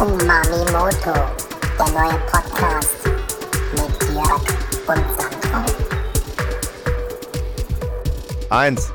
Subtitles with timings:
[0.00, 1.12] Umami Moto,
[1.78, 2.96] der neue Podcast
[3.72, 4.42] mit Jörg
[4.86, 5.64] und Sandro.
[8.50, 8.92] Eins,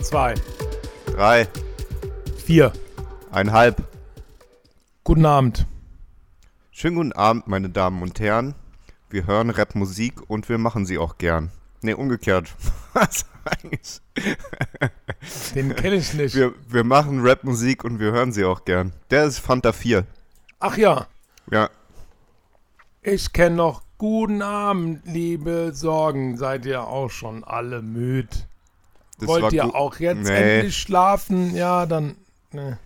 [0.00, 0.34] Zwei,
[1.06, 1.48] drei,
[2.44, 2.72] vier.
[3.30, 3.82] einhalb.
[5.04, 5.66] Guten Abend.
[6.70, 8.54] Schönen guten Abend, meine Damen und Herren.
[9.10, 11.50] Wir hören Rapmusik und wir machen sie auch gern.
[11.82, 12.54] Ne, umgekehrt.
[12.92, 14.00] Was eigentlich?
[15.54, 16.34] Den kenne ich nicht.
[16.34, 18.92] Wir, wir machen Rapmusik und wir hören sie auch gern.
[19.10, 20.04] Der ist Fanta 4.
[20.60, 21.06] Ach ja,
[21.50, 21.70] Ja,
[23.02, 26.36] ich kenne noch Guten Abend, liebe Sorgen.
[26.36, 28.28] Seid ihr auch schon alle müde?
[29.18, 30.58] das Wollt ihr auch jetzt Nee.
[30.58, 31.52] endlich schlafen?
[31.56, 32.16] Ja, dann.
[32.52, 32.78] Ne.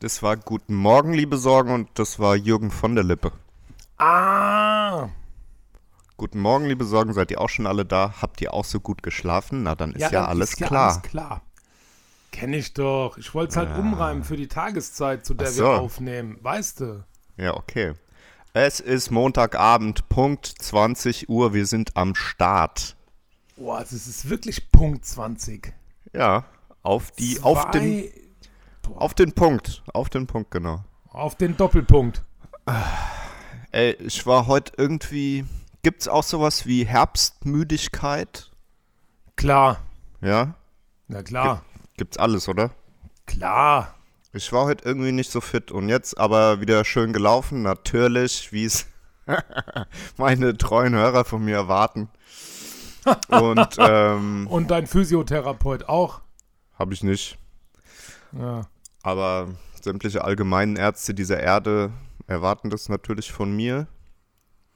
[0.00, 3.30] Das war Guten Morgen, liebe Sorgen, und das war Jürgen von der Lippe.
[3.98, 5.08] Ah,
[6.16, 8.14] Guten Morgen, liebe Sorgen, seid ihr auch schon alle da?
[8.20, 9.62] Habt ihr auch so gut geschlafen?
[9.62, 10.90] Na, dann ist ja, dann alles ist ja klar.
[10.90, 11.42] alles klar.
[12.30, 13.16] Kenn ich doch.
[13.18, 15.64] Ich wollte es halt umreimen für die Tageszeit, zu der so.
[15.64, 16.38] wir aufnehmen.
[16.42, 17.04] Weißt du?
[17.36, 17.94] Ja, okay.
[18.52, 21.54] Es ist Montagabend, Punkt 20 Uhr.
[21.54, 22.96] Wir sind am Start.
[23.56, 25.72] Boah, das ist wirklich Punkt 20.
[26.12, 26.44] Ja,
[26.82, 28.04] auf die, auf den,
[28.82, 30.84] Zwei- auf den Punkt, auf den Punkt, genau.
[31.10, 32.22] auf den Doppelpunkt.
[33.72, 35.44] Ey, ich war heute irgendwie,
[35.82, 38.50] gibt's auch sowas wie Herbstmüdigkeit?
[39.36, 39.80] Klar.
[40.20, 40.54] Ja,
[41.08, 41.62] Na klar.
[41.98, 42.70] Gibt's alles, oder?
[43.26, 43.94] Klar.
[44.32, 48.64] Ich war heute irgendwie nicht so fit und jetzt aber wieder schön gelaufen, natürlich, wie
[48.64, 48.86] es
[50.16, 52.08] meine treuen Hörer von mir erwarten.
[53.28, 56.20] Und ähm, Und dein Physiotherapeut auch.
[56.78, 57.38] habe ich nicht.
[58.32, 58.66] Ja.
[59.02, 59.48] Aber
[59.82, 61.92] sämtliche allgemeinen Ärzte dieser Erde
[62.26, 63.86] erwarten das natürlich von mir.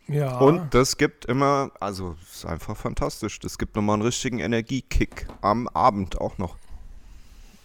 [0.08, 0.38] Ja.
[0.38, 3.38] Und das gibt immer, also ist einfach fantastisch.
[3.38, 6.56] Das gibt nochmal einen richtigen Energiekick am Abend auch noch.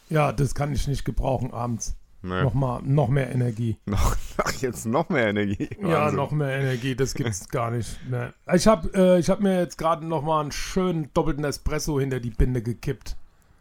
[0.09, 1.95] Ja, das kann ich nicht gebrauchen abends.
[2.23, 2.41] Nee.
[2.41, 3.77] Noch, mal, noch mehr Energie.
[3.85, 5.69] Noch, ach, jetzt noch mehr Energie.
[5.81, 6.15] Ja, Wahnsinn.
[6.17, 7.97] noch mehr Energie, das gibt's gar nicht.
[8.09, 8.33] Ne.
[8.53, 12.19] Ich habe äh, ich hab mir jetzt gerade noch mal einen schönen doppelten Espresso hinter
[12.19, 13.15] die Binde gekippt.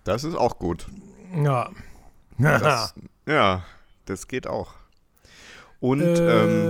[0.04, 0.86] Das ist auch gut.
[1.44, 1.68] Ja.
[2.38, 2.94] Das,
[3.26, 3.62] ja,
[4.06, 4.72] das geht auch.
[5.78, 6.16] Und Ähm.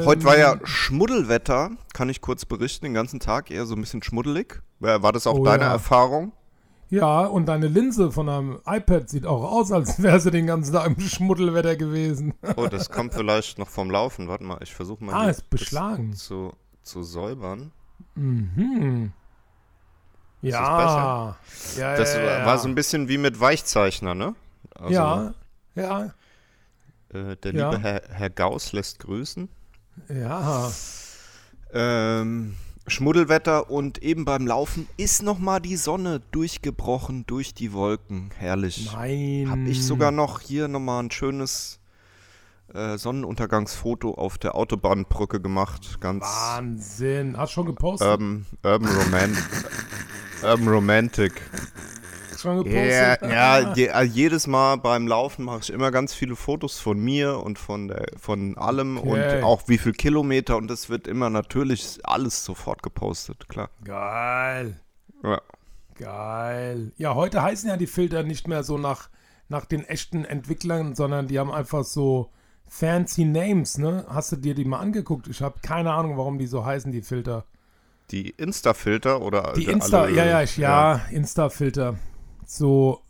[0.01, 3.81] ähm, heute war ja Schmuddelwetter, kann ich kurz berichten, den ganzen Tag eher so ein
[3.81, 4.61] bisschen schmuddelig.
[4.81, 5.73] War war das auch Oh, deine ja.
[5.73, 6.33] Erfahrung?
[6.89, 10.73] Ja, und deine Linse von einem iPad sieht auch aus, als wäre sie den ganzen
[10.73, 12.35] Tag im Schmuddelwetter gewesen.
[12.57, 14.29] Oh, das kommt vielleicht noch vom Laufen.
[14.29, 16.13] Warte mal, ich versuche mal Ah, ist beschlagen.
[16.15, 16.53] zu,
[16.83, 17.73] zu säubern.
[18.15, 19.13] Mhm.
[20.43, 21.37] das Ja.
[21.77, 21.97] ja.
[21.97, 22.47] Das ja, war, ja.
[22.47, 24.35] war so ein bisschen wie mit Weichzeichner, ne?
[24.75, 25.35] Also, ja,
[25.75, 26.15] ja,
[27.13, 27.71] Äh, der Ja.
[27.71, 29.49] liebe Herr, Herr Gauss lässt grüßen.
[30.09, 30.71] ja.
[31.73, 32.55] Ähm,
[32.89, 38.31] Schmuddelwetter und eben beim Laufen ist nochmal die Sonne durchgebrochen durch die Wolken.
[38.39, 38.91] Herrlich.
[38.93, 39.49] Nein.
[39.51, 41.81] Hab ich sogar noch hier nochmal ein schönes
[42.73, 46.01] äh, Sonnenuntergangsfoto auf der Autobahnbrücke gemacht.
[46.01, 47.37] Ganz Wahnsinn.
[47.37, 48.07] Hast schon gepostet?
[48.09, 49.37] Urban, Urban, Roman
[50.43, 51.33] Urban Romantic.
[52.41, 53.31] Schon Ja, gepostet?
[53.33, 57.39] ja je, äh, jedes Mal beim Laufen mache ich immer ganz viele Fotos von mir
[57.41, 59.39] und von, der, von allem Okay.
[59.39, 63.71] und auch wie viel Kilometer und das wird immer natürlich alles sofort gepostet, klar.
[63.85, 64.81] Geil.
[65.23, 65.41] Ja.
[65.95, 66.93] Geil.
[66.97, 69.09] Ja, heute heißen ja die Filter nicht mehr so nach,
[69.49, 72.31] nach den echten Entwicklern, sondern die haben einfach so
[72.69, 74.05] fancy Names, ne?
[74.09, 75.27] Hast du dir die mal angeguckt?
[75.29, 77.45] Ich habe keine Ahnung, warum die so heißen, die Filter.
[78.11, 81.97] Die Insta-Filter oder Die alle- Insta, ja, ja, ich, ja, Insta-Filter.
[82.47, 83.01] So,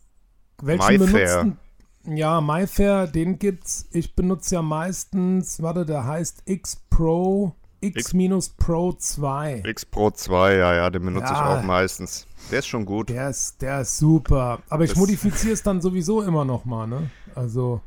[0.61, 1.43] welchen MyFair.
[1.43, 1.59] benutzen?
[2.05, 3.85] Ja, MyFair, den gibt's.
[3.91, 9.61] Ich benutze ja meistens, warte, der heißt X Pro, X-Pro 2.
[9.65, 11.59] X Pro 2, ja, ja, den benutze ich Ja.
[11.59, 12.25] auch meistens.
[12.49, 13.09] Der ist schon gut.
[13.09, 14.59] Der ist, der ist super.
[14.69, 17.09] Aber ich Das- modifiziere es dann sowieso immer noch mal, ne?
[17.35, 17.81] Also,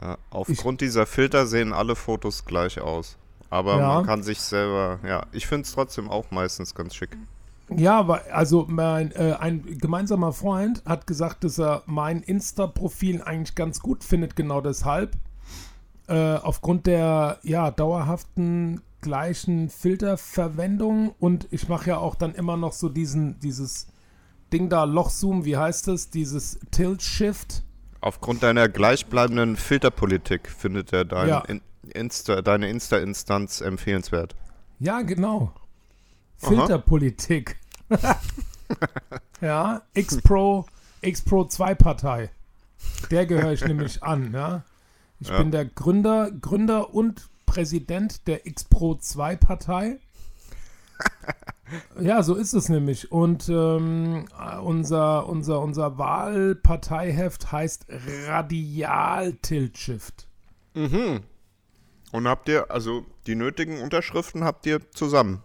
[0.00, 3.16] Ja, aufgrund dieser Filter sehen alle Fotos gleich aus.
[3.50, 3.94] Aber Ja.
[3.94, 7.16] man kann sich selber, ja, ich finde es trotzdem auch meistens ganz schick.
[7.76, 13.54] Ja, aber also mein, äh, ein gemeinsamer Freund hat gesagt, dass er mein Insta-Profil eigentlich
[13.54, 15.16] ganz gut findet, genau deshalb.
[16.06, 22.72] Äh, aufgrund der ja, dauerhaften gleichen Filterverwendung und ich mache ja auch dann immer noch
[22.72, 23.86] so diesen, dieses
[24.52, 26.10] Ding da, Lochzoom, wie heißt das?
[26.10, 27.62] Dieses Tilt-Shift.
[28.00, 31.40] Aufgrund deiner gleichbleibenden Filterpolitik findet er dein Ja.
[31.40, 31.60] In
[31.92, 34.34] Insta, deine Insta-Instanz empfehlenswert.
[34.78, 35.52] Ja, genau.
[36.36, 37.58] Filterpolitik.
[39.40, 40.66] ja, X-Pro,
[41.02, 42.30] X-Pro 2 Partei.
[43.10, 44.62] Der gehöre ich nämlich an, ja.
[45.20, 45.38] Ich Ja.
[45.38, 49.98] bin der Gründer, Gründer und Präsident der X-Pro 2 Partei.
[51.98, 53.10] Ja, so ist es nämlich.
[53.10, 54.26] Und ähm,
[54.62, 57.86] unser, unser, unser Wahlparteiheft heißt
[58.26, 60.28] Radial Tilt Shift.
[60.74, 61.20] Mhm.
[62.12, 65.42] Und habt ihr, also die nötigen Unterschriften habt ihr zusammen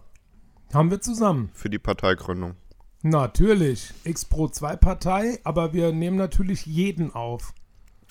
[0.72, 1.50] Haben wir zusammen.
[1.54, 2.54] für die Parteigründung.
[3.02, 3.92] Natürlich.
[4.04, 7.54] X-Pro 2 Partei, aber wir nehmen natürlich jeden auf.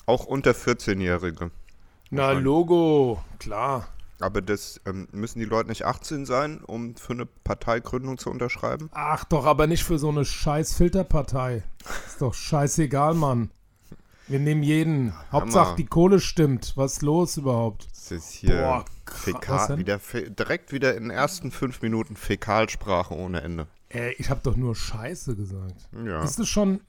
[0.06, 1.50] Auch unter 14-Jährige.
[2.10, 3.88] Na, Logo, klar.
[4.18, 8.90] Aber das ähm, müssen die Leute nicht 18 sein, um für eine Parteigründung zu unterschreiben?
[8.92, 11.62] Ach doch, aber nicht für so eine scheiß Filterpartei.
[12.06, 13.50] Ist doch scheißegal, Mann.
[14.30, 15.12] Wir nehmen jeden.
[15.32, 16.72] Hauptsache die Kohle stimmt.
[16.76, 17.88] Was ist los überhaupt?
[17.90, 19.98] Das ist hier Boah, Fäkal, wieder,
[20.30, 23.66] direkt wieder in den ersten fünf Minuten Fäkalsprache ohne Ende.
[23.88, 25.74] Ey, ich habe doch nur Scheiße gesagt.
[26.06, 26.80] Ja, Ist das schon,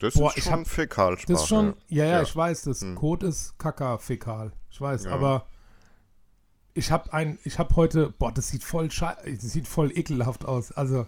[0.00, 1.32] das boah, ist ich schon hab- Fäkalsprache.
[1.32, 2.22] das ist schon, ja, ja, Ja.
[2.22, 4.50] ich weiß, das Code ist Kaka-Fäkal.
[4.70, 5.12] Ich weiß, Ja.
[5.12, 5.46] aber
[6.74, 10.44] ich habe ein, ich habe heute, boah, das sieht voll schei das sieht voll ekelhaft
[10.44, 10.72] aus.
[10.72, 11.06] Also,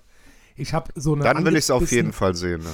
[0.55, 2.63] ich habe so eine Dann will ich es auf jeden Fall sehen.
[2.63, 2.71] Ne?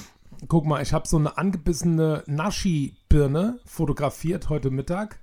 [0.48, 5.20] Guck mal, ich habe so eine angebissene Naschi-Birne fotografiert heute Mittag.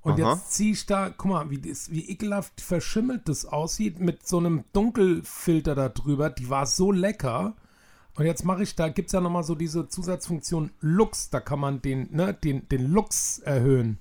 [0.00, 0.32] Und Aha.
[0.32, 4.38] jetzt ziehe ich da, guck mal, wie, das, wie ekelhaft verschimmelt das aussieht mit so
[4.38, 6.30] einem Dunkelfilter da drüber.
[6.30, 7.54] Die war so lecker.
[8.14, 11.30] Und jetzt mache ich, da gibt es ja nochmal so diese Zusatzfunktion Lux.
[11.30, 13.98] Da kann man den, ne, den, den Lux erhöhen.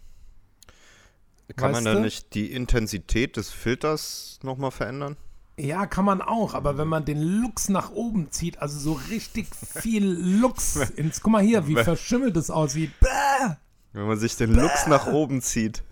[1.55, 5.17] Kann Weißt man da nicht die Intensität des Filters nochmal verändern?
[5.59, 9.47] Ja, kann man auch, aber wenn man den Lux nach oben zieht, also so richtig
[9.55, 12.91] viel Lux ins, guck mal hier, wie verschimmelt es aussieht.
[12.99, 13.55] Bäh!
[13.93, 15.83] Wenn man sich den Lux nach oben zieht.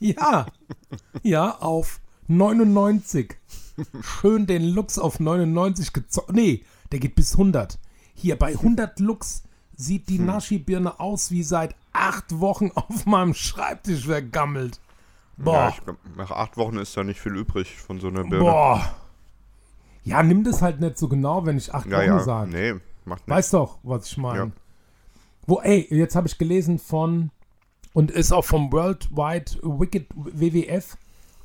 [0.00, 0.46] Ja,
[1.22, 3.36] ja, auf 99.
[4.02, 6.34] Schön den Lux auf 99 gezogen.
[6.34, 7.78] Nee, der geht bis 100.
[8.14, 9.44] Hier bei 100 Lux
[9.76, 14.80] sieht die Naschi-Birne aus wie seit acht Wochen auf meinem Schreibtisch vergammelt.
[15.38, 18.22] Ja, Boah, ich glaub, nach acht Wochen ist da nicht viel übrig von so einer
[18.24, 18.38] Birne.
[18.44, 18.96] boah.
[20.02, 22.50] Ja, nimm das halt nicht so genau, wenn ich acht ja, Wochen ja, sage.
[22.50, 22.72] nee,
[23.04, 23.28] macht nichts.
[23.28, 24.38] Weißt doch, was ich meine.
[24.38, 24.50] Ja.
[25.46, 27.30] Wo, ey, jetzt habe ich gelesen von,
[27.92, 30.96] und ist auch vom World Wide Wicked WWF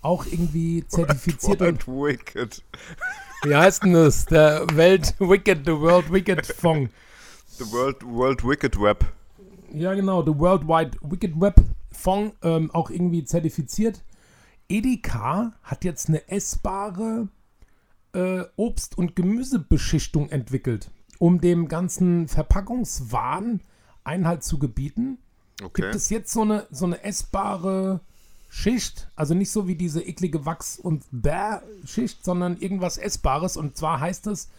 [0.01, 2.63] auch irgendwie zertifiziert und What wicked.
[3.43, 4.25] Wie heißt denn das?
[4.25, 6.91] Der Welt Wicked, the World Wicked Fonds.
[7.57, 9.05] The World, World Wicked Web.
[9.73, 11.61] Ja, genau, the World Wide Wicked Web
[11.91, 14.03] Fonds, ähm, auch irgendwie zertifiziert.
[14.69, 17.27] Edeka hat jetzt eine essbare
[18.13, 23.61] äh, Obst- und Gemüsebeschichtung entwickelt, um dem ganzen Verpackungswahn
[24.03, 25.19] Einhalt zu gebieten.
[25.61, 25.83] Okay.
[25.83, 28.01] Gibt es jetzt so eine, so eine essbare
[28.49, 33.99] Schicht, also nicht so wie diese eklige Wachs- und Bär-Schicht, sondern irgendwas Essbares und zwar
[33.99, 34.49] heißt es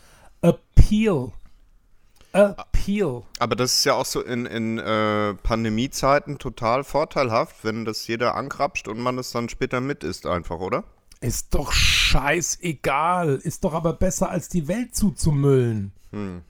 [0.40, 1.32] Appeal.
[2.32, 3.22] Appeal.
[3.38, 8.34] Aber das ist ja auch so in, in äh, Pandemiezeiten total vorteilhaft, wenn das jeder
[8.34, 10.84] ankrapscht und man es dann später mit isst einfach, oder?
[11.20, 13.36] Ist doch scheißegal.
[13.36, 15.92] Ist doch aber besser, als die Welt zuzumüllen.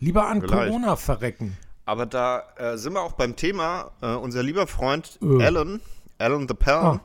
[0.01, 0.69] Lieber an vielleicht.
[0.71, 1.57] Corona verrecken.
[1.85, 3.91] Aber da äh, sind wir auch beim Thema.
[4.01, 5.45] Äh, unser lieber Freund Äh.
[5.45, 5.81] Alan,
[6.19, 7.01] Alan the Pal, Ah.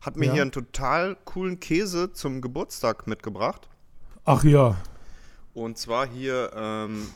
[0.00, 0.32] hat mir Ja.
[0.34, 3.68] hier einen total coolen Käse zum Geburtstag mitgebracht.
[4.24, 4.76] Ach ja.
[5.54, 7.08] Und zwar hier, ähm,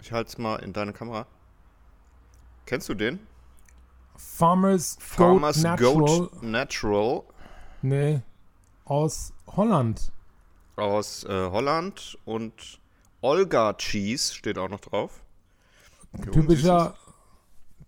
[0.00, 1.26] ich halte es mal in deine Kamera.
[2.66, 3.18] Kennst du den?
[4.16, 6.18] Farmers, Farmers Goat Natural.
[6.28, 7.22] Goat Natural
[7.82, 8.22] Nee.
[8.84, 10.12] Aus Holland.
[10.76, 12.80] aus äh, Holland und
[13.22, 15.22] Olga Cheese steht auch noch drauf.
[16.16, 16.94] Hier Typischer,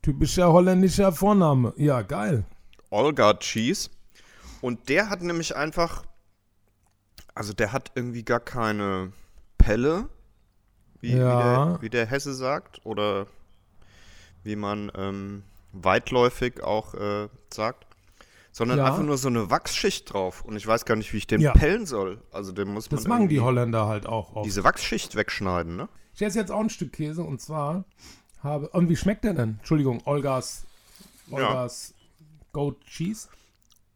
[0.03, 1.73] typischer holländischer Vorname.
[1.77, 2.45] Ja, geil.
[2.91, 3.91] Olga Cheese.
[4.61, 6.05] Und der hat nämlich einfach,
[7.35, 9.13] also der hat irgendwie gar keine
[9.59, 10.09] Pelle,
[11.03, 11.19] wie, Ja.
[11.19, 13.27] wie, der, wie der Hesse sagt, oder
[14.45, 15.43] wie man ähm,
[15.73, 17.87] weitläufig auch äh, sagt,
[18.51, 18.87] sondern Ja.
[18.87, 20.43] einfach nur so eine Wachsschicht drauf.
[20.45, 21.53] Und ich weiß gar nicht, wie ich den Ja.
[21.53, 22.21] pellen soll.
[22.33, 24.47] Also den muss man Das machen die Holländer halt auch oft.
[24.47, 25.89] diese Wachsschicht wegschneiden, ne?
[26.15, 27.85] Ich esse jetzt auch ein Stück Käse und zwar
[28.43, 28.69] habe.
[28.71, 29.57] Und wie schmeckt der denn?
[29.59, 30.65] Entschuldigung, Olgas.
[31.31, 31.95] Olgas
[32.53, 33.29] Goat Cheese.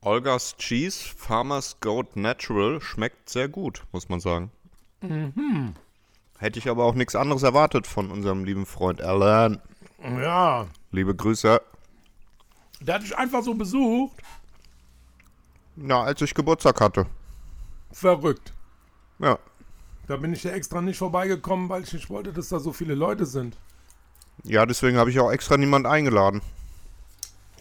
[0.01, 4.51] Olga's Cheese Farmers Goat Natural schmeckt sehr gut, muss man sagen.
[5.03, 5.75] Mhm.
[6.39, 9.61] Hätte ich aber auch nichts anderes erwartet von unserem lieben Freund Alan.
[10.03, 10.67] Ja.
[10.91, 11.61] Liebe Grüße.
[12.81, 14.17] Der hat dich einfach so besucht.
[15.77, 17.07] Na, als ich Geburtstag hatte.
[17.93, 18.53] Verrückt.
[19.19, 19.39] Ja.
[20.07, 22.95] Da bin ich ja extra nicht vorbeigekommen, weil ich nicht wollte, dass da so viele
[22.95, 23.57] Leute sind.
[24.45, 26.43] Ja, deswegen habe ich auch extra niemand eingeladen.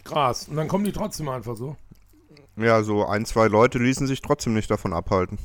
[0.04, 0.48] Krass.
[0.48, 1.76] Und dann kommen die trotzdem einfach so.
[2.56, 5.38] Ja, so ein, zwei Leute ließen sich trotzdem nicht davon abhalten.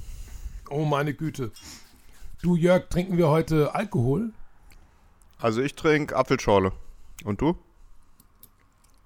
[0.69, 1.51] Oh meine Güte.
[2.41, 4.33] Du Jörg, trinken wir heute Alkohol?
[5.39, 6.71] Also ich trinke Apfelschorle.
[7.23, 7.55] Und du?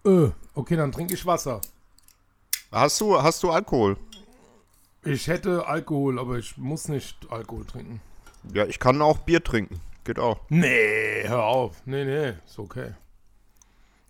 [0.06, 1.60] Äh, okay, dann trinke ich Wasser.
[2.72, 3.98] Hast du, hast du Alkohol?
[5.04, 8.00] Ich hätte Alkohol, aber ich muss nicht Alkohol trinken.
[8.54, 9.82] Ja, ich kann auch Bier trinken.
[10.06, 10.40] Geht auch.
[10.48, 11.82] Nee, hör auf.
[11.86, 12.94] Nee, nee, ist okay.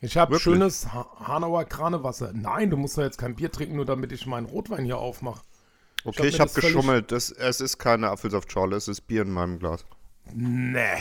[0.01, 2.31] Ich habe schönes ha Hanauer Kranewasser.
[2.31, 5.41] Nein, du musst doch jetzt kein Bier trinken, nur damit ich meinen Rotwein hier aufmache.
[6.05, 7.11] Okay, ich habe geschummelt.
[7.11, 9.83] Das, es ist keine Apfelsaftschorle, es ist Bier in meinem Glas.
[10.33, 10.97] Nee.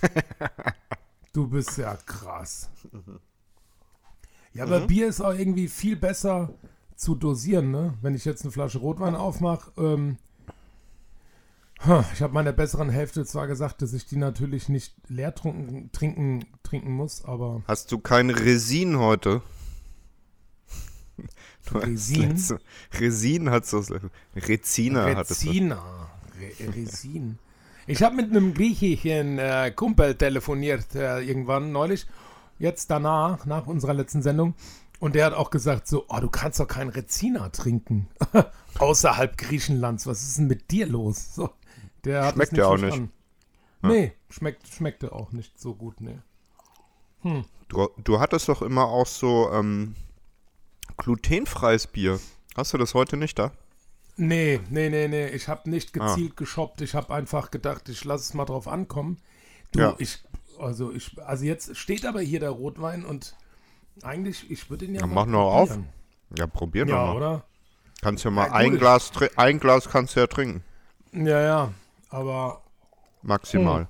[1.32, 2.70] du bist ja krass.
[4.52, 6.54] Ja, aber Bier ist auch irgendwie viel besser
[6.96, 7.94] zu dosieren, ne?
[8.02, 10.16] Wenn ich jetzt eine Flasche Rotwein aufmache, ähm,
[12.12, 16.44] ich habe meiner besseren Hälfte zwar gesagt, dass ich die natürlich nicht leer trunken, trinken,
[16.62, 19.40] trinken muss, aber Hast du kein Resin heute?
[21.74, 22.30] Resin?
[22.30, 22.60] letzte-
[22.98, 23.84] Resin hat so.
[24.36, 25.48] Rezina hattest du.
[25.48, 26.10] Rezina.
[26.40, 27.38] Re Resin.
[27.86, 32.06] Ich habe mit einem griechischen äh, Kumpel telefoniert äh, irgendwann neulich,
[32.58, 34.54] jetzt danach, nach unserer letzten Sendung.
[35.00, 38.08] Und der hat auch gesagt so, oh, du kannst doch kein Rezina trinken.
[38.78, 40.06] Außerhalb Griechenlands.
[40.06, 41.34] Was ist denn mit dir los?
[41.34, 41.50] So,
[42.04, 43.10] der hat Schmeckt ja auch verstanden.
[43.82, 46.18] Nee, schmeckt, schmeckte auch nicht so gut, nee.
[47.68, 49.94] Du, du hattest doch immer auch so ähm,
[50.96, 52.18] glutenfreies Bier.
[52.56, 53.52] Hast du das heute nicht da?
[54.16, 55.28] Nee, nee, nee, nee.
[55.28, 56.08] Ich habe nicht Ah.
[56.14, 56.80] gezielt geshoppt.
[56.82, 59.18] Ich habe einfach gedacht, ich lasse es mal drauf ankommen.
[59.72, 59.94] Du, Ja.
[59.98, 60.22] ich,
[60.58, 63.34] also ich, also jetzt steht aber hier der Rotwein und
[64.02, 65.78] eigentlich, ich würde ihn ja Ja, mal mach nur auf.
[66.36, 67.16] Ja, probier Ja, mal.
[67.16, 67.44] oder?
[68.02, 70.62] Kannst ja mal Ja, ein Glas, ein Glas kannst du ja trinken.
[71.12, 71.74] Ja, ja.
[72.08, 72.62] Aber
[73.22, 73.88] Maximal.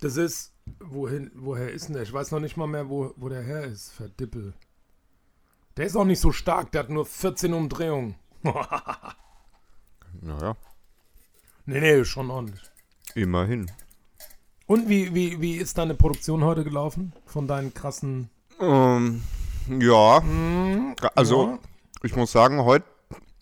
[0.00, 2.02] das ist, wohin, woher ist denn der?
[2.02, 3.90] Ich weiß noch nicht mal mehr, wo, wo der her ist.
[3.92, 4.54] Verdippel.
[5.76, 6.72] Der ist auch nicht so stark.
[6.72, 8.16] Der hat nur 14 Umdrehungen.
[10.20, 10.56] Naja,
[11.66, 12.62] Nee, nee, schon ordentlich.
[13.14, 13.70] immerhin.
[14.66, 17.12] Und wie, wie, wie ist deine Produktion heute gelaufen?
[17.26, 18.30] Von deinen krassen.
[18.60, 19.22] Ähm,
[19.68, 20.22] ja,
[21.14, 21.58] also ja.
[22.02, 22.86] ich muss sagen, heute,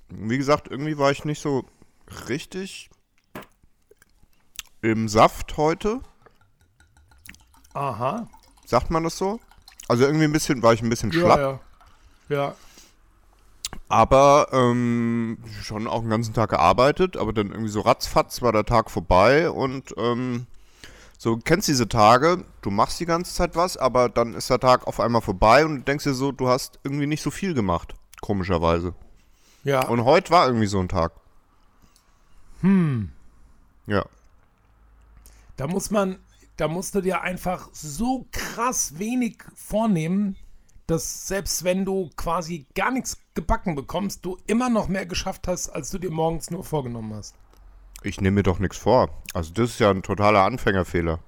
[0.09, 1.65] wie gesagt, irgendwie war ich nicht so
[2.29, 2.91] richtig
[4.81, 6.01] im Saft heute.
[7.75, 8.29] Aha.
[8.67, 9.41] Sagt man das so?
[9.89, 11.61] Also irgendwie ein bisschen, war ich ein bisschen Ja, schlapp, ja.
[12.29, 12.55] Ja.
[13.89, 18.65] aber ähm, schon auch den ganzen Tag gearbeitet, aber dann irgendwie so ratzfatz war der
[18.65, 20.47] Tag vorbei und ähm,
[21.19, 24.61] so, du kennst diese Tage, du machst die ganze Zeit was, aber dann ist der
[24.61, 27.55] Tag auf einmal vorbei und du denkst dir so, du hast irgendwie nicht so viel
[27.55, 28.95] gemacht, komischerweise.
[29.65, 29.87] Ja.
[29.87, 31.13] Und heute war irgendwie so ein Tag.
[32.63, 33.13] Hm.
[33.87, 34.05] Ja.
[35.57, 36.19] Da muss man,
[36.57, 40.37] da musst du dir einfach so krass wenig vornehmen,
[40.87, 45.71] dass selbst wenn du quasi gar nichts gebacken bekommst, du immer noch mehr geschafft hast,
[45.71, 47.35] als du dir morgens nur vorgenommen hast.
[48.03, 49.11] Ich nehme mir doch nichts vor.
[49.33, 51.21] Also das ist ja ein totaler Anfängerfehler.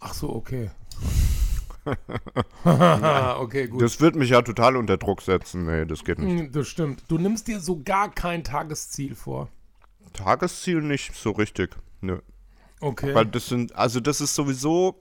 [0.00, 0.70] Ach so, okay.
[2.64, 3.82] okay, gut.
[3.82, 5.66] Das wird mich ja total unter Druck setzen.
[5.66, 6.40] Nee, das geht nicht.
[6.40, 7.04] Hm, Das stimmt.
[7.08, 9.48] Du nimmst dir so gar kein Tagesziel vor.
[10.12, 11.76] Tagesziel nicht so richtig.
[12.00, 12.20] Nö.
[12.82, 13.14] Okay.
[13.14, 15.00] Weil das sind, also das ist sowieso.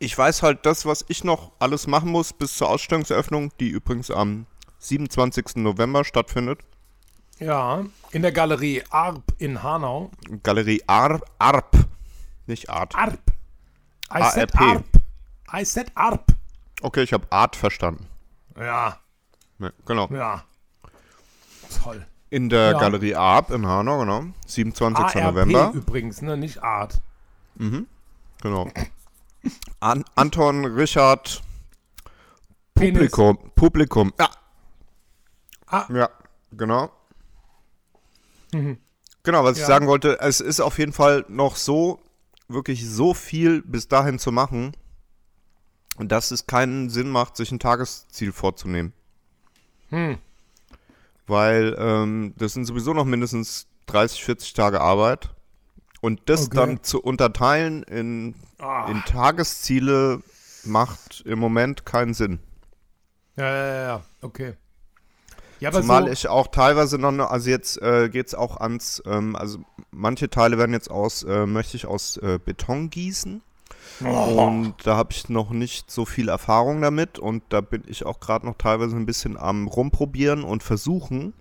[0.00, 4.10] Ich weiß halt das, was ich noch alles machen muss bis zur Ausstellungseröffnung, die übrigens
[4.10, 4.46] am
[4.80, 5.56] 27.
[5.56, 6.60] November stattfindet.
[7.38, 10.10] ja, in der Galerie Arp in Hanau.
[10.42, 11.76] Galerie Ar Arp.
[12.46, 12.94] Nicht Art.
[12.94, 13.20] Arp.
[14.12, 14.76] I said ARP.
[14.76, 14.84] Arp.
[15.60, 16.32] I said Arp.
[16.82, 18.06] Okay, ich habe Art verstanden.
[18.58, 18.98] Ja,
[19.58, 20.08] Ne, genau.
[20.12, 20.44] ja.
[21.82, 22.04] Toll.
[22.30, 22.78] In der Ja.
[22.78, 24.24] Galerie Arp in Hanau, genau.
[24.46, 25.04] 27.
[25.04, 25.72] ARP November.
[25.74, 26.36] übrigens, ne?
[26.36, 27.00] Nicht Art.
[27.56, 28.70] Genau.
[29.80, 31.42] An Anton, Richard,
[32.74, 33.10] Penis.
[33.10, 33.50] Publikum.
[33.54, 34.12] Publikum.
[34.18, 34.30] Ja.
[35.66, 35.86] Ah.
[35.92, 36.08] Ja,
[36.52, 36.90] genau.
[38.52, 39.66] Genau, was ich Ja.
[39.66, 42.00] sagen wollte, es ist auf jeden Fall noch so,
[42.48, 44.72] wirklich so viel bis dahin zu machen,
[45.98, 48.92] dass es keinen Sinn macht, sich ein Tagesziel vorzunehmen.
[49.90, 50.18] Hm.
[51.30, 55.30] Weil ähm, das sind sowieso noch mindestens 30, 40 Tage Arbeit.
[56.00, 56.56] Und das Okay.
[56.56, 58.90] dann zu unterteilen in, Ah.
[58.90, 60.22] in Tagesziele
[60.64, 62.40] macht im Moment keinen Sinn.
[63.36, 64.02] Ja, ja, ja, ja.
[64.22, 64.54] Okay.
[65.60, 68.56] Ja, aber Zumal so, ich auch teilweise noch, ne- also jetzt äh, geht es auch
[68.56, 69.58] ans, ähm, also
[69.90, 73.42] manche Teile werden jetzt aus, äh, möchte ich aus äh, Beton gießen.
[74.04, 74.46] Oh.
[74.46, 78.20] Und da habe ich noch nicht so viel Erfahrung damit und da bin ich auch
[78.20, 81.34] gerade noch teilweise ein bisschen am rumprobieren und versuchen.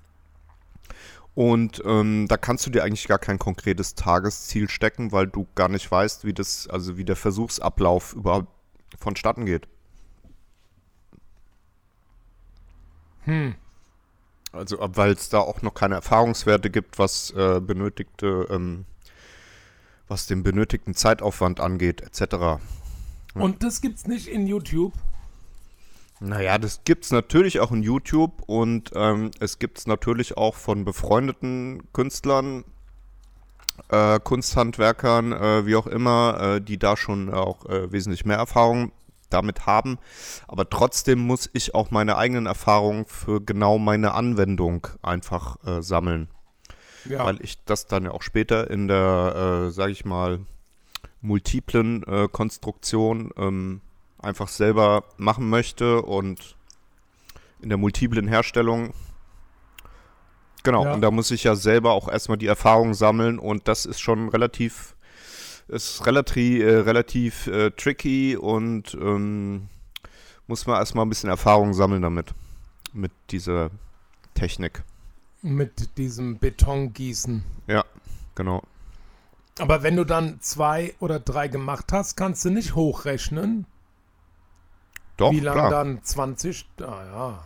[1.35, 5.69] Und ähm, da kannst du dir eigentlich gar kein konkretes Tagesziel stecken, weil du gar
[5.69, 8.49] nicht weißt, wie das, also wie der Versuchsablauf überhaupt
[8.99, 9.67] vonstatten geht.
[13.23, 13.55] Hm.
[14.51, 18.85] Also, weil es da auch noch keine Erfahrungswerte gibt, was äh, benötigte, ähm,
[20.09, 22.61] was den benötigten Zeitaufwand angeht, etc.
[23.33, 24.93] Und das gibt's nicht in YouTube.
[26.19, 31.81] Naja, das gibt's natürlich auch in YouTube und ähm, es gibt's natürlich auch von befreundeten
[31.93, 32.65] Künstlern,
[33.87, 38.91] äh, Kunsthandwerkern, äh, wie auch immer, äh, die da schon auch äh, wesentlich mehr Erfahrung
[39.29, 39.97] damit haben.
[40.47, 46.27] Aber trotzdem muss ich auch meine eigenen Erfahrungen für genau meine Anwendung einfach äh, sammeln.
[47.09, 47.25] Ja.
[47.25, 50.39] Weil ich das dann ja auch später in der, äh, sage ich mal,
[51.21, 53.81] multiplen äh, Konstruktion ähm,
[54.19, 56.55] einfach selber machen möchte und
[57.61, 58.93] in der multiplen Herstellung.
[60.63, 60.93] Genau, Ja.
[60.93, 64.29] und da muss ich ja selber auch erstmal die Erfahrung sammeln und das ist schon
[64.29, 64.95] relativ,
[65.67, 69.67] ist relativ, äh, relativ äh, tricky und ähm,
[70.47, 72.33] muss man erstmal ein bisschen Erfahrung sammeln damit,
[72.93, 73.71] mit dieser
[74.35, 74.83] Technik.
[75.41, 77.43] Mit diesem Betongießen.
[77.67, 77.85] Ja,
[78.35, 78.61] genau.
[79.59, 83.65] Aber wenn du dann zwei oder drei gemacht hast, kannst du nicht hochrechnen,
[85.17, 86.65] Doch, wie lange dann 20.
[86.81, 87.43] Ah ja,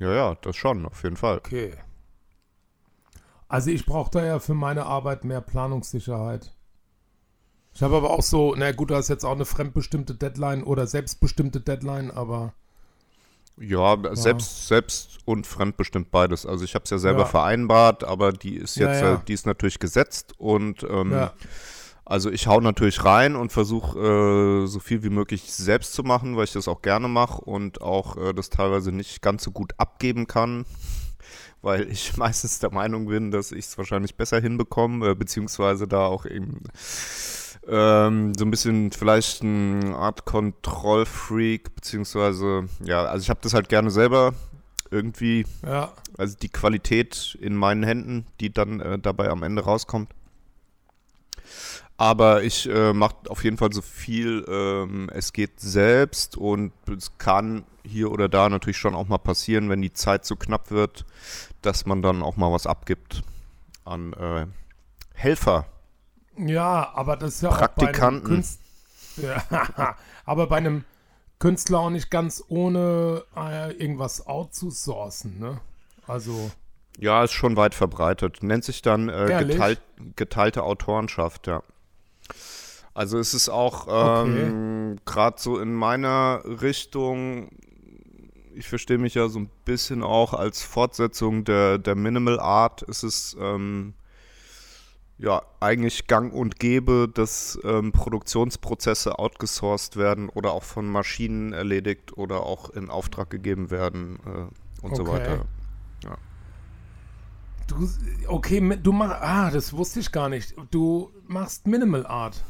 [0.00, 1.38] Ja, ja, das schon, auf jeden Fall.
[1.38, 1.74] okay.
[3.48, 6.54] Also ich brauche da ja für meine Arbeit mehr Planungssicherheit.
[7.74, 10.86] Ich habe aber auch so, na gut, du hast jetzt auch eine fremdbestimmte Deadline oder
[10.86, 12.52] selbstbestimmte Deadline, aber
[13.56, 16.44] Ja, selbst, selbst und fremdbestimmt beides.
[16.44, 17.24] Also ich habe es ja selber Ja.
[17.24, 19.14] vereinbart, aber die ist Ja, jetzt, ja.
[19.14, 21.32] äh, die ist natürlich gesetzt und ähm, ja,
[22.04, 23.98] also ich hau natürlich rein und versuche
[24.64, 27.80] äh, so viel wie möglich selbst zu machen, weil ich das auch gerne mache und
[27.80, 30.66] auch äh, das teilweise nicht ganz so gut abgeben kann,
[31.62, 36.06] weil ich meistens der Meinung bin, dass ich es wahrscheinlich besser hinbekomme, äh, beziehungsweise da
[36.06, 36.60] auch eben
[37.68, 43.68] ähm, so ein bisschen vielleicht eine Art Kontrollfreak, beziehungsweise ja, also ich habe das halt
[43.68, 44.34] gerne selber
[44.90, 50.10] irgendwie, ja, also die Qualität in meinen Händen, die dann äh, dabei am Ende rauskommt.
[51.96, 57.18] Aber ich äh, mache auf jeden Fall so viel ähm, es geht selbst und es
[57.18, 61.04] kann hier oder da natürlich schon auch mal passieren, wenn die Zeit zu knapp wird,
[61.62, 63.22] dass man dann auch mal was abgibt
[63.84, 64.46] an äh,
[65.14, 65.66] Helfer.
[66.36, 67.64] Ja, aber das ist ja Praktikanten.
[67.64, 68.60] auch bei einem Künst
[69.16, 69.44] ja,
[70.24, 70.84] aber bei einem
[71.38, 75.60] Künstler auch nicht ganz ohne äh, irgendwas outzusourcen, ne?
[76.06, 76.54] Also
[76.98, 78.42] Ja, ist schon weit verbreitet.
[78.42, 79.80] Nennt sich dann äh, geteilt,
[80.16, 81.62] geteilte Autorenschaft, ja.
[82.94, 84.54] Also es ist auch Okay.
[84.68, 87.50] ähm, gerade so in meiner Richtung,
[88.54, 93.02] ich verstehe mich ja so ein bisschen auch als Fortsetzung der, der Minimal Art, ist
[93.02, 93.94] es ähm,
[95.18, 102.16] ja eigentlich gang und gäbe, dass ähm, Produktionsprozesse outgesourced werden oder auch von Maschinen erledigt
[102.16, 105.08] oder auch in Auftrag gegeben werden äh, und so Okay.
[105.08, 105.46] weiter.
[107.66, 107.88] Du,
[108.28, 110.54] okay, du machst, ah, das wusste ich gar nicht.
[110.70, 112.42] Du machst Minimal Art.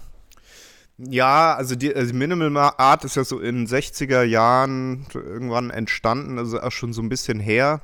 [0.97, 5.71] Ja, also die, also Minimal Ma- Art ist ja so in den 60er Jahren irgendwann
[5.71, 7.81] entstanden, also auch schon so ein bisschen her.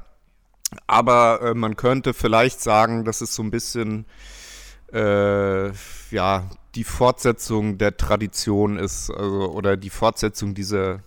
[0.87, 4.07] Aber äh, man könnte vielleicht sagen, dass es so ein bisschen
[4.93, 5.73] äh,
[6.11, 11.01] ja, die Fortsetzung der Tradition ist, also, oder die Fortsetzung dieser,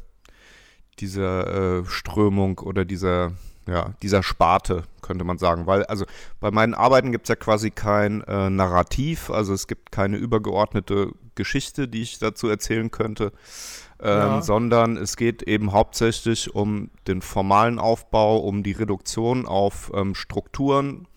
[0.99, 3.31] dieser äh, Strömung oder dieser,
[3.67, 5.67] ja, dieser Sparte, könnte man sagen.
[5.67, 6.05] Weil, also
[6.39, 11.11] bei meinen Arbeiten gibt es ja quasi kein äh, Narrativ, also es gibt keine übergeordnete
[11.35, 13.31] Geschichte, die ich dazu erzählen könnte,
[14.01, 14.41] ähm, Ja.
[14.41, 21.07] sondern es geht eben hauptsächlich um den formalen Aufbau, um die Reduktion auf ähm, Strukturen,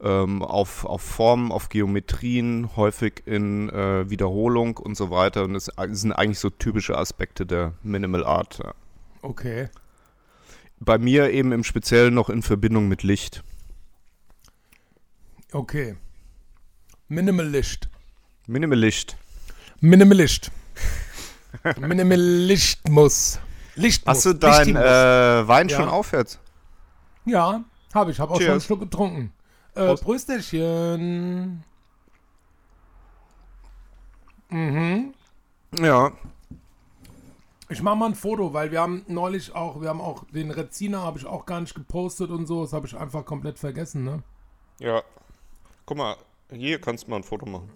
[0.00, 5.44] ähm, auf, auf Formen, auf Geometrien, häufig in äh, Wiederholung und so weiter.
[5.44, 8.58] Und das sind eigentlich so typische Aspekte der Minimal Art.
[8.62, 8.74] Ja.
[9.22, 9.68] Okay.
[10.80, 13.42] Bei mir eben im Speziellen noch in Verbindung mit Licht.
[15.52, 15.96] Okay.
[17.08, 17.88] Minimalist.
[18.46, 19.16] Minimal Licht.
[19.80, 20.50] Minimalist.
[21.80, 23.38] Minimalismus.
[23.74, 24.16] Lichtmus.
[24.16, 24.84] Hast du dein Lichtmus.
[24.84, 25.76] äh, Wein Ja.
[25.76, 26.38] schon auf jetzt?
[27.24, 28.20] Ja, habe ich.
[28.20, 28.60] Habe auch schon einen.
[28.60, 29.32] Schluck getrunken.
[29.78, 30.02] Äh, Prost.
[30.02, 31.64] Prösterchen.
[34.50, 35.14] Mhm.
[35.78, 36.12] Ja.
[37.68, 41.02] Ich mache mal ein Foto, weil wir haben neulich auch, wir haben auch den Reziner
[41.02, 42.62] habe ich auch gar nicht gepostet und so.
[42.62, 44.22] Das habe ich einfach komplett vergessen, ne?
[44.80, 45.02] Ja.
[45.86, 46.16] Guck mal,
[46.50, 47.70] hier kannst du mal ein Foto machen.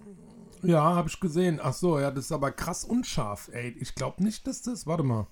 [0.63, 1.61] Ja, habe ich gesehen.
[1.63, 3.77] Ach so, ja, das ist aber krass unscharf, ey.
[3.79, 4.87] Ich glaube nicht, dass das.
[4.87, 5.27] Warte mal.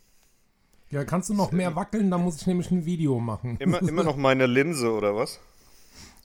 [0.90, 2.11] Ja, kannst du noch mehr wackeln?
[2.11, 3.56] Dann muss ich nämlich ein Video machen.
[3.59, 5.40] Immer, immer noch meine Linse, oder was?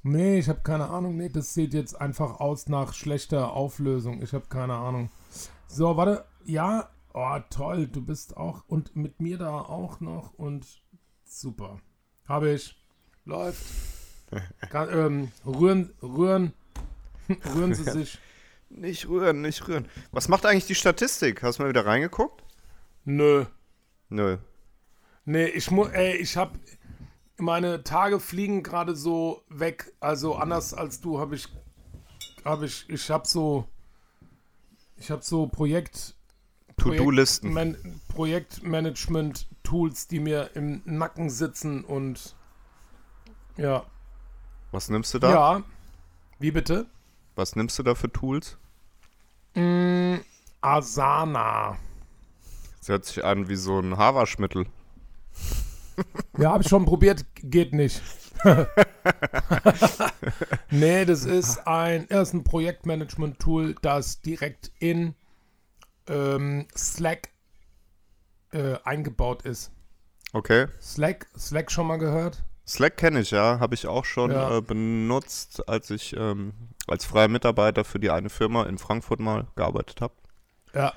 [0.08, 1.18] Nee, ich habe keine Ahnung.
[1.18, 4.22] Nee, das sieht jetzt einfach aus nach schlechter Auflösung.
[4.22, 5.10] Ich habe keine Ahnung.
[5.66, 6.26] So, warte.
[6.44, 7.88] Ja, oh, toll.
[7.88, 10.84] Du bist auch und mit mir da auch noch und
[11.24, 11.80] super.
[12.28, 12.80] Habe ich.
[13.26, 13.66] Läuft.
[14.70, 16.54] Kann, ähm, rühren, rühren.
[17.56, 18.20] rühren Sie sich.
[18.70, 19.88] Nicht rühren, nicht rühren.
[20.12, 21.42] Was macht eigentlich die Statistik?
[21.42, 22.44] Hast du mal wieder reingeguckt?
[23.06, 23.46] Nö.
[24.10, 24.38] Nö.
[25.26, 26.60] Nee, ich muss, ey, ich hab,
[27.38, 29.94] meine Tage fliegen gerade so weg.
[30.00, 31.50] Also anders als du habe ich
[32.46, 33.68] habe ich, ich habe so,
[34.98, 36.16] ich habe so Projekt,
[36.78, 37.52] To-Do-Listen.
[37.54, 37.76] Man,
[38.10, 42.36] Projektmanagement-Tools, die mir im Nacken sitzen und
[43.58, 43.86] ja.
[44.72, 45.32] Was nimmst du da?
[45.32, 45.64] Ja.
[46.40, 46.86] Wie bitte?
[47.36, 48.58] Was nimmst du da für Tools?
[49.56, 50.18] Mm,
[50.62, 51.78] Asana.
[52.80, 54.66] Das hört sich an wie so ein Haarwaschmittel.
[56.38, 58.02] Ja, habe ich schon probiert, geht nicht.
[60.70, 65.16] nee, das ist ein, ist ein Projektmanagement-Tool, das direkt in
[66.08, 67.30] ähm, Slack
[68.52, 69.72] äh, eingebaut ist.
[70.34, 70.68] Okay.
[70.82, 72.44] Slack, Slack schon mal gehört?
[72.68, 73.60] Slack kenne ich, ja.
[73.60, 74.58] Habe ich auch schon Ja.
[74.58, 76.54] äh, benutzt, als ich ähm,
[76.88, 80.14] als freier Mitarbeiter für die eine Firma in Frankfurt mal gearbeitet habe.
[80.74, 80.94] Ja.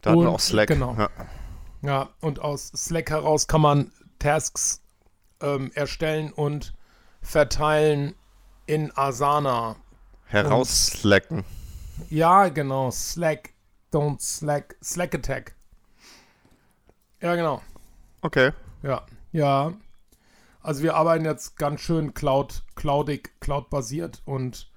[0.00, 0.68] Da hatten wir auch Slack.
[0.68, 0.94] genau.
[0.98, 1.10] Ja.
[1.82, 4.82] Ja, und aus Slack heraus kann man Tasks
[5.40, 6.74] ähm, erstellen und
[7.22, 8.14] verteilen
[8.66, 9.76] in Asana.
[10.26, 11.44] Herausslacken.
[12.10, 12.90] Ja, genau.
[12.90, 13.50] Slack.
[13.92, 14.76] Don't Slack.
[14.82, 15.54] Slack Attack.
[17.20, 17.62] Ja, genau.
[18.22, 18.52] Okay.
[18.82, 19.06] Ja.
[19.32, 19.72] Ja.
[20.60, 24.70] Also wir arbeiten jetzt ganz schön Cloud, cloudig, Cloud-basiert und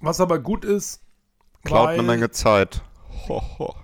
[0.00, 1.02] was aber gut ist,
[1.62, 2.82] weil- eine Menge Zeit.
[3.28, 3.74] Ho, ho.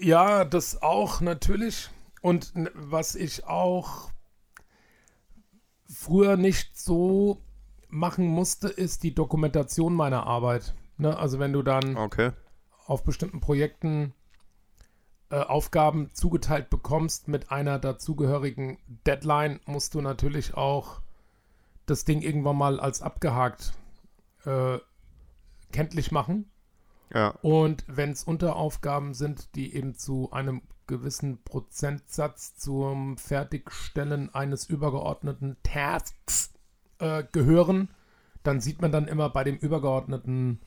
[0.00, 1.90] Ja, das auch natürlich.
[2.22, 4.10] Und was ich auch
[5.88, 7.40] früher nicht so
[7.88, 10.74] machen musste, ist die Dokumentation meiner Arbeit.
[10.98, 11.16] Ne?
[11.16, 12.32] Also wenn du dann Okay.
[12.86, 14.12] auf bestimmten Projekten
[15.30, 21.00] äh, Aufgaben zugeteilt bekommst mit einer dazugehörigen Deadline, musst du natürlich auch
[21.86, 23.72] das Ding irgendwann mal als abgehakt
[24.44, 24.78] äh,
[25.72, 26.50] kenntlich machen.
[27.12, 27.34] Ja.
[27.42, 35.56] Und wenn es Unteraufgaben sind, die eben zu einem gewissen Prozentsatz zum Fertigstellen eines übergeordneten
[35.62, 36.52] Tasks
[36.98, 37.90] äh, gehören,
[38.42, 40.60] dann sieht man dann immer bei dem übergeordneten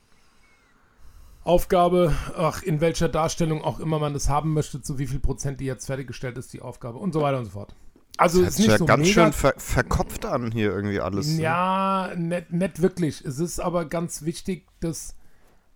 [1.44, 5.60] Aufgabe, ach, in welcher Darstellung auch immer man das haben möchte, zu wie viel Prozent
[5.60, 7.74] die jetzt fertiggestellt ist, die Aufgabe und so weiter und so fort.
[8.16, 11.00] Also Das ist sich nicht ja so ganz mega schön ver verkopft an hier irgendwie
[11.00, 11.26] alles.
[11.36, 11.42] ne?
[11.42, 13.24] ja, nicht, nicht wirklich.
[13.24, 15.16] Es ist aber ganz wichtig, dass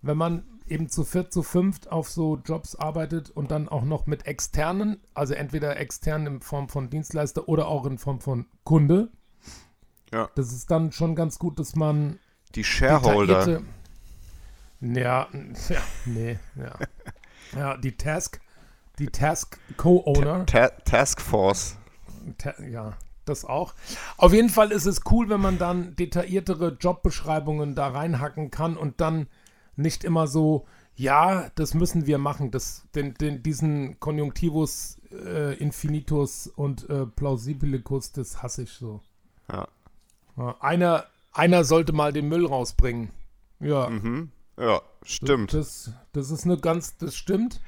[0.01, 4.05] wenn man eben zu viert, zu fünft auf so Jobs arbeitet und dann auch noch
[4.05, 9.09] mit externen, also entweder extern in Form von Dienstleister oder auch in Form von Kunde,
[10.13, 10.29] Ja.
[10.35, 12.19] das ist dann schon ganz gut, dass man
[12.55, 13.61] Die Shareholder.
[14.81, 16.73] Ja, ja, nee, ja.
[17.55, 18.41] Ja, die Task,
[18.99, 20.45] die Task Co-Owner.
[20.47, 21.77] Ta Taskforce.
[22.37, 23.73] Ta- Ja, das auch.
[24.17, 28.99] Auf jeden Fall ist es cool, wenn man dann detailliertere Jobbeschreibungen da reinhacken kann und
[28.99, 29.27] dann
[29.77, 32.51] nicht immer so, ja, das müssen wir machen.
[32.51, 39.01] Das, den, den, diesen Konjunktivus äh, Infinitus und äh, Plausibilicus, das hasse ich so.
[39.51, 39.67] Ja.
[40.59, 43.11] Einer, einer sollte mal den Müll rausbringen.
[43.59, 44.31] Ja, Mhm.
[44.59, 45.53] Ja, stimmt.
[45.53, 47.61] das, das ist eine ganz, das stimmt.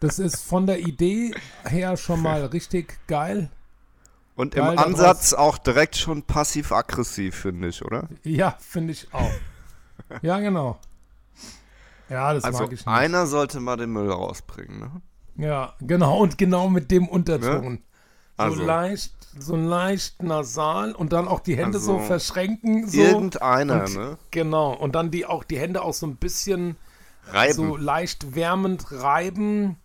[0.00, 3.48] Das ist von der Idee her schon mal richtig geil.
[4.34, 8.08] Und Geil, im Ansatz auch direkt schon passiv-aggressiv, finde ich, oder?
[8.24, 9.30] Ja, finde ich auch.
[10.22, 10.78] ja, genau.
[12.08, 12.88] Ja, das Also mag ich nicht.
[12.88, 15.02] einer sollte mal den Müll rausbringen, ne?
[15.36, 17.82] Ja, genau, und genau mit dem Unterton.
[18.36, 18.56] Also.
[18.58, 22.88] So leicht, so leicht nasal und dann auch die Hände so Also, verschränken.
[22.88, 23.00] So.
[23.00, 24.18] Irgendeiner, und, ne?
[24.30, 26.76] Genau, und dann die auch die Hände auch so ein bisschen
[27.28, 27.54] Reiben.
[27.54, 29.76] so leicht wärmend reiben,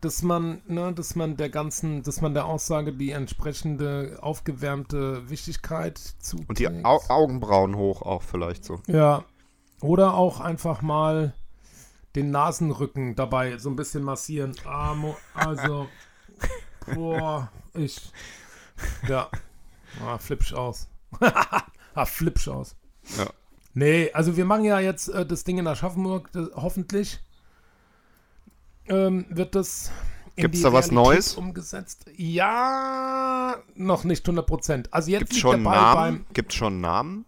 [0.00, 5.98] dass man, ne, dass man der ganzen, dass man der Aussage die entsprechende aufgewärmte Wichtigkeit
[5.98, 6.36] zu.
[6.46, 8.80] Und die Au Augenbrauen hoch auch vielleicht so.
[8.86, 9.24] Ja.
[9.80, 11.34] Oder auch einfach mal
[12.18, 14.54] den Nasenrücken dabei so ein bisschen massieren.
[14.96, 15.88] Mo- also,
[16.94, 18.12] boah, ich.
[19.08, 19.30] Ja.
[20.04, 20.88] Ah, flipsch aus.
[21.94, 22.76] ah, flipsch aus.
[23.16, 23.26] Ja.
[23.74, 27.20] Nee, also wir machen ja jetzt äh, das Ding in Aschaffenburg, das, hoffentlich.
[28.88, 29.90] Ähm, wird das
[30.36, 31.34] Gibt's die da was Realität Neues?
[31.34, 32.06] umgesetzt?
[32.16, 34.92] Ja, noch nicht 100 Prozent.
[34.92, 36.26] Also jetzt Gibt's liegt schon Namen?
[36.32, 37.24] Gibt's schon Namen?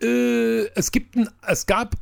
[0.00, 1.94] Äh, es gibt ein, es gab,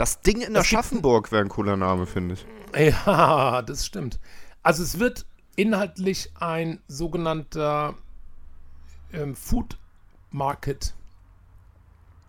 [0.00, 2.46] Das Ding in Es gibt Aschaffenburg wäre ein cooler Name, finde ich.
[2.74, 4.18] ja, das stimmt.
[4.62, 7.94] Also es wird inhaltlich ein sogenannter
[9.12, 9.76] ähm, Food
[10.30, 10.94] Market,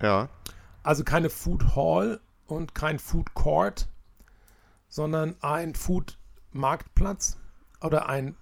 [0.02, 0.28] Ja.
[0.84, 3.88] also keine Food Hall und kein Food Court,
[4.90, 6.18] sondern ein Food
[6.52, 7.38] Marktplatz
[7.80, 8.36] oder ein,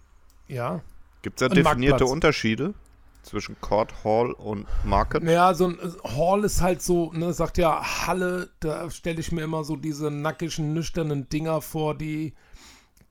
[0.48, 0.82] ja,
[1.22, 2.12] Gibt's da Ein definierte Marktplatz.
[2.12, 2.74] Unterschiede
[3.24, 5.24] zwischen Court, Hall und Market?
[5.24, 9.32] Naja, so ein äh, Hall ist halt so, ne, sagt ja Halle, da stelle ich
[9.32, 12.34] mir immer so diese nackigen, nüchternen Dinger vor, die,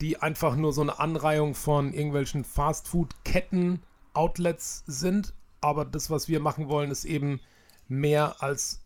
[0.01, 3.83] die einfach nur so eine Anreihung von irgendwelchen Fastfood-Ketten,
[4.15, 5.35] Outlets sind.
[5.61, 7.41] Aber das, was wir machen wollen, ist eben
[7.89, 8.81] mehr als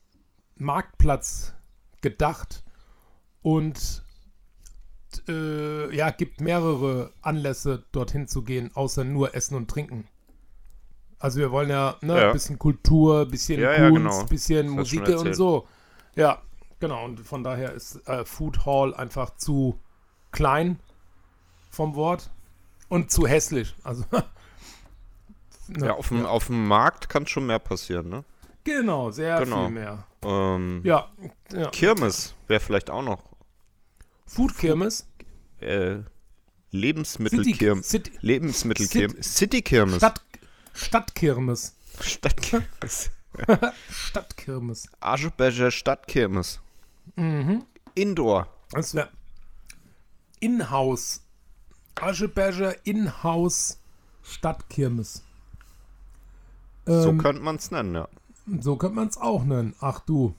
[0.57, 1.55] Marktplatz
[2.01, 2.63] gedacht
[3.43, 4.05] und
[5.29, 10.09] äh, ja, gibt mehrere Anlässe, dorthin zu gehen, außer nur Essen und Trinken.
[11.23, 12.33] Also wir wollen ja, ne, Ja.
[12.33, 14.25] bisschen Kultur, bisschen Ja, Kunst, genau.
[14.25, 15.69] bisschen Das Musik und so.
[16.17, 16.43] Ja,
[16.81, 17.05] genau.
[17.05, 19.79] Und von daher ist äh, Food Hall einfach zu
[20.33, 20.81] klein
[21.71, 22.29] vom Wort
[22.89, 23.75] und zu hässlich.
[23.85, 24.05] Also
[25.69, 28.25] ne, Ja, auf dem, auf dem Markt kann schon mehr passieren, ne?
[28.65, 29.67] genau, sehr Genau.
[29.67, 30.05] viel mehr.
[30.25, 31.09] Ähm, Ja,
[31.53, 31.69] ja.
[31.71, 33.23] Kirmes wäre vielleicht auch noch.
[34.27, 35.07] Food Kirmes,
[35.61, 35.99] Äh,
[36.73, 37.89] Lebensmittelkirmes.
[37.89, 39.37] City, Lebensmittelkirmes.
[39.37, 39.97] Citykirmes.
[39.99, 40.21] Stadt,
[40.73, 41.75] Stadtkirmes.
[42.01, 43.11] Stadtkirmes.
[43.91, 44.89] Stadtkirmes.
[45.01, 46.61] Aschebecher Stadtkirmes.
[47.17, 47.65] Mhm.
[47.95, 48.49] Indoor.
[48.73, 49.09] Das wäre
[50.41, 51.21] Inhouse.
[52.01, 53.79] Ascheberger Inhouse
[54.23, 55.23] Stadtkirmes.
[56.87, 58.09] So Ähm, könnte man es nennen, ja.
[58.61, 59.75] So könnte man es auch nennen.
[59.81, 60.35] Ach du.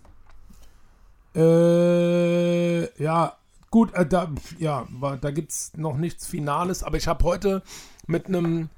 [1.36, 3.38] Äh, ja,
[3.72, 7.64] gut, äh, da, ja, war- da gibt es noch nichts Finales, aber ich habe heute
[8.08, 8.70] mit einem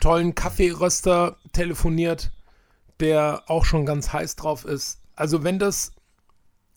[0.00, 2.30] tollen Kaffeeröster telefoniert,
[3.00, 5.00] der auch schon ganz heiß drauf ist.
[5.16, 5.92] Also wenn das,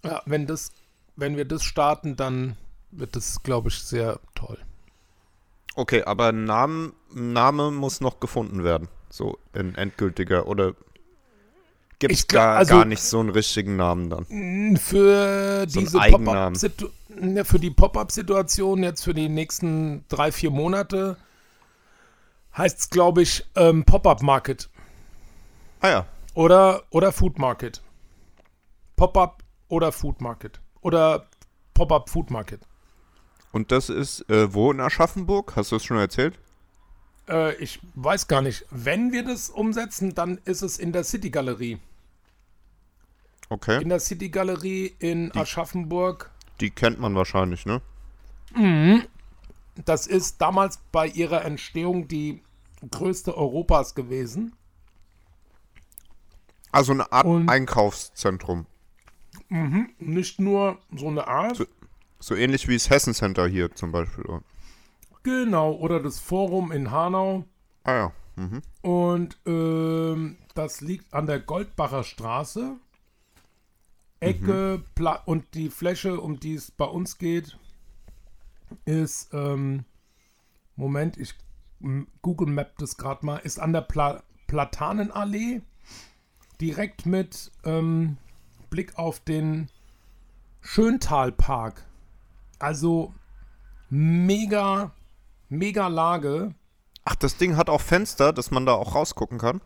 [0.04, 0.72] ja, wenn das,
[1.16, 2.56] wenn wir das starten, dann
[2.92, 4.58] wird das, glaube ich, sehr toll.
[5.76, 8.88] Okay, aber ein Name, muss noch gefunden werden.
[9.10, 10.74] So in endgültiger oder
[12.00, 14.78] gibt es gar, also- gar nicht so einen richtigen Namen dann?
[14.78, 16.54] Für So diese Eigennamen.
[16.54, 21.18] Pop-up-Situ- ne, für die Pop-up-Situation jetzt für die nächsten drei, vier Monate
[22.58, 24.70] heißt es, glaube ich, ähm, Pop-up Market
[25.80, 27.82] Ah ja, oder, oder Food Market.
[28.96, 30.60] Pop-up oder Food Market.
[30.82, 31.28] Oder
[31.74, 32.62] Pop-up Food Market.
[33.52, 35.56] und das ist äh, wo in Aschaffenburg?
[35.56, 36.38] Hast du es schon erzählt?
[37.28, 38.66] Äh, ich weiß gar nicht.
[38.70, 41.80] Wenn wir das umsetzen, dann ist es in der City Galerie.
[43.50, 46.30] Okay, In der City Galerie in Aschaffenburg.
[46.62, 47.82] die kennt man wahrscheinlich, ne?
[49.86, 52.42] Das ist damals bei ihrer Entstehung die
[52.90, 54.56] größte Europas gewesen.
[56.72, 58.66] Also eine Art Und- Einkaufszentrum.
[60.00, 61.58] Nicht nur so eine Art.
[61.58, 61.66] So-
[62.20, 64.24] So ähnlich wie das Hessen Center hier zum Beispiel.
[65.24, 67.46] Genau, oder das Forum in Hanau.
[67.84, 68.12] Ah ja.
[68.36, 68.62] Mhm.
[68.82, 72.76] Und ähm, das liegt an der Goldbacher Straße.
[74.20, 77.58] Ecke, Pla und die Fläche, um die es bei uns geht,
[78.86, 79.86] ist, ähm,
[80.76, 81.36] Moment, ich
[82.22, 85.62] Google Map das gerade mal, ist an der Pla Platanenallee,
[86.60, 88.18] direkt mit ähm,
[88.70, 89.70] Blick auf den
[90.60, 91.86] Schöntalpark.
[92.60, 93.14] Also
[93.90, 94.92] mega,
[95.48, 96.54] mega Lage.
[97.06, 99.62] Ach, das Ding hat auch Fenster, dass man da auch rausgucken kann.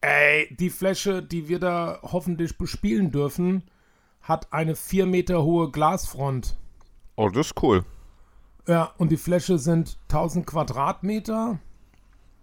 [0.00, 3.62] Ey, die Fläche, die wir da hoffentlich bespielen dürfen,
[4.20, 6.56] hat eine 4 Meter hohe Glasfront.
[7.16, 7.84] Oh, das ist cool.
[8.66, 11.58] Ja, und die Fläche sind 1000 Quadratmeter.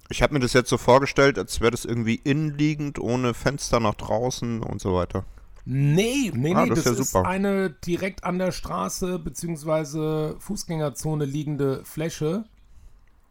[0.10, 3.96] Ich habe mir das jetzt so vorgestellt, als wäre das irgendwie innenliegend, ohne Fenster nach
[3.96, 5.26] draußen und so weiter.
[5.66, 10.40] Nee, nee, Ah, nee, das das, ist ja ist eine direkt an der Straße bzw.
[10.40, 12.46] Fußgängerzone liegende Fläche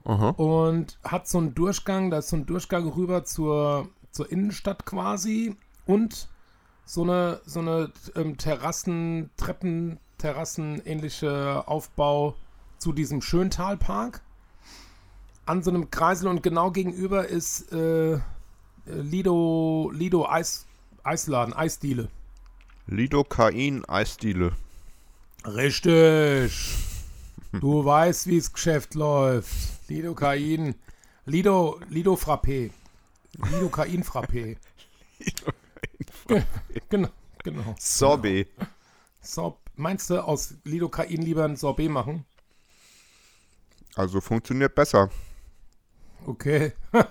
[0.04, 0.30] Aha.
[0.30, 5.56] und hat so einen Durchgang, da ist so ein Durchgang rüber zur, zur Innenstadt quasi
[5.86, 6.28] und
[6.84, 12.36] so eine, so eine ähm, Terrassen, Treppen, Terrassen ähnliche Aufbau
[12.80, 14.22] zu diesem Schöntalpark.
[15.46, 18.18] An so einem Kreisel und genau gegenüber ist äh,
[18.86, 20.66] Lido, Lido Eis,
[21.02, 22.08] Eisladen, Eisdiele.
[22.86, 24.52] Lidocain Eisdiele.
[25.44, 26.74] Richtig.
[27.52, 29.54] Du weißt, wie das Geschäft läuft.
[29.88, 30.74] Lidocain.
[31.26, 32.70] Lido, Lido Frappé.
[33.52, 34.56] Lidocain Frappé.
[36.28, 36.42] Ge-
[36.88, 37.08] genau,
[37.42, 37.74] genau.
[37.78, 38.48] Sorbet.
[39.20, 42.24] Sor meinst du, aus Lidocain lieber ein Sorbet machen?
[43.96, 45.10] Also funktioniert besser.
[46.26, 46.72] Okay.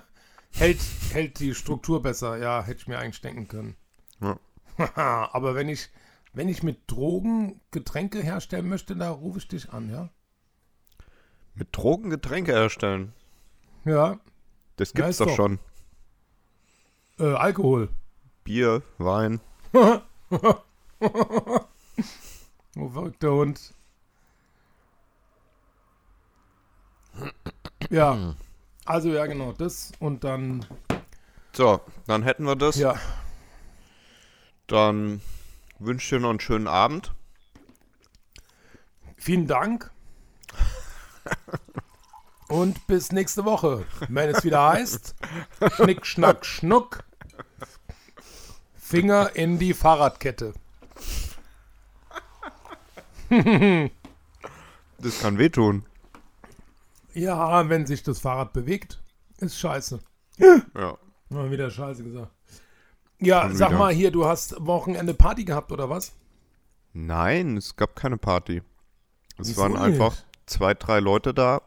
[0.52, 0.78] hält,
[1.12, 2.36] hält die Struktur besser.
[2.38, 3.76] Ja, hätte ich mir eigentlich denken können.
[4.20, 4.38] Ja.
[5.32, 5.90] Aber wenn ich,
[6.32, 10.10] wenn ich mit Drogen Getränke herstellen möchte, da rufe ich dich an, ja?
[11.54, 13.12] Mit Drogen Getränke herstellen.
[13.84, 14.18] Ja.
[14.76, 15.36] Das Ja, gibt's ist doch doch.
[15.36, 15.58] schon.
[17.18, 17.88] Äh, Alkohol.
[18.44, 19.40] Bier, Wein.
[22.76, 23.74] Oh, verrückter Hund.
[27.90, 28.34] Ja,
[28.84, 30.64] also ja, genau, das und dann,
[31.52, 32.76] So, dann hätten wir das.
[32.76, 32.94] ja,
[34.68, 35.20] Dann
[35.78, 37.12] wünsche ich dir noch einen schönen Abend.
[39.16, 39.90] vielen Dank.
[42.48, 45.14] Und bis nächste Woche, wenn es wieder heißt,
[45.76, 47.04] Schnick, Schnack, Schnuck,
[48.76, 50.52] Finger in die Fahrradkette.
[54.98, 55.84] Das kann wehtun.
[57.14, 59.00] Ja, wenn sich das Fahrrad bewegt,
[59.38, 59.98] ist scheiße.
[60.38, 60.96] Ja.
[61.28, 62.32] Mal wieder scheiße gesagt.
[63.18, 63.78] Ja, Schon sag wieder.
[63.78, 66.12] mal hier, du hast Wochenende Party gehabt oder was?
[66.92, 68.62] Nein, es gab keine Party.
[69.38, 70.26] Es Wieso waren einfach nicht?
[70.46, 71.62] zwei, drei Leute da,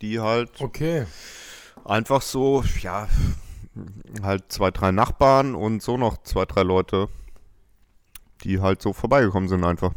[0.00, 1.06] die halt Okay.
[1.84, 3.08] einfach so, ja,
[4.22, 7.08] halt zwei, drei Nachbarn und so noch zwei, drei Leute,
[8.44, 9.92] die halt so vorbeigekommen sind einfach.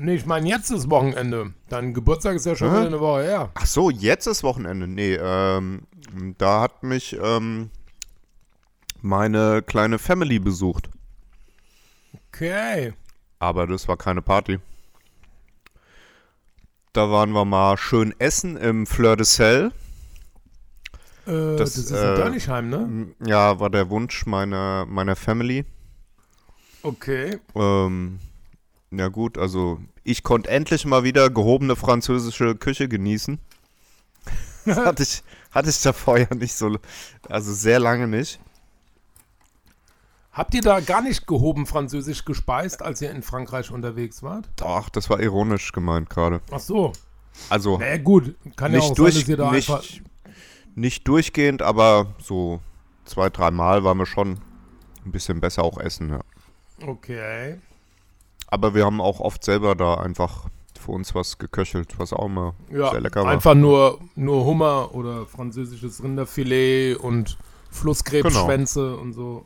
[0.00, 1.52] Nee, ich meine, jetzt ist Wochenende.
[1.68, 3.50] Dein Geburtstag ist ja schon wieder eine Woche her.
[3.54, 4.86] Ach so, jetzt ist Wochenende.
[4.86, 5.82] Nee, ähm,
[6.38, 7.70] da hat mich ähm,
[9.02, 10.88] meine kleine Family besucht.
[12.28, 12.94] Okay.
[13.40, 14.60] Aber das war keine Party.
[16.92, 19.72] Da waren wir mal schön essen im Fleur de Sel.
[21.26, 23.08] Äh, Das, das, ist äh, in Dörnichheim, ne?
[23.26, 25.64] Ja, war der Wunsch meiner, meiner Family.
[26.82, 27.40] Okay.
[27.56, 28.20] Ähm,
[28.90, 33.38] ja gut, also ich konnte endlich mal wieder gehobene französische Küche genießen.
[34.66, 36.78] hatte, ich, hatte ich davor ja nicht so,
[37.28, 38.40] also sehr lange nicht.
[40.32, 44.48] Habt ihr da gar nicht gehoben Französisch gespeist, als ihr in Frankreich unterwegs wart?
[44.56, 46.40] Doch, das war ironisch gemeint gerade.
[46.52, 46.92] Ach so.
[47.48, 48.36] Also Na naja, gut.
[48.54, 49.80] Kann ja auch nicht, sein, durch, dass ihr da einfach...
[49.80, 50.02] nicht,
[50.76, 52.60] nicht durchgehend, aber so
[53.04, 54.38] zwei, dreimal waren wir schon
[55.04, 56.10] ein bisschen besser auch essen.
[56.10, 56.20] Ja.
[56.86, 57.58] Okay.
[58.48, 60.46] Aber wir haben auch oft selber da einfach
[60.80, 63.30] für uns was geköchelt, was auch immer Ja, sehr lecker war.
[63.30, 67.36] einfach nur, nur Hummer oder französisches Rinderfilet und
[67.70, 69.44] Flusskrebsschwänze und so.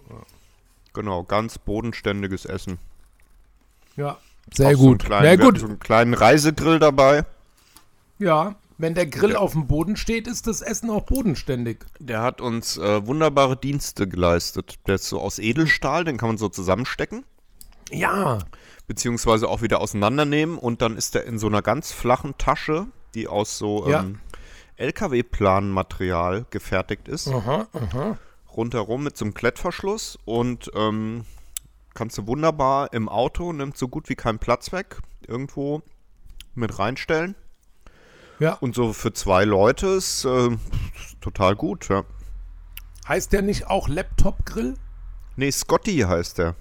[0.93, 2.79] Genau, ganz bodenständiges Essen.
[3.97, 4.19] Ja,
[4.53, 5.05] sehr Auch So einen gut.
[5.05, 7.25] kleinen, hatten gut, So einen kleinen Reisegrill dabei.
[8.19, 8.57] ja.
[8.79, 9.39] Wenn der Grill Ja.
[9.39, 11.85] auf dem Boden steht, ist das Essen auch bodenständig.
[12.01, 14.77] Der hat uns äh, wunderbare Dienste geleistet.
[14.89, 17.25] Der ist so aus Edelstahl, den kann man so zusammenstecken,
[17.91, 18.39] Ja.
[18.87, 23.29] Beziehungsweise auch wieder auseinandernehmen und dann ist der in so einer ganz flachen Tasche, die
[23.29, 24.01] aus so Ja.
[24.01, 24.19] ähm,
[24.77, 28.19] LKW-Planmaterial gefertigt ist, Aha, aha.
[28.57, 31.25] rundherum mit so einem Klettverschluss und ähm,
[31.95, 35.83] kannst du wunderbar im Auto, nimmt so gut wie keinen Platz weg, irgendwo
[36.55, 37.35] mit reinstellen.
[38.39, 38.55] Ja.
[38.55, 40.51] Und so für zwei Leute ist äh,
[41.21, 42.05] total gut, ja.
[43.07, 44.75] Heißt der nicht auch Laptop-Grill?
[45.37, 46.57] Nee, Scotty heißt der.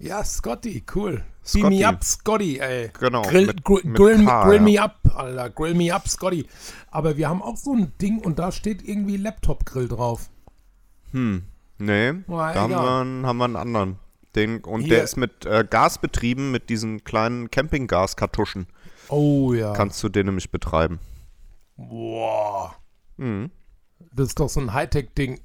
[0.00, 1.22] Ja, Scotty, cool.
[1.44, 1.62] Scotty.
[1.68, 2.90] Beam me up, Scotty, ey.
[2.98, 4.62] Genau, Grill, mit- gr mit grill, K, grill ja.
[4.62, 5.50] me up, Alter.
[5.50, 6.46] Grill me up, Scotty.
[6.90, 10.30] Aber wir haben auch so ein Ding und da steht irgendwie Laptop-Grill drauf.
[11.12, 11.42] Hm,
[11.78, 13.98] nee, Na, da haben wir, einen, haben wir einen anderen.
[14.36, 18.66] Den, und Hier- der ist mit äh, Gas betrieben, mit diesen kleinen Campinggaskartuschen.
[19.08, 19.72] Oh ja.
[19.72, 20.98] Kannst du den nämlich betreiben.
[21.76, 22.74] Boah.
[23.16, 23.50] Mhm.
[24.12, 25.40] Das ist doch so ein Hightech-Ding.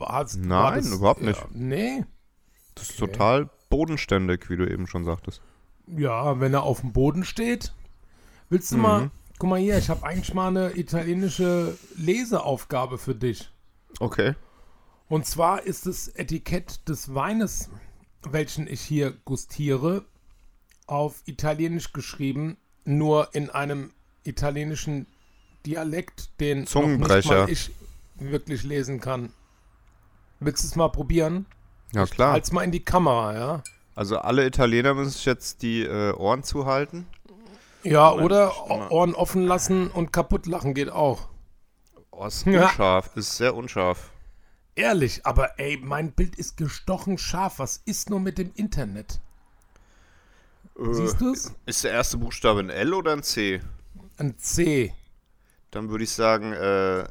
[0.00, 1.38] Hast- Nein, war das- überhaupt nicht.
[1.40, 2.04] Ja, nee.
[2.74, 5.40] Das ist total bodenständig, wie du eben schon sagtest.
[5.86, 7.72] Ja, wenn er auf dem Boden steht.
[8.50, 8.82] Willst du Mhm.
[8.82, 9.10] mal.
[9.38, 13.50] Guck mal hier, ich habe eigentlich mal eine italienische Leseaufgabe für dich.
[13.98, 14.34] Okay.
[15.08, 17.70] Und zwar ist das Etikett des Weines,
[18.30, 20.04] welchen ich hier gustiere,
[20.86, 23.90] auf Italienisch geschrieben, nur in einem
[24.22, 25.06] italienischen
[25.66, 27.48] Dialekt, den Zungenbrecher.
[27.48, 27.72] ich
[28.16, 29.32] wirklich lesen kann.
[30.40, 31.46] Willst du es mal probieren?
[31.92, 32.32] Ja, klar.
[32.32, 33.62] Halt's mal in die Kamera, ja?
[33.94, 37.06] Also alle Italiener müssen sich jetzt die äh, Ohren zuhalten.
[37.82, 38.70] Ja, oder.
[38.90, 41.28] Ohren offen lassen und kaputt lachen geht auch.
[42.10, 42.64] Oh, ist Ja.
[42.66, 44.10] unscharf, ist sehr unscharf.
[44.74, 47.58] Ehrlich, aber ey, mein Bild ist gestochen scharf.
[47.58, 49.20] Was ist nur mit dem Internet?
[50.92, 51.52] Siehst Äh, du's?
[51.66, 53.60] Ist der erste Buchstabe ein L oder ein C?
[54.16, 54.94] Ein C.
[55.70, 57.04] Dann würde ich sagen, äh,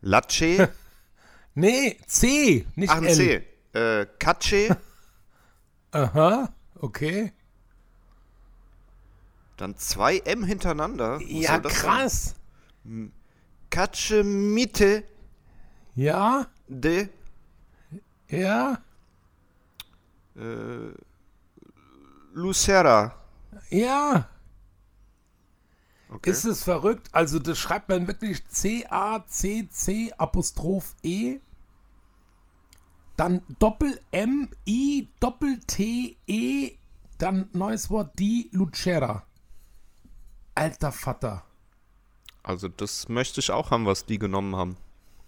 [0.00, 0.68] Lace.
[1.56, 3.14] Nee, C, nicht Ach, ein L.
[3.14, 3.46] C.
[3.74, 4.76] Äh, Cace.
[5.92, 7.32] Aha, okay.
[9.56, 11.20] Dann zwei M hintereinander.
[11.20, 12.34] Was Ja, krass.
[12.84, 13.12] sein?
[13.70, 15.04] Cace Mitte
[15.94, 17.08] Ja, de
[18.28, 18.78] ja,
[20.36, 20.92] äh,
[22.32, 23.14] Lucera.
[23.70, 24.28] ja.
[26.08, 26.30] Okay.
[26.30, 27.08] Ist es verrückt?
[27.12, 31.40] Also das schreibt man wirklich C-A-C-C Apostroph E.
[33.16, 36.72] Dann Doppel M I Doppel T E.
[37.18, 39.24] Dann neues Wort die Lucera.
[40.54, 41.44] Alter Vater.
[42.42, 44.76] also das möchte ich auch haben, was die genommen haben.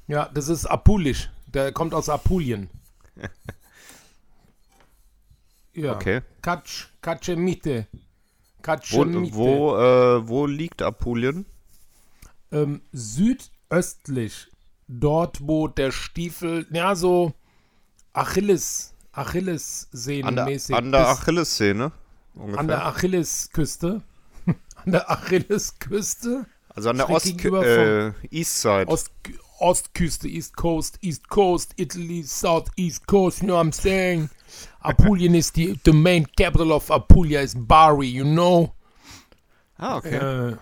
[0.07, 1.30] Ja, das ist Apulisch.
[1.47, 2.68] Der kommt aus Apulien.
[5.72, 5.95] ja.
[5.95, 6.22] Okay.
[6.43, 7.87] Katsch, Katschemite.
[7.93, 9.34] Wo, Katschemite.
[9.34, 11.47] wo, äh, wo liegt Apulien?
[12.53, 14.49] Ähm, südöstlich.
[14.89, 17.32] Dort, wo der Stiefel, ja, so
[18.17, 20.75] Achilles, der, Achillessehnenmäßig.
[20.75, 21.93] an der Achillessehne?
[22.35, 22.61] ungefähr?
[22.61, 24.03] An der Achillesküste.
[24.85, 26.47] an der Achillesküste.
[26.69, 28.87] also an der Ost äh, East Side.
[28.89, 29.11] Ost,
[29.59, 34.29] Ostküste, East Coast, East Coast, Italy, South East Coast, you know what I'm saying?
[34.85, 38.73] Apulien is the, the main capital of Apulia is Bari, you know?
[39.79, 40.17] ah, okay.
[40.17, 40.57] Äh,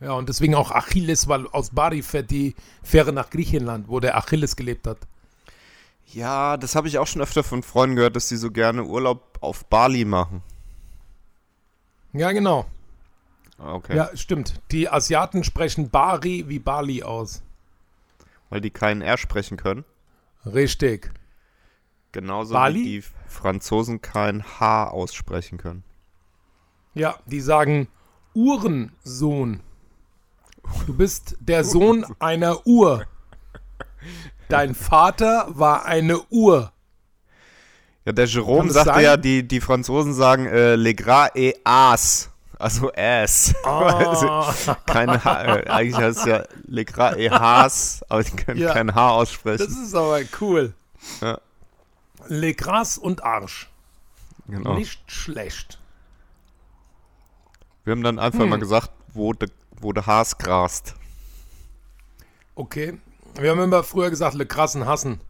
[0.00, 4.16] ja, und deswegen auch Achilles, weil aus Bari fährt die Fähre nach Griechenland, wo der
[4.16, 4.98] Achilles gelebt hat.
[6.12, 9.38] Ja, das habe ich auch schon öfter von Freunden gehört, dass die so gerne Urlaub
[9.40, 10.42] auf Bali machen.
[12.12, 12.66] Ja, genau.
[13.58, 13.96] Ah, Okay.
[13.96, 14.60] Ja, stimmt.
[14.70, 17.42] Die Asiaten sprechen Bari wie Bali aus.
[18.50, 19.84] Weil die keinen R sprechen können.
[20.46, 21.12] Richtig.
[22.12, 22.80] Genauso Bali?
[22.80, 25.82] wie die Franzosen kein H aussprechen können.
[26.94, 27.88] Ja, die sagen
[28.34, 29.60] Uhrensohn.
[30.86, 33.04] Du bist der Sohn einer Uhr.
[34.48, 36.72] Dein Vater war eine Uhr.
[38.04, 39.02] Ja, der Jerome sagte sein?
[39.04, 42.30] ja, die, die Franzosen sagen äh, Le Gras et As.
[42.58, 43.54] Also Ass.
[43.64, 44.76] Ah.
[44.86, 48.72] Keine H, äh, eigentlich heißt es ja Le Gras et Haas, aber die können Ja.
[48.72, 49.82] kein H Das aussprechen.
[49.84, 50.72] ist aber cool.
[51.20, 51.38] Ja.
[52.28, 53.68] Le Gras und Arsch.
[54.46, 54.74] Genau.
[54.74, 55.78] Nicht schlecht.
[57.84, 58.50] Wir haben dann einfach Hm.
[58.50, 59.48] mal gesagt, wo de,
[59.80, 60.94] wo de Haas grast.
[62.54, 62.98] Okay.
[63.40, 65.20] Wir haben immer früher gesagt, Le Krassen hassen.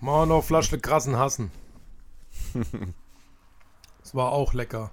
[0.00, 1.50] Machen wir noch Flasche Le Krassen hassen.
[4.02, 4.90] Das war auch lecker.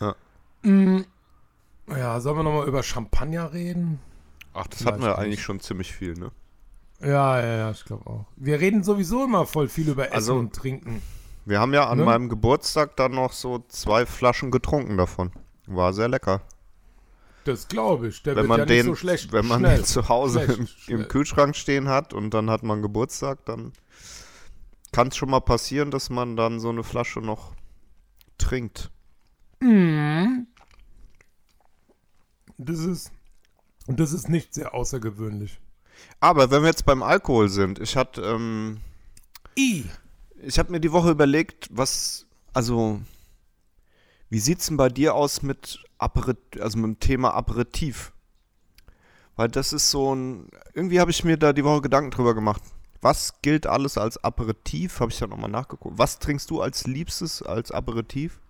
[0.00, 0.14] Ja.
[0.62, 1.00] Mm,
[1.88, 3.98] ja, sollen wir nochmal über Champagner reden?
[4.54, 5.18] Ach, das Vielleicht hatten wir nicht.
[5.18, 6.30] eigentlich schon ziemlich viel, ne?
[7.00, 8.26] Ja, ja, ja, ich glaube auch.
[8.36, 11.02] Wir reden sowieso immer voll viel über Essen Also- und Trinken.
[11.44, 12.04] Wir haben ja an Ne?
[12.04, 15.32] meinem Geburtstag dann noch so zwei Flaschen getrunken davon.
[15.66, 16.40] War sehr lecker.
[17.48, 18.22] Das glaube ich.
[18.22, 19.32] Der Wenn wird man ja den, nicht so schlecht.
[19.32, 19.76] wenn man schnell.
[19.78, 21.00] den zu Hause Schlecht, im, schnell.
[21.00, 23.72] im Kühlschrank stehen hat und dann hat man Geburtstag, dann
[24.92, 27.54] kann es schon mal passieren, dass man dann so eine Flasche noch
[28.36, 28.90] trinkt.
[32.58, 33.12] Das ist,
[33.86, 35.58] das ist nicht sehr außergewöhnlich.
[36.20, 38.82] Aber wenn wir jetzt beim Alkohol sind, ich hatte, ähm,
[39.58, 39.86] I.
[40.42, 43.00] ich habe mir die Woche überlegt, was, also,
[44.30, 48.12] wie sieht's denn bei dir aus mit Aperit also mit dem Thema Aperitif?
[49.36, 52.62] Weil das ist so ein, irgendwie habe ich mir da die Woche Gedanken drüber gemacht.
[53.00, 54.98] Was gilt alles als Aperitif?
[54.98, 55.96] Habe ich dann nochmal nachgeguckt.
[55.98, 58.40] Was trinkst du als Liebstes als Aperitif?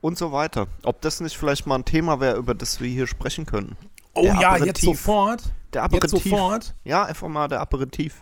[0.00, 0.66] Und so weiter.
[0.82, 3.76] Ob das nicht vielleicht mal ein Thema wäre, über das wir hier sprechen können.
[4.14, 4.66] Oh Der ja, Aperitif.
[4.66, 5.42] jetzt sofort.
[5.72, 6.24] Der Jetzt Aperitif.
[6.32, 6.74] sofort.
[6.82, 8.20] Ja, einfach mal der Aperitif.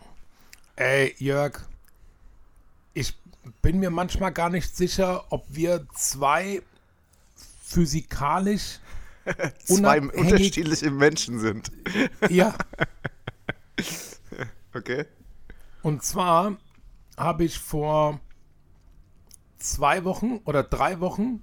[0.77, 1.59] Ey, Jörg,
[3.63, 6.63] bin mir manchmal gar nicht sicher, ob wir zwei
[7.63, 8.79] physikalisch
[9.65, 11.71] Zwei unterschiedliche Menschen sind.
[12.31, 12.55] Ja,
[14.75, 15.05] Okay.
[15.83, 16.57] und zwar
[17.17, 18.21] habe ich vor
[19.59, 21.43] zwei Wochen oder drei Wochen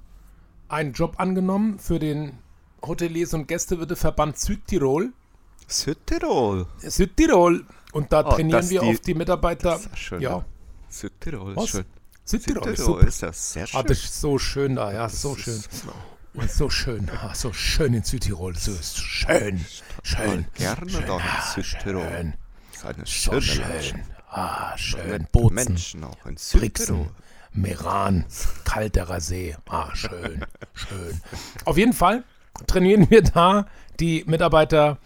[0.70, 2.38] einen Job angenommen für den
[2.82, 5.12] Hoteliers- und Gästewirteverband Südtirol.
[5.68, 6.68] Südtirol.
[6.80, 7.66] Südtirol.
[7.92, 9.72] Und da Oh, trainieren wir die- auf die Mitarbeiter.
[9.72, 10.46] Das ist ja schön, ja, ne?
[11.00, 11.86] Südtirol ist schön.
[12.26, 13.08] Südtirol, ist Südtirol super.
[13.08, 13.80] ist das sehr schön.
[13.80, 15.56] Ah, das ist so schön da, ja, so schön.
[15.56, 15.70] ist-.
[16.34, 19.66] Und so schön, ah, so schön in Südtirol, so ist schön,
[20.04, 20.46] schön.
[20.54, 22.04] Gerne schön, doch in ah, Südtirol.
[22.10, 22.34] Schön,
[22.72, 24.04] Das ist eine so schön, Menschen.
[24.30, 26.70] ah, schön, Bozen, Menschen auch in Südtirol.
[26.70, 27.10] Brixen,
[27.54, 28.26] Meran,
[28.66, 31.22] kalterer See, ah, schön, schön.
[31.66, 32.24] Auf jeden Fall
[32.68, 33.66] trainieren wir da
[34.00, 35.00] die Mitarbeiter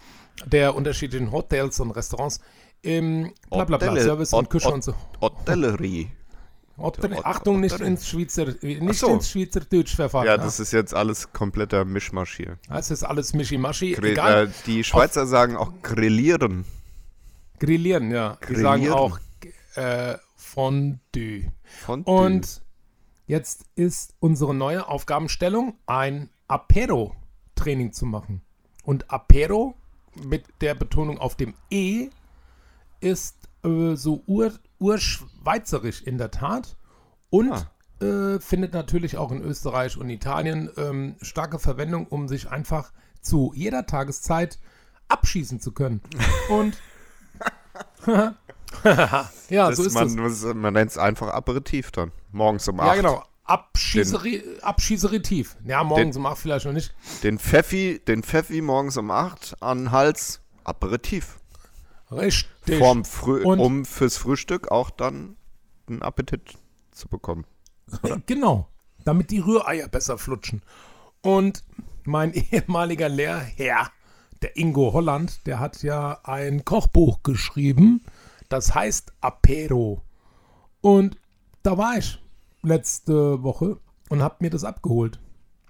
[0.44, 2.40] der unterschiedlichen Hotels und Restaurants
[2.82, 4.94] im Blablabla, Hotelle- Service und Küche und so.
[5.20, 6.10] Hotellerie.
[6.78, 9.08] Hotel, Hot- Achtung, nicht ins Schweizer, nicht so.
[9.08, 10.26] ins Schweizerdeutsch verfahren.
[10.26, 12.58] Ja, das ist jetzt alles kompletter Mischmasch hier.
[12.68, 13.92] Das ist alles Mischimaschi.
[13.92, 14.46] Grill, Egal.
[14.46, 16.64] äh, die Schweizer sagen auch grillieren.
[17.60, 18.38] Grillieren, ja.
[18.48, 18.98] Die sagen Grillieren.
[18.98, 19.18] auch
[19.76, 21.52] äh, Fondue.
[21.84, 22.62] Von Und
[23.26, 28.42] jetzt ist unsere neue Aufgabenstellung, ein Apero-Training zu machen.
[28.82, 29.74] Und Apero
[30.26, 32.08] mit der Betonung auf dem E
[33.02, 36.76] ist äh, so ur, urschweizerisch in der Tat
[37.30, 37.70] und Ah.
[38.04, 43.52] äh, findet natürlich auch in Österreich und Italien ähm, starke Verwendung, um sich einfach zu
[43.54, 44.58] jeder Tageszeit
[45.08, 46.00] abschießen zu können.
[46.48, 46.76] Und
[48.06, 50.42] ja, das so ist man, es.
[50.54, 52.10] man nennt es einfach Aperitif dann.
[52.32, 52.86] Morgens um 8.
[52.88, 53.24] Ja, genau.
[53.44, 55.56] Abschießeri Abschießeritiv.
[55.64, 56.94] Ja, morgens Den- um 8 vielleicht noch nicht.
[57.22, 60.40] Den Pfeffi, den Pfeffi morgens um 8 an Hals.
[60.64, 61.38] Aperitif.
[62.12, 62.78] Richtig.
[62.78, 65.36] Vorm Früh, Und- um fürs Frühstück auch dann
[65.88, 66.58] einen Appetit
[66.92, 67.44] zu bekommen.
[68.26, 68.68] Genau.
[69.04, 70.62] Damit die Rühreier besser flutschen.
[71.22, 71.64] Und
[72.04, 73.90] mein ehemaliger Lehrherr,
[74.42, 78.02] der Ingo Holland, der hat ja ein Kochbuch geschrieben.
[78.48, 80.02] Das heißt Apero.
[80.80, 81.16] Und
[81.62, 82.20] da war ich
[82.62, 85.20] letzte Woche und habe mir das abgeholt.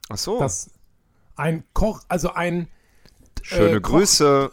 [0.08, 0.38] Ach so.
[0.38, 0.70] Das
[1.36, 2.68] ein Koch, also ein
[3.42, 4.52] Schöne äh, Grüße.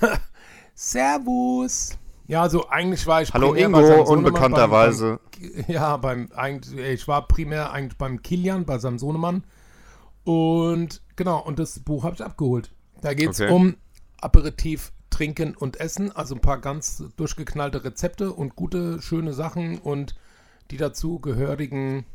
[0.74, 1.98] Servus.
[2.26, 5.20] Ja, also eigentlich war ich Hallo Ingo, unbekannterweise.
[5.38, 9.44] Beim, ja, beim eigentlich, ich war primär eigentlich beim Kilian, bei seinem Sohnemann.
[10.24, 12.72] Und genau, und das Buch habe ich abgeholt.
[13.00, 13.52] Da geht es Okay.
[13.52, 13.76] um
[14.20, 20.14] Aperitif, Trinken und Essen, also ein paar ganz durchgeknallte Rezepte und gute, schöne Sachen und
[20.70, 22.06] die dazu gehörigen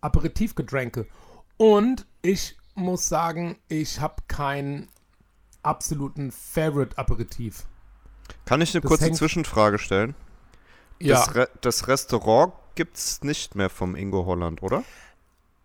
[0.00, 1.06] Aperitivgetränke.
[1.58, 4.88] Und ich muss sagen, ich habe keinen
[5.62, 7.66] absoluten Favorite Aperitif.
[8.46, 10.14] Kann ich eine Das kurze Zwischenfrage stellen?
[11.00, 14.84] Ja, Das, Re das Restaurant gibt es nicht mehr vom Ingo Holland, oder?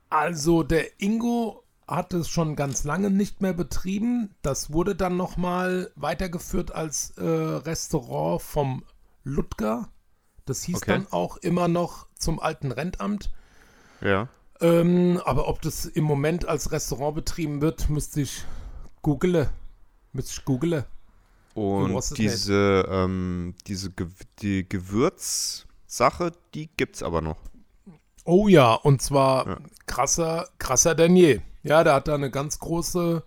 [0.10, 4.36] also der Ingo hat es schon ganz lange nicht mehr betrieben.
[4.42, 8.86] Das wurde dann nochmal weitergeführt als äh, Restaurant vom
[9.24, 9.90] Ludger.
[10.46, 10.86] Das hieß Okay.
[10.88, 13.32] dann auch immer noch zum alten Rentamt.
[14.02, 14.30] Ja.
[14.62, 18.44] Ähm, aber ob das im Moment als Restaurant betrieben wird, müsste ich
[19.02, 19.50] google.
[20.14, 20.86] Müsste ich google.
[21.60, 24.08] Und diese, ähm, diese Ge
[24.42, 27.38] die Gewürzsache, die gibt's aber noch.
[28.26, 29.58] Oh ja, und zwar Ja.
[29.88, 31.42] krasser, krasser denn je.
[31.64, 33.24] Ja, der hat da eine ganz große.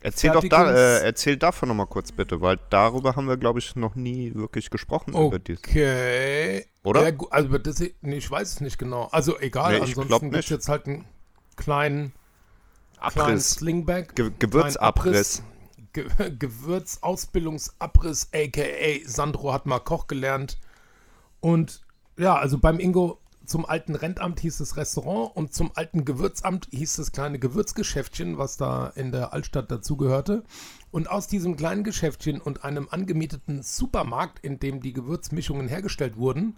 [0.00, 3.74] Erzähl doch da, äh, erzähl davon nochmal kurz bitte, weil darüber haben wir, glaube ich,
[3.74, 5.14] noch nie wirklich gesprochen.
[5.14, 6.64] Okay.
[6.84, 7.08] Oder?
[7.08, 9.08] Ja, also das, nee, ich weiß es nicht genau.
[9.10, 11.04] Also egal, Nee, ansonsten gibt es jetzt halt einen
[11.56, 12.12] kleinen,
[13.10, 13.40] kleinen.
[13.40, 14.14] Slingback.
[14.14, 15.42] Ge kleinen Gewürzabriss.
[15.98, 19.08] Ge Gewürzausbildungsabriss, a.k.a.
[19.08, 20.58] Sandro hat mal Koch gelernt.
[21.40, 21.82] Und
[22.16, 26.96] ja, also beim Ingo zum alten Rentamt hieß es Restaurant und zum alten Gewürzamt hieß
[26.96, 30.44] das kleine Gewürzgeschäftchen, was da in der Altstadt dazugehörte.
[30.90, 36.56] Und aus diesem kleinen Geschäftchen und einem angemieteten Supermarkt, in dem die Gewürzmischungen hergestellt wurden,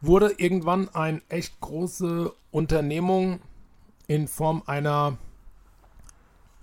[0.00, 3.40] wurde irgendwann eine echt große Unternehmung
[4.08, 5.16] in Form einer,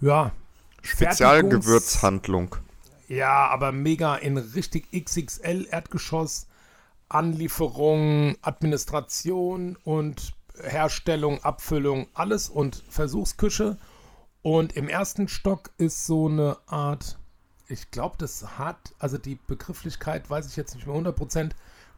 [0.01, 0.33] ja,
[0.82, 2.55] Spezialgewürzhandlung.
[3.07, 6.47] ja, aber mega in richtig XXL Erdgeschoss.
[7.09, 13.77] Anlieferung, Administration und Herstellung, Abfüllung, alles und Versuchsküche.
[14.41, 17.17] Und im ersten Stock ist so eine Art,
[17.67, 21.51] ich glaube, das hat, also die Begrifflichkeit weiß ich jetzt nicht mehr 100%,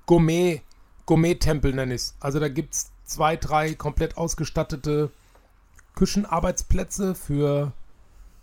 [0.05, 0.61] Gourmet,
[1.05, 2.15] Gourmet-Tempel nenne ich es.
[2.19, 5.11] Also da gibt es zwei, drei komplett ausgestattete
[5.95, 7.73] Küchenarbeitsplätze für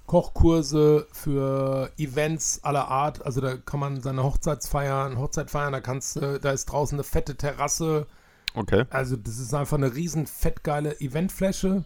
[0.08, 3.24] Kochkurse für Events aller Art.
[3.24, 7.04] Also da kann man seine Hochzeitsfeiern, Hochzeit feiern, da kannst du, da ist draußen eine
[7.04, 8.08] fette Terrasse.
[8.54, 11.84] Okay, Also das ist einfach eine riesen fettgeile Eventfläche.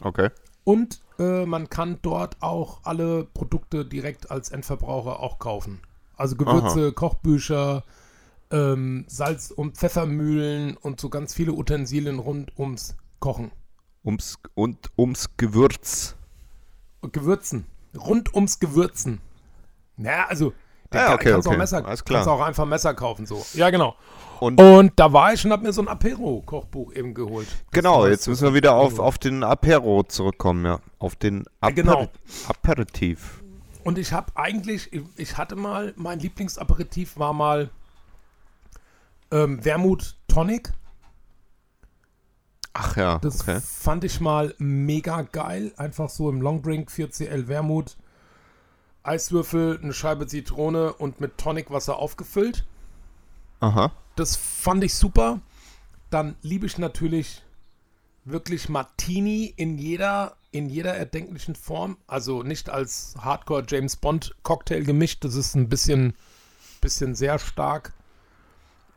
[0.00, 0.30] okay.
[0.62, 5.82] Und äh, man kann dort auch alle Produkte direkt als Endverbraucher auch kaufen.
[6.16, 7.84] Also Gewürze, Kochbücher,
[8.50, 13.50] ähm, Salz- und Pfeffermühlen und so ganz viele Utensilien rund ums Kochen.
[14.04, 16.16] Ums, und ums Gewürz.
[17.12, 17.66] Gewürzen.
[17.96, 19.20] Rund ums Gewürzen.
[19.96, 20.52] Naja, also,
[20.90, 21.54] da Ja, kann- okay, kannst, okay.
[21.54, 23.44] Auch Messer, kannst auch einfach Messer kaufen, so.
[23.54, 23.94] Ja, genau.
[24.40, 27.46] Und Und da war ich und hab mir so ein Apero-Kochbuch eben geholt.
[27.70, 30.80] Genau, jetzt müssen wir wieder auf, auf den Apero zurückkommen, ja.
[30.98, 32.08] Auf den Aper genau.
[32.48, 33.40] Aperitif.
[33.84, 37.70] Und ich habe eigentlich, ich- ich hatte mal, mein Lieblingsaperitif war mal
[39.30, 40.72] ähm, Wermut Tonic.
[42.74, 43.60] Ach ja, Das okay.
[43.60, 45.72] fand ich mal mega geil.
[45.76, 47.96] Einfach so im Longdrink 4CL Wermut.
[49.04, 52.64] Eiswürfel, eine Scheibe Zitrone und mit Tonicwasser aufgefüllt.
[53.60, 53.92] Aha.
[54.16, 55.40] Das fand ich super.
[56.10, 57.42] Dann liebe ich natürlich
[58.24, 61.96] wirklich Martini in jeder, in jeder erdenklichen Form.
[62.08, 65.24] Also nicht als Hardcore James Bond Cocktail gemischt.
[65.24, 66.14] Das ist ein bisschen,
[66.80, 67.92] bisschen sehr stark.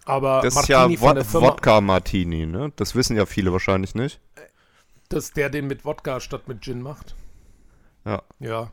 [0.08, 2.72] Aber Das ist Martini ja von Wod der Firma, Wodka Martini, ne?
[2.78, 4.20] Das wissen ja viele wahrscheinlich nicht.
[5.10, 7.16] dass der den mit Wodka statt mit Gin macht.
[8.06, 8.22] Ja.
[8.40, 8.72] Ja,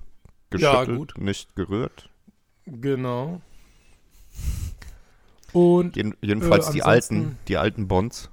[0.51, 1.14] Geschüttelt, gut.
[1.18, 2.09] nicht gerührt.
[2.66, 3.41] genau.
[5.53, 8.30] Und Jeden, jedenfalls Äh, die alten, die alten Bonds.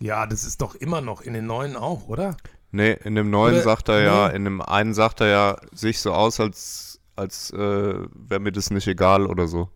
[0.00, 2.36] ja, das ist doch immer noch in den neuen auch, oder?
[2.72, 4.36] Nee, in dem neuen Oder- sagt er ja, nee.
[4.36, 8.52] in dem einen sagt er ja, sehe ich so aus, als, als äh, wäre mir
[8.52, 9.68] das nicht egal oder so.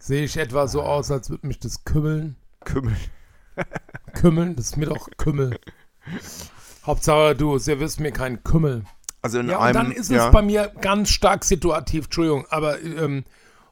[0.00, 2.36] Sehe ich etwa so aus, als würde mich das kümmeln?
[2.64, 2.96] Kümmel.
[4.14, 5.60] Kümmeln, das ist mir doch Kümmel.
[6.86, 8.84] Hauptsache, du servierst mir keinen Kümmel.
[9.20, 12.46] Also in Ja, und einem, dann ist ja, es bei mir ganz stark situativ, Entschuldigung,
[12.48, 13.24] aber ähm,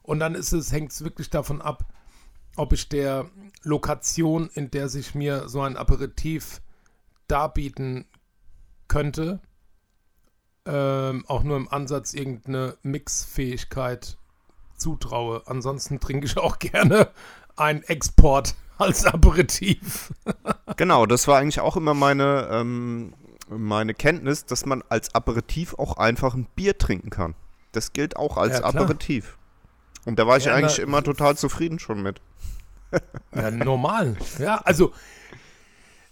[0.02, 1.86] und dann ist es, hängt es wirklich davon ab,
[2.56, 3.30] ob ich der
[3.62, 6.60] Lokation, in der sich mir so ein Aperitif
[7.26, 8.04] darbieten
[8.86, 9.40] könnte,
[10.66, 14.17] ähm, auch nur im Ansatz irgendeine Mixfähigkeit
[14.78, 15.42] zutraue.
[15.46, 17.08] Ansonsten trinke ich auch gerne
[17.56, 20.12] einen Export als Aperitif.
[20.76, 23.12] Genau, das war eigentlich auch immer meine, ähm,
[23.50, 27.34] meine Kenntnis, dass man als Aperitif auch einfach ein Bier trinken kann.
[27.72, 28.64] Das gilt auch als Ja.
[28.64, 29.36] Aperitif.
[30.04, 32.20] Und da war ich Ja, eigentlich na- immer total zufrieden schon mit.
[33.34, 34.16] Ja, normal.
[34.38, 34.92] Ja, also,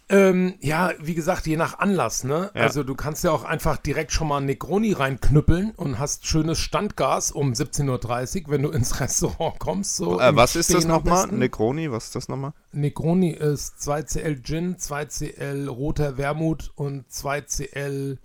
[0.09, 2.50] ähm, ja, wie gesagt, je nach Anlass, ne?
[2.54, 2.62] Ja.
[2.62, 7.32] Also, du kannst ja auch einfach direkt schon mal Negroni reinknüppeln und hast schönes Standgas
[7.32, 9.96] um 17.30 Uhr, wenn du ins Restaurant kommst.
[9.96, 11.26] So Äh, was ist das Stehen nochmal?
[11.28, 12.52] Negroni, was ist das nochmal?
[12.72, 18.18] Negroni ist 2cl Gin, 2cl roter Wermut und 2cl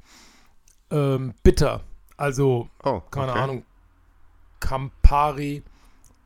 [0.91, 1.81] ähm, Bitter.
[2.17, 3.39] Also, Oh, keine okay.
[3.39, 3.63] Ahnung,
[4.59, 5.63] Campari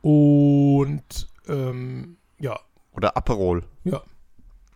[0.02, 2.58] und ähm, ja,
[2.92, 3.62] Oder Aperol.
[3.84, 4.02] ja.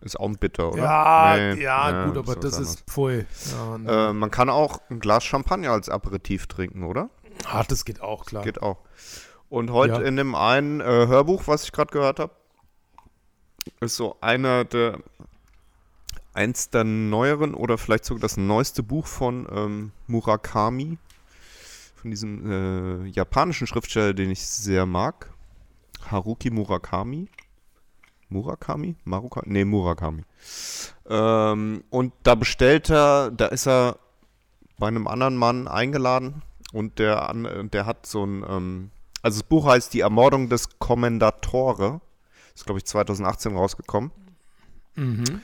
[0.01, 0.83] Ist auch ein Bitter, oder?
[0.83, 3.25] Ja, Nee, ja, gut, aber das ist pfui.
[3.51, 4.09] Ja, ne.
[4.09, 7.09] Äh, man kann auch ein Glas Champagner als Aperitif trinken, oder?
[7.45, 8.43] ah, das geht auch, klar.
[8.43, 8.77] Geht auch.
[9.49, 10.07] Und heute Ja.
[10.07, 12.33] in dem einen äh, Hörbuch, was ich gerade gehört habe,
[13.79, 14.99] ist so einer der
[16.33, 20.97] eins der neueren oder vielleicht sogar das neueste Buch von ähm, Murakami,
[21.95, 25.29] von diesem äh, japanischen Schriftsteller, den ich sehr mag.
[26.09, 27.27] Haruki Murakami.
[28.31, 28.95] Murakami?
[29.03, 29.41] Maruka?
[29.45, 30.23] Nee, Murakami.
[31.09, 33.97] Ähm, und da bestellt er, da ist er
[34.79, 36.41] bei einem anderen Mann eingeladen
[36.73, 42.01] und der, der hat so ein, ähm, also das Buch heißt Die Ermordung des Kommendatore.
[42.55, 44.11] Ist, glaube ich, 2018 rausgekommen.
[44.95, 45.41] Mhm.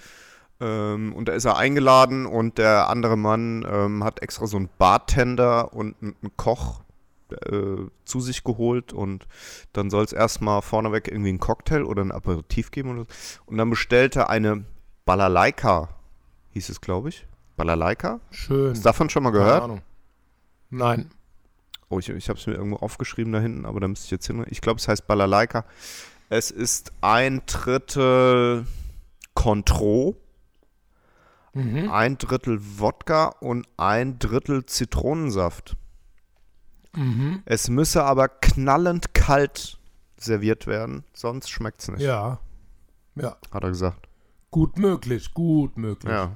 [0.60, 4.70] Ähm, und da ist er eingeladen und der andere Mann ähm, hat extra so einen
[4.78, 6.82] Bartender und einen Koch
[7.34, 9.28] äh, zu sich geholt und
[9.74, 13.08] dann soll es erstmal vorneweg irgendwie einen Cocktail oder ein Aperitif geben oder so.
[13.46, 14.66] Und dann bestellt er eine
[15.06, 15.90] Balalaika,
[16.52, 17.26] hieß es, glaube ich.
[17.56, 18.20] Balalaika?
[18.32, 18.72] Schön.
[18.72, 19.64] Hast du davon schon mal Keine gehört?
[19.64, 19.82] Ahnung.
[20.70, 21.10] Nein.
[21.90, 24.28] Oh, ich, ich habe es mir irgendwo aufgeschrieben da hinten, aber da müsste ich jetzt
[24.28, 24.46] hin.
[24.50, 25.64] Ich glaube, es heißt Balalaika.
[26.30, 28.66] Es ist ein Drittel
[29.34, 30.18] Contro,
[31.54, 31.90] Mhm.
[31.90, 35.76] ein Drittel Wodka und ein Drittel Zitronensaft.
[36.96, 37.42] Mhm.
[37.46, 39.78] Es müsse aber knallend kalt
[40.18, 42.40] serviert werden, sonst schmeckt es nicht, Ja.
[43.16, 43.38] Ja.
[43.52, 44.08] hat er gesagt.
[44.52, 46.12] Gut möglich, gut möglich.
[46.12, 46.36] Ja.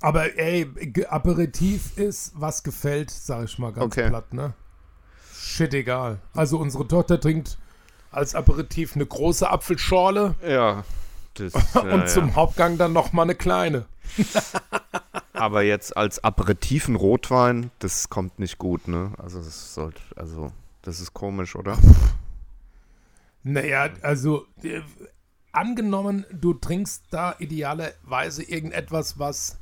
[0.00, 0.68] Aber ey,
[1.08, 4.08] Aperitif ist, was gefällt, sag ich mal ganz Okay.
[4.08, 4.54] platt, ne?
[5.32, 6.20] Shit, egal.
[6.34, 7.58] Also unsere Tochter trinkt
[8.10, 10.84] als Aperitif eine große Apfelschorle Ja.
[11.34, 13.86] Das, und zum Hauptgang dann noch mal eine kleine.
[15.42, 19.12] Aber jetzt als Aperitiven Rotwein, das kommt nicht gut, ne?
[19.18, 21.76] Also das sollte, also das ist komisch, oder?
[23.42, 24.82] Naja, also äh,
[25.50, 29.58] angenommen, du trinkst da idealerweise irgendetwas, was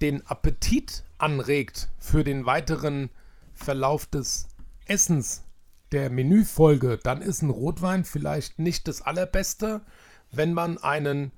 [0.00, 3.10] den Appetit anregt für den weiteren
[3.52, 4.48] Verlauf des
[4.86, 5.44] Essens
[5.92, 9.82] der Menüfolge, dann ist ein Rotwein vielleicht nicht das allerbeste,
[10.30, 11.32] wenn man einen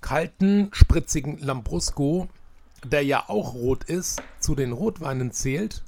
[0.00, 2.28] kalten, spritzigen Lambrusco,
[2.84, 5.82] der ja auch rot ist, zu den Rotweinen zählt,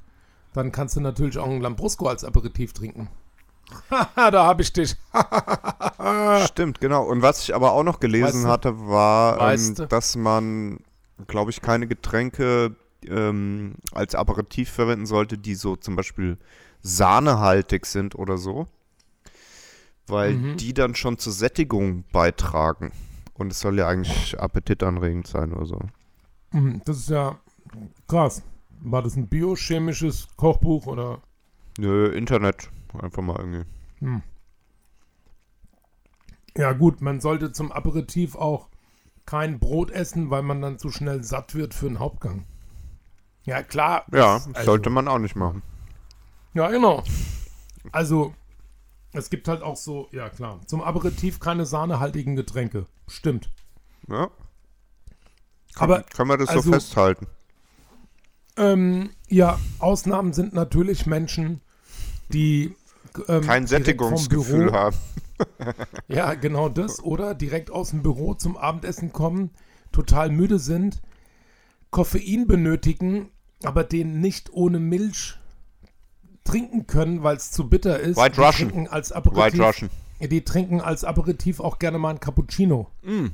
[0.53, 3.09] dann kannst du natürlich auch einen Lambrusco als Aperitif trinken.
[3.89, 4.95] Haha, da habe ich dich.
[6.45, 7.03] Stimmt, genau.
[7.03, 8.49] Und was ich aber auch noch gelesen Weißt du?
[8.49, 9.87] hatte, war, ähm, Weißt du?
[9.87, 10.79] dass man,
[11.27, 12.75] glaube ich, keine Getränke
[13.07, 16.37] ähm, als Aperitif verwenden sollte, die so zum Beispiel
[16.81, 18.67] sahnehaltig sind oder so.
[20.07, 20.57] Weil Mhm.
[20.57, 22.91] die dann schon zur Sättigung beitragen.
[23.33, 25.79] Und es soll ja eigentlich appetitanregend sein oder so.
[26.55, 27.37] Mhm, Das ist ja
[28.07, 28.41] krass.
[28.81, 31.21] War das ein biochemisches Kochbuch oder?
[31.77, 32.69] Nö, Internet.
[33.01, 34.21] Einfach mal irgendwie.
[36.57, 38.69] Ja gut, man sollte zum Aperitif auch
[39.25, 42.45] kein Brot essen, weil man dann zu schnell satt wird für einen Hauptgang.
[43.43, 44.05] Ja klar.
[44.13, 45.61] Ja, also- sollte man auch nicht machen.
[46.53, 47.03] Ja genau.
[47.91, 48.33] Also
[49.11, 52.85] es gibt halt auch so, ja klar, zum Aperitif keine sahnehaltigen Getränke.
[53.07, 53.51] Stimmt.
[54.07, 54.29] Ja,
[55.77, 57.27] Aber können wir das also- so festhalten?
[58.57, 61.61] ähm, ja, Ausnahmen sind natürlich Menschen,
[62.29, 62.75] die
[63.27, 64.95] ähm, Kein Sättigungsgefühl haben.
[66.07, 67.03] Ja, genau das.
[67.03, 69.49] Oder direkt aus dem Büro zum Abendessen kommen,
[69.91, 71.01] total müde sind,
[71.89, 73.31] Koffein benötigen,
[73.63, 75.37] aber den nicht ohne Milch
[76.45, 78.15] trinken können, weil es zu bitter ist.
[78.15, 78.69] White die Russian.
[78.69, 79.89] Trinken als Aperitif, White Russian.
[80.21, 82.89] Die trinken als Aperitif auch gerne mal ein Cappuccino.
[83.03, 83.27] Mm.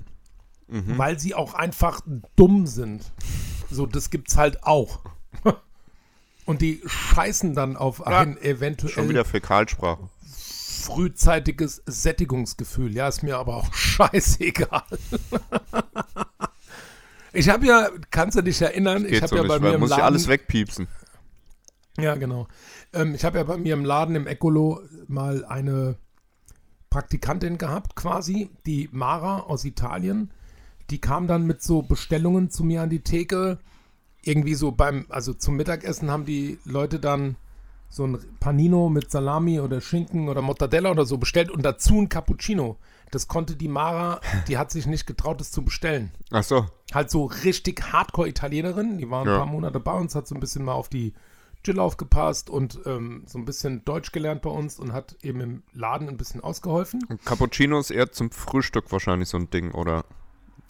[0.71, 0.97] Mhm.
[0.97, 2.01] Weil sie auch einfach
[2.37, 3.11] dumm sind.
[3.69, 5.01] So, das gibt's halt auch.
[6.45, 10.09] Und die scheißen dann auf ein eventuell Schon wieder Fäkalsprache.
[10.23, 12.93] frühzeitiges Sättigungsgefühl.
[12.95, 14.83] Ja, ist mir aber auch scheißegal.
[17.33, 19.89] ich habe ja, kannst du dich erinnern, ich habe so ja bei mir im muss
[19.89, 20.87] ja Laden, alles wegpiepsen.
[21.99, 22.47] ja genau,
[22.93, 25.97] ähm, ich habe ja bei mir im Laden im Ecolo mal eine
[26.89, 30.31] Praktikantin gehabt, quasi, die Mara aus Italien.
[30.91, 33.57] Die kam dann mit so Bestellungen zu mir an die Theke.
[34.23, 37.37] Irgendwie so beim, also zum Mittagessen haben die Leute dann
[37.89, 42.07] so ein Panino mit Salami oder Schinken oder Mortadella oder so bestellt und dazu ein
[42.09, 42.77] Cappuccino.
[43.09, 46.11] Das konnte die Mara, die hat sich nicht getraut, das zu bestellen.
[46.29, 46.65] Ach so.
[46.93, 48.97] Halt so richtig Hardcore-Italienerin.
[48.97, 49.37] Die war ein Ja.
[49.39, 51.13] paar Monate bei uns, hat so ein bisschen mal auf die
[51.65, 55.63] Jill aufgepasst und ähm, so ein bisschen Deutsch gelernt bei uns und hat eben im
[55.73, 57.03] Laden ein bisschen ausgeholfen.
[57.09, 60.05] Und Cappuccino ist eher zum Frühstück wahrscheinlich so ein Ding, oder?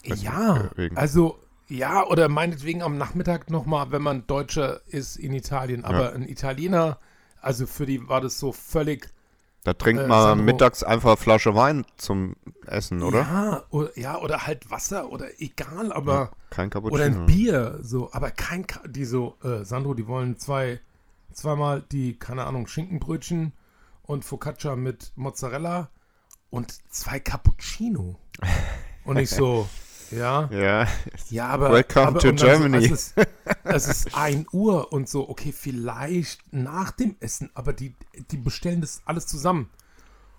[0.05, 0.97] Ja, nicht, wegen.
[0.97, 5.85] also ja, oder meinetwegen am Nachmittag nochmal, wenn man Deutscher ist in Italien.
[5.85, 6.11] Aber Ja.
[6.11, 6.97] ein Italiener,
[7.41, 9.09] also für die war das so völlig,
[9.63, 12.35] Da trinkt Äh, man Sandro- mittags einfach eine Flasche Wein zum
[12.65, 13.19] Essen, oder?
[13.19, 16.95] ja oder, ja, oder halt Wasser oder egal, aber Kein Cappuccino.
[16.95, 20.79] oder ein Bier, so, aber kein, die so, äh, Sandro, die wollen zwei,
[21.31, 23.53] zweimal die, keine Ahnung, Schinkenbrötchen
[24.01, 25.89] und Focaccia mit Mozzarella
[26.49, 28.17] und zwei Cappuccino.
[29.05, 29.69] Und ich so,
[30.11, 30.49] ja.
[30.51, 30.87] Ja,
[31.29, 31.71] Ja, aber.
[31.71, 32.87] Welcome aber to Germany.
[32.87, 33.27] So, es, ist,
[33.63, 37.95] es ist 1 Uhr und so, okay, vielleicht nach dem Essen, aber die,
[38.31, 39.69] die bestellen das alles zusammen.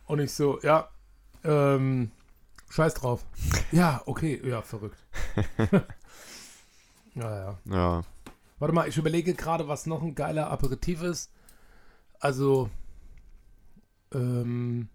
[0.07, 0.89] Und ich so, ja,
[1.45, 2.11] ähm,
[2.71, 3.25] scheiß drauf.
[3.71, 4.99] Ja, okay, ja, verrückt.
[7.15, 7.59] ja, ja.
[7.65, 8.03] ja.
[8.59, 11.33] Warte mal, ich überlege gerade, was noch ein geiler Aperitif ist.
[12.21, 12.71] Also,
[14.15, 14.89] ähm,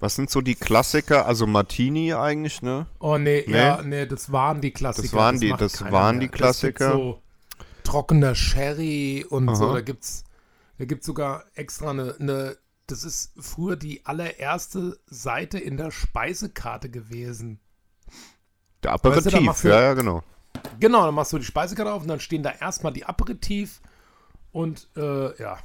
[0.00, 1.26] Was sind so die Klassiker?
[1.26, 2.86] Also Martini eigentlich, ne?
[2.98, 3.56] Oh nee, Nee?
[3.56, 5.06] ja, nee, das waren die Klassiker.
[5.08, 6.86] Das waren die- das keiner waren die Klassiker.
[6.88, 7.22] Das so
[7.84, 9.66] trockener Sherry und so.
[9.66, 9.74] Aha.
[9.74, 10.24] Da gibt's,
[10.78, 16.88] da gibt's sogar extra eine, eine, das ist früher die allererste Seite in der Speisekarte
[16.90, 17.60] gewesen.
[18.82, 20.22] Der Weißt Aperitif, machst du- ja, ja, genau.
[20.80, 23.80] Genau, dann machst du die Speisekarte auf und dann stehen da erstmal die Aperitif
[24.50, 25.58] und äh, ja.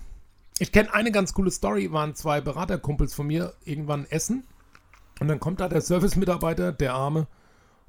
[0.59, 4.47] Ich kenne eine ganz coole Story, waren zwei Beraterkumpels von mir irgendwann essen
[5.19, 7.27] und dann kommt da der Service-Mitarbeiter, der Arme,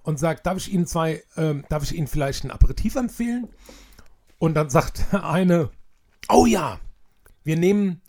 [0.03, 3.49] und sagt, darf ich Ihnen zwei, ähm, darf ich Ihnen vielleicht ein Aperitif empfehlen?
[4.39, 5.71] Und dann sagt der eine,
[6.29, 6.79] oh ja,
[7.43, 8.03] wir nehmen,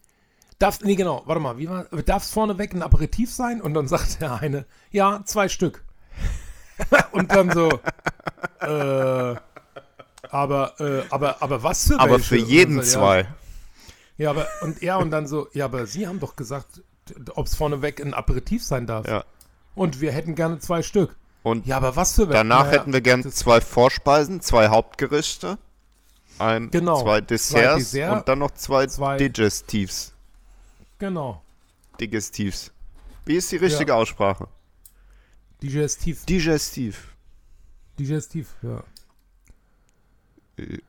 [0.60, 3.62] darf, nee genau, warte mal, wie war, darf es vorneweg ein Aperitif sein?
[3.62, 5.84] Und dann sagt der eine, ja, zwei Stück.
[7.12, 7.70] und dann so,
[8.62, 9.36] äh,
[10.30, 12.26] aber, äh, aber, aber was für Aber welche?
[12.26, 13.22] für jeden so, zwei.
[13.22, 13.28] Ja,
[14.18, 16.82] ja, aber, und ja, und dann so, ja, aber Sie haben doch gesagt,
[17.36, 19.08] ob es vorneweg ein Aperitif sein darf.
[19.08, 19.24] Ja.
[19.76, 21.16] Und wir hätten gerne zwei Stück.
[21.44, 25.58] Und Ja, aber was für danach Naja, hätten wir gern das- zwei Vorspeisen, zwei Hauptgerichte,
[26.40, 27.02] ein, Genau.
[27.02, 30.14] zwei Desserts Dessert, und dann noch zwei, zwei- Digestivs.
[31.00, 31.42] Genau.
[32.00, 32.72] Digestivs.
[33.26, 34.48] Wie ist die richtige Aussprache?
[35.62, 36.26] Digestiv.
[36.26, 37.14] Digestiv.
[37.98, 38.84] Digestiv, ja.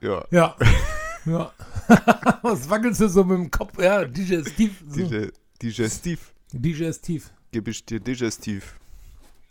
[0.01, 0.25] Ja.
[0.31, 0.55] Ja.
[1.25, 1.51] ja.
[2.41, 3.77] Was wackelst du so mit dem Kopf?
[3.81, 4.83] Ja, Digestiv.
[4.87, 4.95] So.
[4.95, 6.33] Dige, digestiv.
[6.51, 7.31] Digestiv.
[7.51, 8.75] Gebe ich dir Digestiv.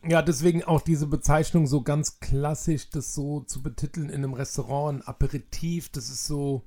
[0.06, 5.00] Ja, deswegen auch diese Bezeichnung so ganz klassisch, das so zu betiteln in einem Restaurant,
[5.02, 6.62] ein Aperitif, das ist so,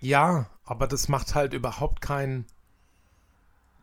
[0.00, 2.46] ja, aber das macht halt überhaupt keinen,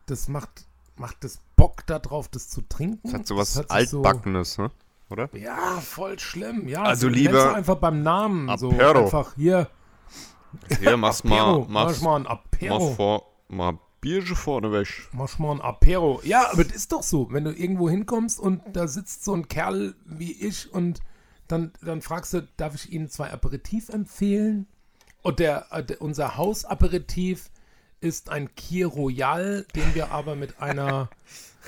[0.06, 0.66] das macht,
[0.96, 2.98] macht das Bock darauf, das zu trinken.
[3.04, 4.70] Das hat so was hört sich so- Altbackenes, ne?
[5.10, 5.30] Oder?
[5.34, 6.82] Ja, voll schlimm, ja.
[6.82, 9.04] Also so, lieber einfach beim Namen, so Apero.
[9.04, 9.70] einfach hier,
[10.80, 12.94] Hier, mach's Apero, mal, mach mach's, mal ein Apero.
[12.94, 15.08] vor, mal Bierchen vorne weg.
[15.12, 16.20] Mach mal ein Apero.
[16.24, 17.28] Ja, aber das ist doch so.
[17.32, 21.00] Wenn du irgendwo hinkommst und da sitzt so ein Kerl wie ich und
[21.48, 24.66] dann, dann fragst du, darf ich Ihnen zwei Aperitif empfehlen?
[25.22, 27.50] Und der, der, unser Hausaperitif
[28.00, 31.08] ist ein Kier Royal, den wir aber mit einer,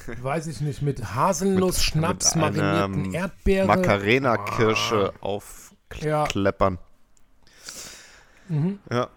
[0.23, 3.67] weiß ich nicht, mit Haselnuss, Schnaps, mit marinierten ähm, Erdbeere.
[3.67, 5.27] Macarena-Kirsche Ah.
[6.03, 6.25] Ja.
[8.51, 8.79] Mhm.
[8.91, 9.09] Ja.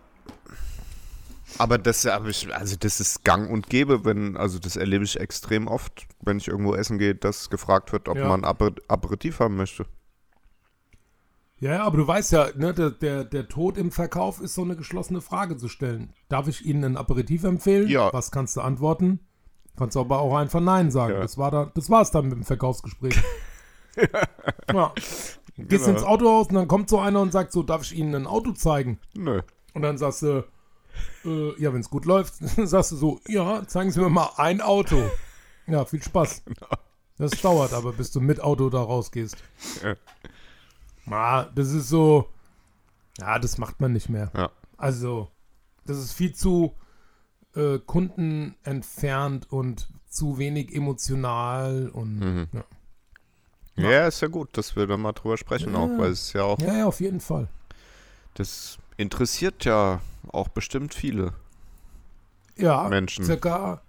[1.60, 5.20] Aber das habe ich, also das ist gang und gäbe, wenn, also das erlebe ich
[5.20, 8.28] extrem oft, wenn ich irgendwo essen gehe, dass gefragt wird, ob Ja.
[8.28, 9.86] man Aper Aperitif haben möchte.
[11.60, 14.64] Ja, ja, aber du weißt ja, ne, der, der, der Tod im Verkauf ist so
[14.64, 16.14] eine geschlossene Frage zu stellen.
[16.28, 17.88] Darf ich Ihnen ein Aperitif empfehlen?
[17.88, 18.12] Ja.
[18.12, 19.20] Was kannst du antworten?
[19.78, 21.14] Kannst du aber auch einfach Nein sagen.
[21.14, 21.22] Ja.
[21.22, 23.16] Das war da, das war's dann mit dem Verkaufsgespräch.
[24.74, 24.94] ja.
[25.58, 25.98] Gehst Genau.
[25.98, 28.52] ins Autohaus und dann kommt so einer und sagt so, darf ich Ihnen ein Auto
[28.54, 29.00] zeigen?
[29.14, 29.42] Nö.
[29.74, 30.44] Und dann sagst du,
[31.26, 32.36] äh, ja, wenn es gut läuft,
[32.68, 35.02] sagst du so, ja, zeigen Sie mir mal ein Auto.
[35.68, 36.44] Ja, viel Spaß.
[36.46, 36.68] Genau.
[37.18, 39.38] Das dauert aber, bis du mit Auto da rausgehst.
[39.84, 39.96] Ja.
[41.14, 42.28] Ah, das ist so,
[43.20, 44.32] ja, das macht man nicht mehr.
[44.36, 44.50] Ja.
[44.78, 45.30] Also,
[45.86, 46.74] das ist viel zu
[47.56, 52.48] äh, Kunden entfernt und zu wenig emotional und Mhm.
[52.54, 52.64] ja.
[53.76, 54.08] Ja.
[54.08, 55.80] ist ja gut, dass wir da mal drüber sprechen Ja.
[55.80, 57.48] auch, weil es ja auch, ja, ja, auf jeden Fall.
[58.36, 60.00] das interessiert ja
[60.32, 61.34] auch bestimmt viele.
[62.56, 63.26] Ja, Menschen.
[63.26, 63.82] circa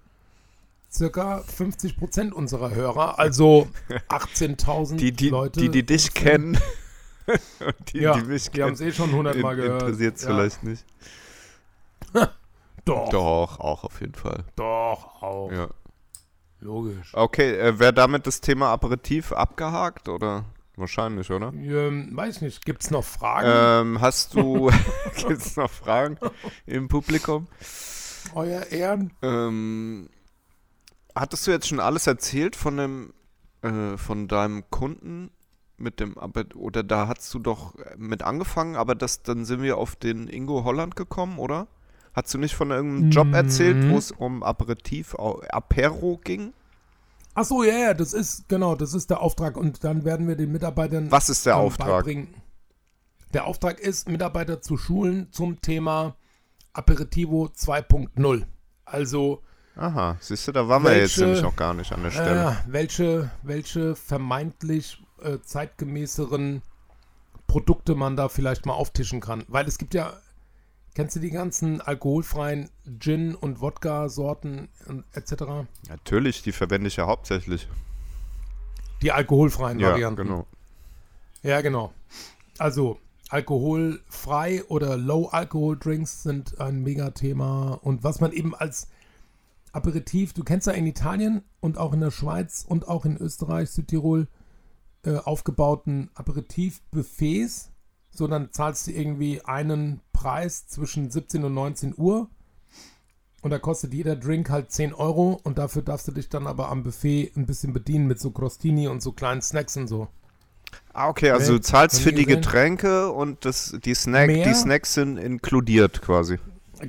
[0.90, 3.68] circa 50 Prozent unserer Hörer, also
[4.08, 5.60] 18.000 Die, die, Leute.
[5.60, 6.58] die, die dich kennen.
[7.92, 9.82] die, ja, die mich die haben es eh schon 100 Mal in- gehört.
[9.82, 10.28] Interessiert es ja.
[10.28, 10.84] vielleicht nicht.
[12.12, 12.28] Doch,
[12.84, 14.44] doch, Doch, auch auf jeden Fall.
[14.58, 15.50] auch.
[15.50, 15.68] Ja.
[16.64, 17.12] Logisch.
[17.12, 20.46] Okay, äh, wäre damit das Thema Aperitif abgehakt oder?
[20.76, 21.52] Wahrscheinlich, oder?
[21.52, 23.48] Ähm, weiß nicht, gibt es noch Fragen?
[23.92, 24.70] Ähm, hast du,
[25.14, 26.18] gibt es noch Fragen
[26.64, 27.48] im Publikum?
[28.34, 29.12] Euer Ehren?
[29.20, 30.08] Ähm,
[31.14, 33.14] hattest du jetzt schon alles erzählt von dem,
[33.60, 35.30] äh, von deinem Kunden
[35.76, 36.16] mit dem,
[36.54, 40.64] oder da hast du doch mit angefangen, aber das, dann sind wir auf den Ingo
[40.64, 41.68] Holland gekommen, oder?
[42.14, 43.90] Hast du nicht von irgendeinem Job erzählt, Mhm.
[43.90, 46.52] wo es um Aperitif, Apero ging?
[47.34, 50.36] Ach so, ja, ja, das ist, genau, das ist der Auftrag und dann werden wir
[50.36, 51.88] den Mitarbeitern Was ist der Auftrag?
[51.88, 52.28] beibringen.
[53.32, 56.14] Der Auftrag ist, Mitarbeiter zu schulen zum Thema
[56.72, 58.44] Aperitivo 2.0.
[58.84, 59.42] Also,
[59.76, 62.50] Aha, siehst du, da waren wir jetzt Welche- nämlich noch gar nicht an der Stelle.
[62.50, 66.62] äh, welche, welche vermeintlich äh, zeitgemäßeren
[67.48, 69.42] Produkte man da vielleicht mal auftischen kann.
[69.48, 70.12] Weil es gibt ja,
[70.94, 74.68] kennst du die ganzen alkoholfreien Gin- und Wodka-Sorten
[75.12, 75.66] etc.?
[75.88, 77.68] Natürlich, die verwende ich ja hauptsächlich.
[79.02, 80.22] Die alkoholfreien Ja, Varianten.
[80.22, 80.46] genau.
[81.42, 81.92] Ja, genau.
[82.58, 87.72] Also alkoholfrei oder Low-Alkohol-Drinks sind ein Megathema.
[87.82, 88.88] Und was man eben als
[89.72, 93.70] Aperitif, du kennst ja in Italien und auch in der Schweiz und auch in Österreich,
[93.70, 94.28] Südtirol,
[95.04, 97.70] äh, aufgebauten Aperitif-Buffets.
[98.14, 102.28] So, dann zahlst du irgendwie einen Preis zwischen 17 und 19 Uhr.
[103.42, 105.40] Und da kostet jeder Drink halt 10 Euro.
[105.42, 108.88] Und dafür darfst du dich dann aber am Buffet ein bisschen bedienen mit so Crostini
[108.88, 110.08] und so kleinen Snacks und so.
[110.92, 112.24] Ah, okay, also du zahlst für die.
[112.24, 114.46] Getränke und das, die, Snack, Mehr?
[114.46, 116.38] die Snacks sind inkludiert quasi.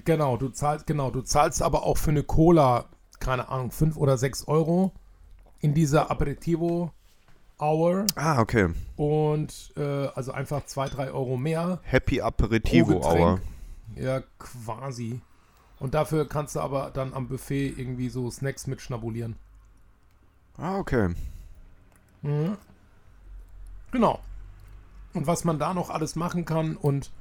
[0.05, 2.85] Genau, du zahlst, genau, du zahlst aber auch für eine Cola,
[3.19, 4.91] keine Ahnung, 5 oder 6 Euro
[5.59, 6.91] in dieser Aperitivo
[7.59, 8.69] Hour Ah, okay.
[8.97, 11.79] und äh, also einfach 2, 3 Euro mehr.
[11.83, 13.01] Happy Aperitivo.
[13.01, 13.39] Hour.
[13.95, 15.21] Ja, quasi.
[15.79, 19.35] Und dafür kannst du aber dann am Buffet irgendwie so Snacks mit schnabulieren.
[20.57, 21.13] Ah, okay.
[22.21, 22.57] Mhm.
[23.91, 24.19] Genau.
[25.13, 27.11] Und was man da noch alles machen kann und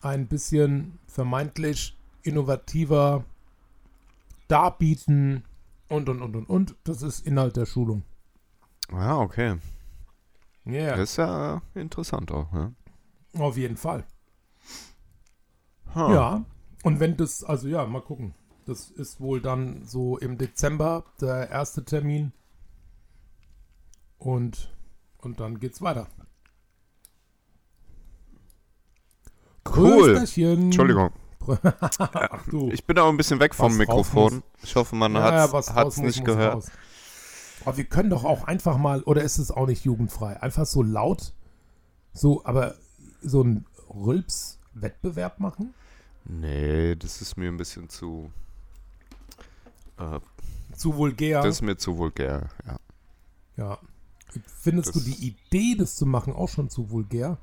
[0.00, 3.24] ein bisschen vermeintlich innovativer
[4.48, 5.44] darbieten
[5.88, 8.02] und und und und und, das ist Inhalt der Schulung.
[8.92, 9.58] Ah, okay.
[10.64, 12.74] Ja, Das ist ja interessant auch, ne?
[13.38, 14.04] auf jeden Fall.
[15.94, 16.12] Ha.
[16.14, 16.44] Ja,
[16.82, 18.34] und wenn das, also ja, mal gucken.
[18.66, 22.32] Das ist wohl dann so im Dezember der erste Termin.
[24.18, 24.74] Und,
[25.18, 26.08] und dann geht's weiter.
[29.64, 30.16] Cool.
[30.16, 31.10] Entschuldigung.
[31.80, 32.70] Ach du.
[32.70, 34.42] Ich bin auch ein bisschen weg vom Mikrofon.
[34.62, 36.54] Ich hoffe, man Ja, hat ja, es nicht gehört.
[36.54, 36.70] raus.
[37.64, 40.82] Aber wir können doch auch einfach mal, oder ist es auch nicht jugendfrei, einfach so
[40.82, 41.32] laut,
[42.12, 42.74] so, aber
[43.22, 45.72] so ein Rülps-Wettbewerb machen?
[46.26, 48.30] Nee, das ist mir ein bisschen zu.
[49.98, 50.20] Äh,
[50.76, 51.42] Zu vulgär.
[51.42, 52.76] Das ist mir zu vulgär, ja.
[53.56, 53.78] ja.
[54.58, 57.38] Findest Das- du die Idee, das zu machen, auch schon zu vulgär?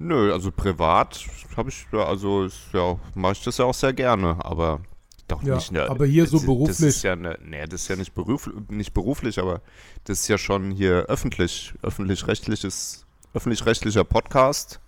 [0.00, 1.26] Nö, also privat
[1.56, 4.80] habe ich also ja, mache ich das ja auch sehr gerne, aber
[5.28, 5.72] doch Ja, nicht.
[5.72, 6.88] Ne, aber hier so das, Das beruflich.
[6.88, 9.60] ist ja ne, nee, das ist ja nicht, beruf, nicht beruflich, aber
[10.04, 14.80] das ist ja schon hier öffentlich, öffentlich-rechtliches, öffentlich-rechtlicher Podcast.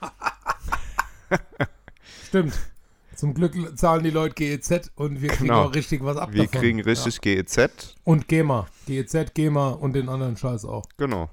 [2.28, 2.54] Stimmt.
[3.14, 5.64] Zum Glück zahlen die Leute GEZ und wir kriegen Genau.
[5.66, 6.60] auch richtig was ab Wir davon.
[6.60, 7.68] kriegen richtig GEZ, Ja.
[8.04, 8.66] Und GEMA.
[8.86, 10.84] GEZ, GEMA und den anderen Scheiß auch.
[10.96, 11.30] genau.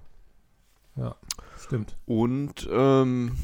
[0.95, 1.15] Ja,
[1.63, 1.95] stimmt.
[2.05, 3.37] Und ähm,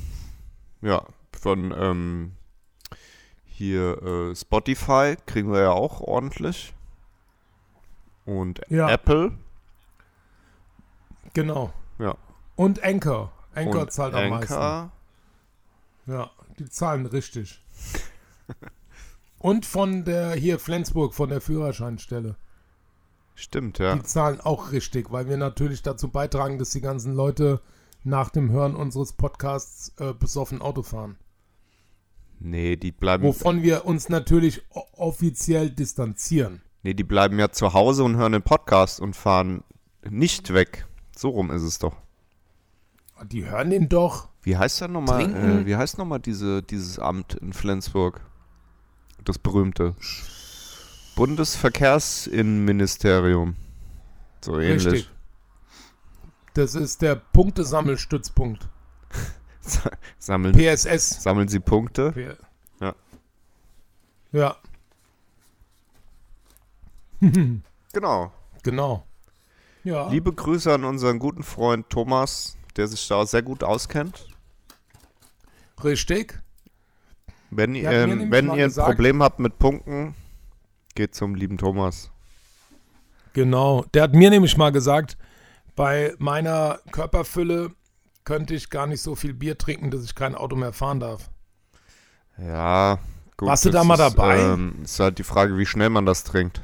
[0.82, 2.32] ja, von ähm,
[3.56, 6.74] hier äh, Spotify kriegen wir ja auch ordentlich.
[8.26, 8.90] Und Ja.
[8.90, 9.32] Apple.
[11.34, 11.72] Genau.
[11.98, 12.18] Ja.
[12.58, 13.32] Und Anchor.
[13.54, 14.54] Anchor und zahlt am meisten.
[14.54, 14.92] Anchor.
[16.08, 17.62] Ja, die zahlen richtig.
[19.40, 22.36] Und von der, hier Flensburg, von der Führerscheinstelle.
[23.36, 23.96] Stimmt, ja.
[23.96, 27.62] Die zahlen auch richtig, weil wir natürlich dazu beitragen, dass die ganzen Leute
[28.04, 31.18] nach dem Hören unseres Podcasts äh, besoffen Auto fahren.
[32.40, 34.62] Nee, die bleiben, Wovon wir uns natürlich
[34.94, 36.62] offiziell distanzieren.
[36.84, 39.64] nee, die bleiben ja zu Hause und hören den Podcast und fahren
[40.10, 40.86] nicht weg.
[41.16, 41.96] So rum ist es doch.
[43.32, 44.30] Die hören den doch.
[44.44, 48.22] Wie heißt denn nochmal, äh, wie heißt nochmal diese, dieses Amt in Flensburg?
[49.24, 49.96] Das berühmte.
[51.16, 53.56] Bundesverkehrsinnenministerium.
[54.42, 54.86] So ähnlich.
[54.86, 55.10] Richtig.
[56.54, 58.68] Das ist der Punktesammelstützpunkt.
[60.20, 61.22] Sammeln, PSS.
[61.24, 62.12] sammeln Sie Punkte?
[62.12, 62.30] P-
[62.82, 62.94] Ja.
[64.32, 64.56] Ja.
[67.94, 68.32] Genau.
[68.64, 69.06] Genau.
[69.84, 70.10] Ja.
[70.10, 74.28] Liebe Grüße an unseren guten Freund Thomas, der sich da sehr gut auskennt.
[75.84, 76.42] Richtig.
[77.52, 80.14] Wenn, mir ähm, wenn ihr ein gesagt- Problem habt mit Punkten,
[80.96, 82.12] geht zum lieben Thomas.
[83.34, 83.86] Genau.
[83.94, 85.18] Der hat mir nämlich mal gesagt,
[85.76, 87.72] bei meiner Körperfülle
[88.26, 91.30] könnte ich gar nicht so viel Bier trinken, dass ich kein Auto mehr fahren darf.
[92.38, 93.00] Ja,
[93.38, 93.48] gut.
[93.50, 94.40] Warst du das da mal ist, dabei?
[94.40, 96.62] Ähm, ist halt die Frage, wie schnell man das trinkt.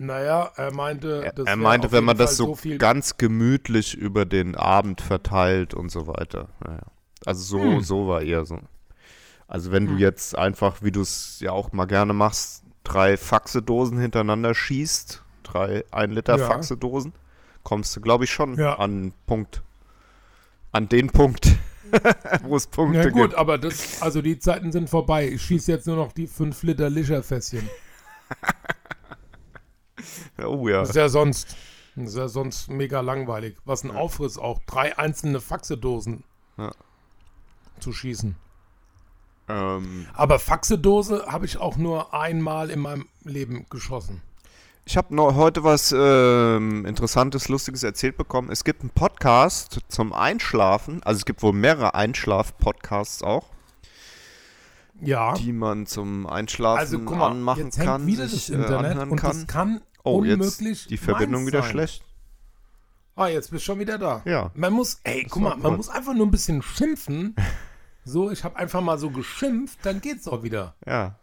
[0.00, 2.78] Naja, er meinte, Er, das er meinte, wenn man das Fall so, viel.
[2.78, 6.48] ganz gemütlich über den Abend verteilt und so weiter.
[6.64, 6.82] Naja.
[7.26, 7.80] Also so, Hm.
[7.82, 8.60] so war eher so.
[9.48, 13.98] Also wenn du jetzt einfach, wie du es ja auch mal gerne machst, drei Faxedosen
[13.98, 16.46] hintereinander schießt, drei ein Liter Ja.
[16.46, 17.12] Faxedosen,
[17.64, 18.74] kommst du, glaube ich, schon Ja.
[18.78, 19.62] an einen Punkt.
[20.72, 21.56] An den Punkt,
[22.42, 23.34] wo es Punkte Ja gut, gibt.
[23.36, 25.28] aber das, also die Zeiten sind vorbei.
[25.28, 27.68] Ich schieße jetzt nur noch die 5 Liter Licherfässchen.
[30.44, 30.80] Oh ja.
[30.80, 31.56] Das ist ja sonst,
[31.96, 33.56] ist ja sonst mega langweilig.
[33.64, 36.22] Was ein Aufriss auch, drei einzelne Faxedosen
[36.56, 36.70] Ja.
[37.80, 38.36] zu schießen.
[39.48, 44.22] Ähm, Aber Faxedose habe ich auch nur einmal in meinem Leben geschossen.
[44.90, 48.50] Ich habe noch heute was ähm, Interessantes, Lustiges erzählt bekommen.
[48.50, 51.02] Es gibt einen Podcast zum Einschlafen.
[51.02, 53.50] Also es gibt wohl mehrere Einschlaf-Podcasts auch,
[54.98, 55.34] Ja.
[55.34, 58.54] die man zum Einschlafen also guck mal, anmachen jetzt hängt kann, wieder sich das äh,
[58.62, 59.30] Internet anhören und kann.
[59.32, 60.58] das kann oh, jetzt
[60.88, 61.70] die Verbindung wieder sein.
[61.70, 62.02] schlecht.
[63.14, 64.22] Ah, jetzt bist du schon wieder da.
[64.24, 64.52] Ja.
[64.54, 67.36] Man muss, ey, guck mal, man muss einfach nur ein bisschen schimpfen.
[68.04, 70.74] So, ich habe einfach mal so geschimpft, dann geht's auch wieder.
[70.86, 71.16] Ja.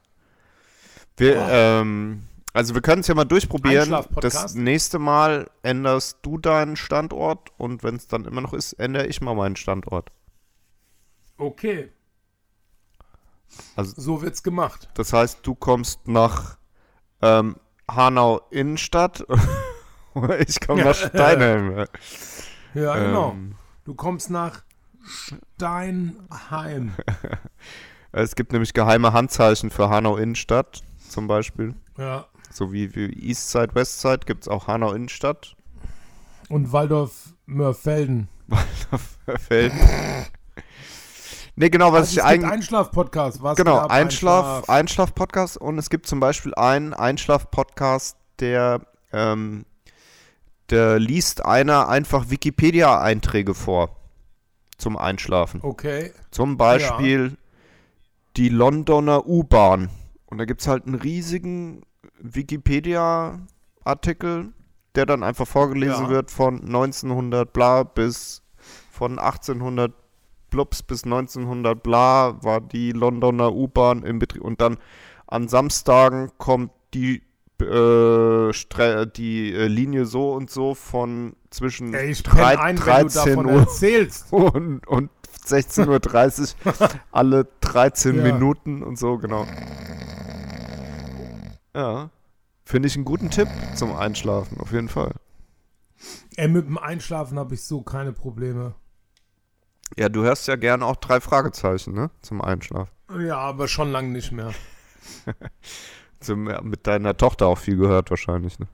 [1.17, 1.47] Wir, Oh.
[1.49, 2.21] ähm,
[2.55, 3.93] also wir können es ja mal durchprobieren.
[4.21, 9.07] Das nächste Mal änderst du deinen Standort und wenn es dann immer noch ist, ändere
[9.07, 10.09] ich mal meinen Standort.
[11.37, 11.91] Okay.
[13.75, 14.89] Also- so wird's gemacht.
[14.95, 16.57] Das heißt, du kommst nach
[17.21, 17.57] ähm,
[17.89, 19.25] Hanau Innenstadt
[20.13, 21.85] oder ich komme nach Steinheim.
[22.73, 23.31] Ja, genau.
[23.31, 24.63] Ähm, Du kommst nach
[25.03, 26.93] Steinheim.
[28.11, 31.75] es gibt nämlich geheime Handzeichen für Hanau Innenstadt zum Beispiel.
[31.97, 32.25] Ja.
[32.55, 35.57] So wie, wie Eastside, Westside gibt es auch Hanau Innenstadt.
[36.47, 38.29] Und Waldorf-Mörfelden.
[39.39, 39.73] Feld.
[41.57, 42.49] nee, genau, was Also ich eigentlich.
[42.49, 43.43] Einschlaf-Podcast.
[43.43, 43.85] Was Genau?
[43.87, 49.65] Einschlaf, Einschlaf-Podcast und es gibt zum Beispiel einen Einschlaf-Podcast, der, ähm,
[50.69, 53.97] der liest einer einfach Wikipedia-Einträge vor
[54.77, 55.59] zum Einschlafen.
[55.61, 56.13] Okay.
[56.31, 57.35] Zum Beispiel
[58.37, 59.89] die Londoner U-Bahn.
[60.27, 61.81] Und da gibt es halt einen riesigen
[62.19, 64.53] Wikipedia-Artikel,
[64.95, 66.09] der dann einfach vorgelesen Ja.
[66.09, 68.41] wird von 1900 bla bis
[68.91, 69.91] von 1800
[70.49, 74.41] Blups bis 1900 bla war die Londoner U-Bahn im Betrieb.
[74.43, 74.77] Und dann
[75.27, 77.21] an Samstagen kommt die,
[77.61, 78.51] äh,
[79.17, 83.45] die äh, Linie so und so von zwischen Ey, ich ein, wenn du 13 davon
[83.47, 84.31] Uhr erzählst.
[84.33, 85.09] und, und
[85.45, 86.73] 16.30 Uhr
[87.11, 88.23] alle 13 Ja.
[88.23, 89.45] Minuten und so, genau.
[91.75, 92.09] Ja.
[92.63, 95.11] Finde ich einen guten Tipp zum Einschlafen, auf jeden Fall.
[96.35, 98.73] Ey, mit dem Einschlafen habe ich so keine Probleme.
[99.97, 102.09] Ja, du hörst ja gerne auch drei Fragezeichen, ne?
[102.21, 102.91] Zum Einschlafen.
[103.19, 104.51] Ja, aber schon lange nicht mehr.
[106.19, 108.67] Zum, mit deiner Tochter auch viel gehört wahrscheinlich, ne?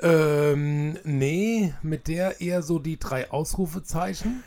[0.00, 4.42] Ähm, nee, mit der eher so die drei Ausrufezeichen.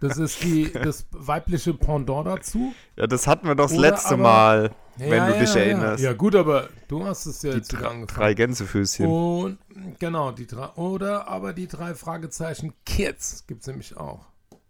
[0.00, 2.72] Das ist die, das weibliche Pendant dazu.
[2.96, 5.54] Ja, das hatten wir doch das Oder letzte aber- Mal, wenn Ja, du ja, dich
[5.54, 5.60] ja.
[5.60, 6.02] erinnerst.
[6.04, 8.18] Ja, gut, aber du hast es ja Die jetzt wieder drei, angefangen.
[8.20, 9.06] drei Gänsefüßchen.
[9.06, 9.58] Und
[9.98, 10.68] genau, die drei.
[10.76, 14.26] Oder aber die drei Fragezeichen Kids gibt es nämlich auch.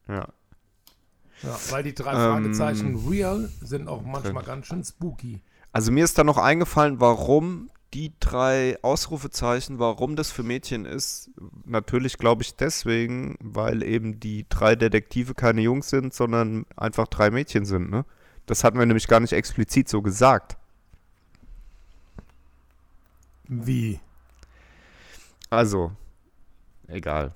[0.08, 0.28] Ja.
[1.42, 5.40] Ja, weil die drei Ähm, Fragezeichen real sind auch manchmal ganz schön spooky.
[5.72, 11.30] Also mir ist da noch eingefallen, warum die drei Ausrufezeichen, warum das für Mädchen ist.
[11.64, 17.30] Natürlich glaube ich deswegen, weil eben die drei Detektive keine Jungs sind, sondern einfach drei
[17.30, 18.04] Mädchen sind, ne?
[18.46, 20.56] Das hatten wir nämlich gar nicht explizit so gesagt.
[23.46, 24.00] Wie?
[25.50, 25.92] Also,
[26.88, 27.34] egal.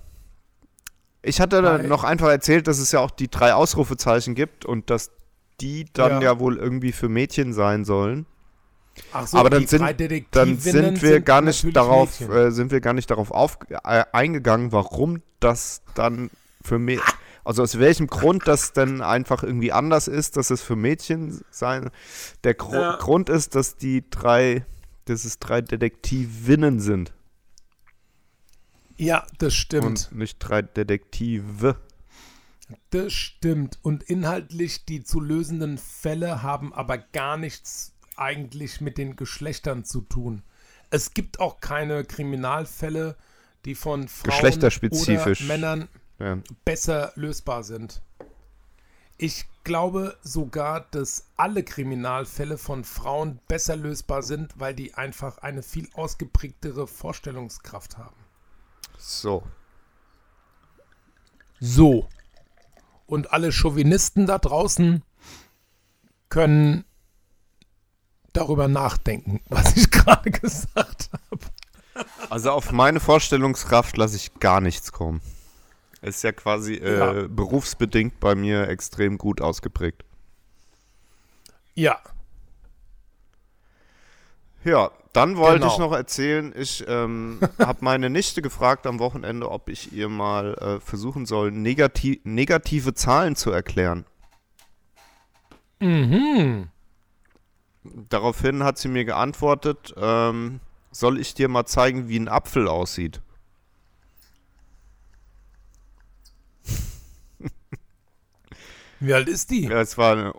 [1.22, 4.64] Ich hatte da Weil- noch einfach erzählt, dass es ja auch die drei Ausrufezeichen gibt
[4.64, 5.10] und dass
[5.60, 6.32] die dann Ja.
[6.32, 8.26] ja, wohl irgendwie für Mädchen sein sollen.
[9.12, 12.20] Ach so, Aber dann die sind- drei Dann Detektivinnen sind wir sind gar nicht darauf,
[12.20, 16.30] äh, sind wir gar nicht darauf auf, äh, eingegangen, warum das dann
[16.62, 17.00] für mich,
[17.44, 21.90] also aus welchem Grund das denn einfach irgendwie anders ist, dass es für Mädchen sein.
[22.44, 22.96] Der Gru Ja.
[22.96, 24.64] Grund ist, dass die drei,
[25.06, 27.12] dass es drei Detektivinnen sind
[28.96, 29.84] Ja, das stimmt.
[29.86, 31.76] und nicht drei Detektive.
[32.90, 33.78] Das stimmt.
[33.82, 40.00] Und inhaltlich die zu lösenden Fälle haben aber gar nichts eigentlich mit den Geschlechtern zu
[40.02, 40.42] tun.
[40.90, 43.16] Es gibt auch keine Kriminalfälle,
[43.64, 44.44] die von Frauen
[44.90, 45.88] oder Männern
[46.18, 46.38] Ja.
[46.64, 48.02] besser lösbar sind.
[49.16, 55.62] Ich glaube sogar, dass alle Kriminalfälle von Frauen besser lösbar sind, weil die einfach eine
[55.62, 58.16] viel ausgeprägtere Vorstellungskraft haben.
[58.98, 59.44] So.
[61.60, 62.08] So.
[63.06, 65.02] Und alle Chauvinisten da draußen
[66.28, 66.84] können
[68.32, 71.42] darüber nachdenken, was ich gerade gesagt habe.
[72.30, 75.20] Also auf meine Vorstellungskraft lasse ich gar nichts kommen.
[76.00, 77.28] Ist ja quasi äh, Ja.
[77.28, 80.04] berufsbedingt bei mir extrem gut ausgeprägt.
[81.74, 81.98] Ja,
[84.64, 85.72] Ja, dann wollte Genau.
[85.72, 90.54] ich noch erzählen, ich ähm, habe meine Nichte gefragt am Wochenende, ob ich ihr mal
[90.54, 94.04] äh, versuchen soll, negati negative Zahlen zu erklären.
[95.80, 96.68] mhm.
[97.84, 100.60] Daraufhin hat sie mir geantwortet, ähm,
[100.92, 103.20] soll ich dir mal zeigen, wie ein Apfel aussieht?
[109.00, 109.66] Wie alt ist die?
[109.66, 110.32] Ja, es war eine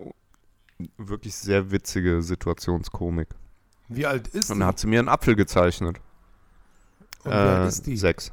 [0.98, 3.30] wirklich sehr witzige Situationskomik.
[3.88, 4.60] Wie alt ist Und die?
[4.60, 6.00] dann hat sie mir einen Apfel gezeichnet.
[7.24, 7.98] Und wie alt Äh, ist die?
[7.98, 8.32] Sechs.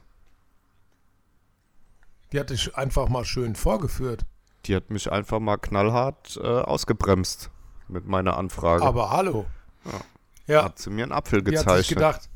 [2.33, 4.25] Die hatte ich einfach mal schön vorgeführt.
[4.67, 7.51] Die hat mich einfach mal knallhart äh, ausgebremst
[7.91, 8.83] mit meiner Anfrage.
[8.85, 9.47] Aber hallo.
[9.85, 10.01] Ja.
[10.47, 11.97] Ja, Hat sie mir einen Apfel die hat sich gezeichnet.
[11.97, 12.31] gedacht,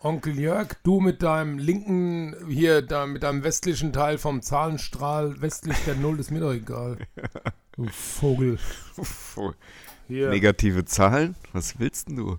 [0.00, 5.76] Onkel Jörg, du mit deinem linken, hier, da, mit deinem westlichen Teil vom Zahlenstrahl, westlich
[5.86, 6.98] der Null, ist mir doch egal.
[7.72, 8.58] Du Vogel.
[10.08, 10.30] Hier.
[10.30, 11.36] Negative Zahlen?
[11.52, 12.38] Was willst denn du?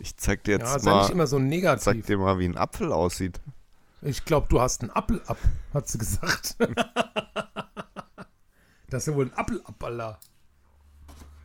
[0.00, 2.06] Ich zeig dir Ja, jetzt nicht mal, immer so zeig negativ.
[2.06, 3.40] dir mal, wie ein Apfel aussieht.
[4.02, 5.36] Ich glaube, du hast einen Appel ab,
[5.74, 6.56] hat sie gesagt.
[8.88, 10.18] das ist ja wohl ein Appel ab, Alter.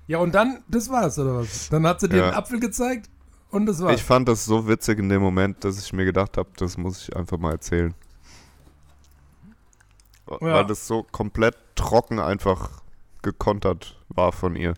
[0.07, 1.69] Ja, und dann, das war's, oder was?
[1.69, 2.23] Dann hat sie dir Ja.
[2.27, 3.09] einen Apfel gezeigt
[3.49, 3.95] und das war's.
[3.95, 7.03] Ich fand das so witzig in dem Moment, dass ich mir gedacht habe, das muss
[7.09, 7.93] ich einfach mal erzählen.
[10.25, 12.81] Weil das so komplett trocken einfach
[13.21, 14.73] gekontert war von ihr.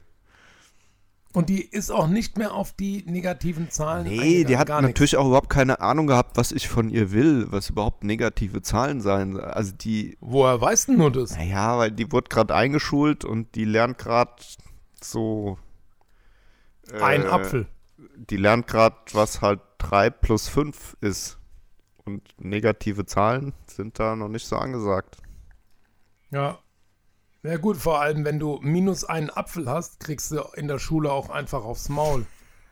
[1.34, 5.17] Und die ist auch nicht mehr auf die negativen Zahlen Nee, die hat gar natürlich
[5.17, 9.39] auch überhaupt keine Ahnung gehabt, was ich von ihr will, was überhaupt negative Zahlen sein.
[9.39, 10.17] Also die, nichts.
[10.21, 11.36] Woher weißt du das?
[11.38, 14.32] naja, weil die wurde gerade eingeschult und die lernt gerade
[15.01, 15.57] so.
[16.91, 17.67] äh, Ein Apfel.
[18.15, 21.37] Die lernt gerade, was halt 3 plus 5 ist.
[22.05, 25.17] Und negative Zahlen sind da noch nicht so angesagt.
[26.31, 26.59] Ja.
[27.43, 31.11] Ja gut, vor allem, wenn du minus einen Apfel hast, kriegst du in der Schule
[31.11, 32.25] auch einfach aufs Maul.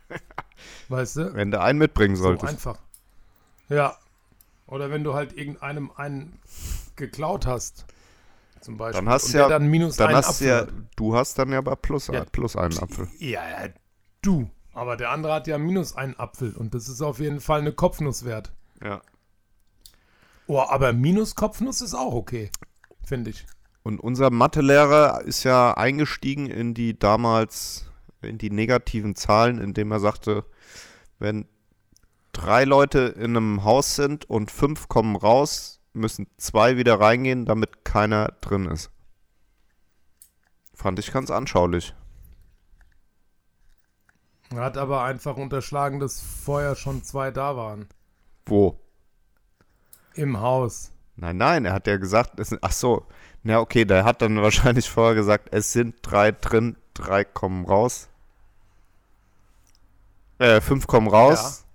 [0.90, 1.34] Weißt du?
[1.34, 2.50] Wenn du einen mitbringen So solltest.
[2.52, 2.80] einfach.
[3.70, 3.98] Ja.
[4.68, 6.40] Oder wenn du halt irgendeinem einen
[6.96, 7.86] geklaut hast.
[8.66, 9.06] Zum Beispiel.
[9.06, 10.70] Dann hast und du ja, dann minus dann einen hast Apfel ja, hat.
[10.96, 12.26] du hast dann ja bei plus, Ja.
[12.26, 13.08] plus einen Apfel.
[13.20, 13.70] Ja, ja,
[14.24, 14.50] du.
[14.74, 17.74] Aber der andere hat ja minus einen Apfel und das ist auf jeden Fall eine
[17.74, 18.52] Kopfnuss wert.
[18.84, 19.02] Ja.
[20.48, 22.50] Oh, aber minus Kopfnuss ist auch okay,
[23.04, 23.46] finde ich.
[23.84, 27.86] Und unser Mathelehrer ist ja eingestiegen in die damals,
[28.24, 30.44] in die negativen Zahlen, indem er sagte,
[31.20, 31.48] wenn
[32.32, 37.86] drei Leute in einem Haus sind und fünf kommen raus, müssen zwei wieder reingehen, damit
[37.86, 38.92] keiner drin ist.
[40.74, 41.94] Fand ich ganz anschaulich.
[44.52, 47.88] Er hat aber einfach unterschlagen, dass vorher schon zwei da waren.
[48.46, 48.80] Wo?
[50.14, 50.92] Im Haus.
[51.16, 53.08] Nein, nein, er hat ja gesagt, es sind, ach so,
[53.44, 58.10] na okay, der hat dann wahrscheinlich vorher gesagt, es sind drei drin, drei kommen raus.
[60.38, 61.66] Äh, fünf kommen raus.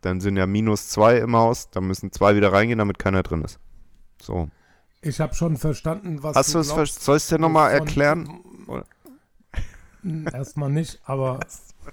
[0.00, 3.42] Dann sind ja minus zwei im Haus, dann müssen zwei wieder reingehen, damit keiner drin
[3.42, 3.58] ist.
[4.24, 4.48] So.
[5.02, 8.40] Ich habe schon verstanden, was Hast du es, ver- soll ich es dir nochmal erklären?
[10.02, 11.40] Hm, Erstmal nicht, aber.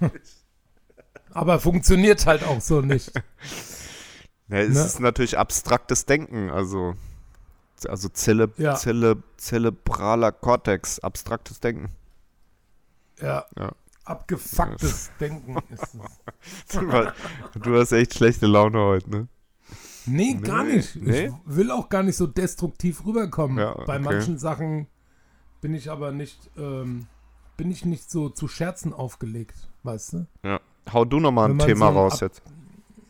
[1.32, 3.12] aber funktioniert halt auch so nicht.
[4.48, 4.84] Ja, es Ne?
[4.84, 6.94] ist natürlich abstraktes Denken, also,
[7.88, 8.74] also Zelle, Ja.
[8.74, 11.88] Zelle, zerebraler Kortex, abstraktes Denken.
[13.18, 13.46] Ja.
[13.58, 13.72] Ja.
[14.04, 16.76] Abgefucktes Denken ist es.
[16.78, 19.28] du, du hast echt schlechte Laune heute, ne?
[20.06, 20.96] Nee, gar Nee, nicht.
[20.96, 21.26] nee?
[21.26, 23.58] Ich will auch gar nicht so destruktiv rüberkommen.
[23.58, 24.04] Ja, Bei okay.
[24.04, 24.86] manchen Sachen
[25.60, 27.06] bin ich aber nicht, ähm,
[27.56, 30.26] bin ich nicht so zu Scherzen aufgelegt, weißt du?
[30.44, 30.60] Ja.
[30.92, 32.42] Hau du nochmal ein Thema so raus Ab- jetzt.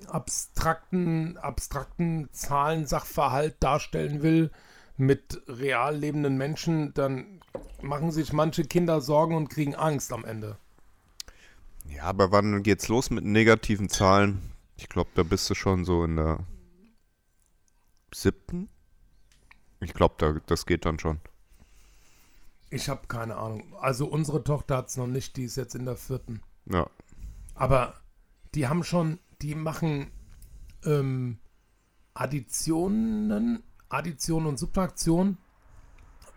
[0.09, 4.51] Abstrakten, abstrakten Zahlen, Sachverhalt darstellen will
[4.99, 7.41] mit real lebenden Menschen, dann
[7.81, 10.59] machen sich manche Kinder Sorgen und kriegen Angst am Ende.
[11.89, 14.53] Ja, aber wann geht's los mit negativen Zahlen?
[14.77, 16.41] Ich glaube, da bist du schon so in der
[18.15, 18.69] siebten?
[19.81, 21.21] Ich glaube, da, das geht dann schon.
[22.71, 23.75] Ich habe keine Ahnung.
[23.81, 26.41] Also unsere Tochter hat es noch nicht, die ist jetzt in der vierten.
[26.67, 26.89] Ja.
[27.55, 27.95] Aber
[28.55, 30.11] die haben schon, die machen
[30.85, 31.39] ähm,
[32.15, 35.37] Additionen, Addition und Subtraktion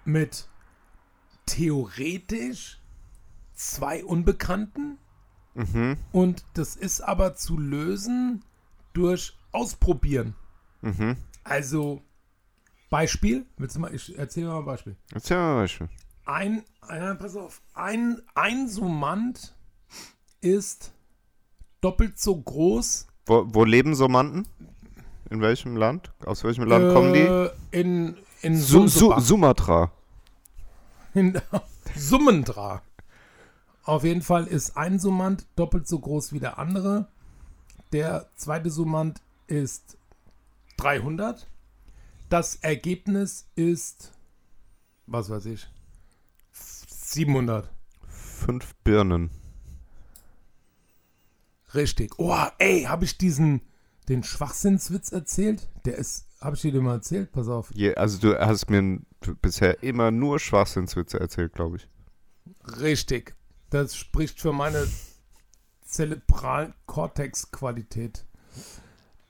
[0.03, 0.49] mit
[1.45, 2.81] theoretisch
[3.53, 4.97] zwei Unbekannten
[5.56, 5.95] Mhm.
[6.11, 8.43] und das ist aber zu lösen
[8.93, 10.35] durch Ausprobieren.
[10.81, 11.15] Mhm.
[11.45, 12.01] Also
[12.89, 14.95] Beispiel, willst du mal, ich erzähle mal ein Beispiel.
[15.13, 15.89] Erzähl mal ein Beispiel.
[16.26, 19.55] Ein, äh, pass auf, ein, ein Summand
[20.41, 20.91] ist
[21.81, 23.07] doppelt so groß.
[23.27, 24.47] Wo, wo leben Summanden?
[25.30, 26.11] In welchem Land?
[26.26, 27.19] Aus welchem Land kommen die?
[27.19, 29.13] äh, In, in Su Su.
[29.19, 29.91] Sumatra.
[31.13, 31.39] in
[31.95, 32.81] Summendra.
[33.84, 37.07] Auf jeden Fall ist ein Summand doppelt so groß wie der andere.
[37.91, 39.95] Der zweite Summand ist
[40.77, 41.47] 300.
[42.30, 44.11] Das Ergebnis ist,
[45.06, 45.68] was weiß ich,
[46.52, 47.69] 700.
[48.07, 49.30] Fünf Birnen.
[51.73, 52.18] Richtig.
[52.18, 53.61] Oh, ey, habe ich diesen,
[54.10, 55.69] den Schwachsinnswitz erzählt?
[55.85, 57.31] Der ist, habe ich dir den mal erzählt?
[57.31, 57.72] Pass auf.
[57.73, 58.99] Je, also du hast mir
[59.41, 61.88] bisher immer nur Schwachsinnswitze erzählt, glaube ich.
[62.80, 63.35] Richtig.
[63.69, 64.88] Das spricht für meine
[65.84, 68.26] zerebralen Cortex-Qualität.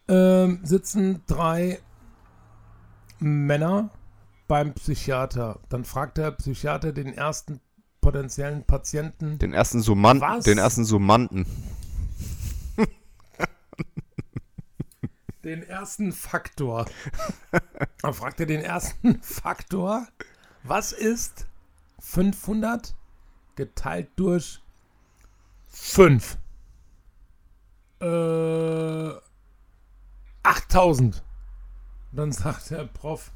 [0.08, 1.80] Ähm, sitzen drei
[3.20, 3.90] Männer
[4.48, 5.60] beim Psychiater.
[5.70, 7.60] Dann fragt der Psychiater den ersten
[8.02, 9.40] potenziellen Patienten.
[9.40, 10.22] Den ersten Summanden.
[10.22, 10.44] Was?
[10.44, 11.46] Den ersten Summanden.
[15.44, 16.86] Den ersten Faktor.
[18.02, 20.08] Dann fragt er den ersten Faktor.
[20.64, 21.46] Was ist
[22.00, 22.96] 500
[23.56, 24.60] geteilt durch
[25.70, 26.38] 5?
[28.02, 28.06] Äh,
[30.46, 31.24] 8000.
[32.12, 33.32] Dann sagt der Prof,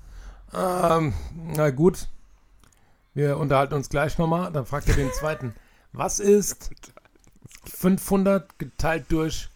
[0.53, 2.07] ähm, na gut,
[3.13, 4.51] wir unterhalten uns gleich nochmal.
[4.51, 5.53] Dann fragt er den zweiten,
[5.91, 6.71] was ist
[7.65, 9.49] 500 geteilt durch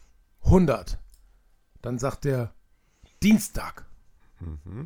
[0.45, 0.97] 100?
[1.81, 2.53] Dann sagt er
[3.21, 3.85] Dienstag.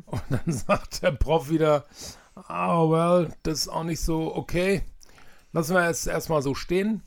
[0.06, 1.86] Und dann sagt der Prof wieder,
[2.34, 4.82] ah, well, das ist auch nicht so okay.
[5.52, 7.02] Lassen wir es erstmal so stehen.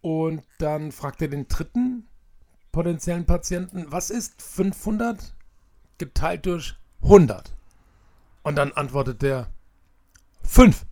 [0.00, 1.89] Und dann fragt er den dritten
[2.72, 5.34] potenziellen Patienten, was ist 500
[5.98, 7.52] geteilt durch 100?
[8.42, 9.48] Und dann antwortet der
[10.42, 10.86] 5.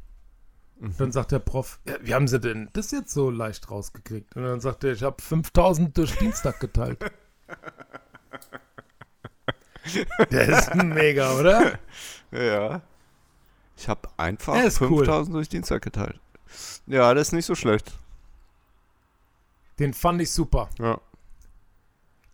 [0.96, 4.36] Dann sagt der Prof, ja, wie haben Sie denn das jetzt so leicht rausgekriegt?
[4.36, 7.04] Und dann sagt er, ich habe 5000 durch Dienstag geteilt.
[10.30, 11.78] Der ist mega, oder?
[12.30, 12.82] Ja.
[13.76, 15.04] Ich habe einfach Er ist cool.
[15.04, 16.20] 5000 durch Dienstag geteilt.
[16.86, 17.92] Ja, das ist nicht so schlecht.
[19.78, 20.68] Den fand ich super.
[20.78, 21.00] Ja.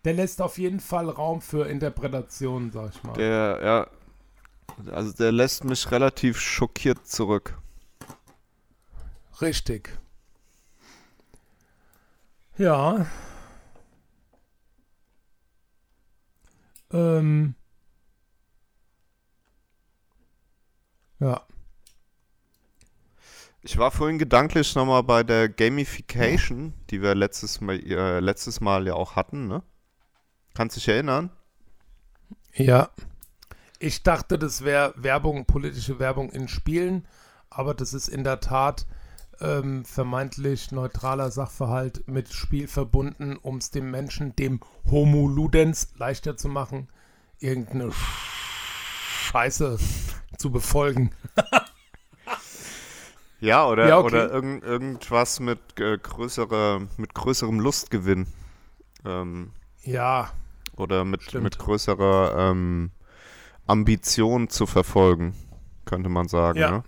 [0.05, 3.15] Der lässt auf jeden Fall Raum für Interpretationen, sag ich mal.
[3.15, 3.87] Der, ja.
[4.93, 7.57] Also der lässt mich relativ schockiert zurück.
[9.41, 9.99] Richtig.
[12.59, 13.07] Ja.
[16.93, 17.55] Ähm.
[21.19, 21.47] Ja.
[23.63, 28.87] Ich war vorhin gedanklich nochmal bei der Gamification, die wir letztes Mal, äh, letztes Mal
[28.87, 29.63] ja auch hatten, ne?
[30.55, 31.31] Kannst dich erinnern?
[32.55, 32.91] Ja.
[33.79, 37.07] Ich dachte, das wäre Werbung, politische Werbung in Spielen,
[37.51, 38.87] aber das ist in der Tat
[39.41, 44.61] ähm, vermeintlich neutraler Sachverhalt mit Spiel verbunden, um es dem Menschen, dem
[44.91, 46.89] Homo Ludens, leichter zu machen,
[47.41, 49.79] irgendeine Scheiße
[50.39, 51.11] zu befolgen.
[53.41, 54.07] Ja, oder, Ja, okay.
[54.07, 58.27] oder irgend, irgendwas mit, äh, größerer, mit größerem Lustgewinn.
[59.05, 59.53] Ähm,
[59.83, 60.31] Ja,
[60.77, 61.45] oder mit, Stimmt.
[61.45, 62.91] mit größerer ähm,
[63.67, 65.35] Ambition zu verfolgen,
[65.85, 66.59] könnte man sagen.
[66.59, 66.71] Ja.
[66.71, 66.85] Ne?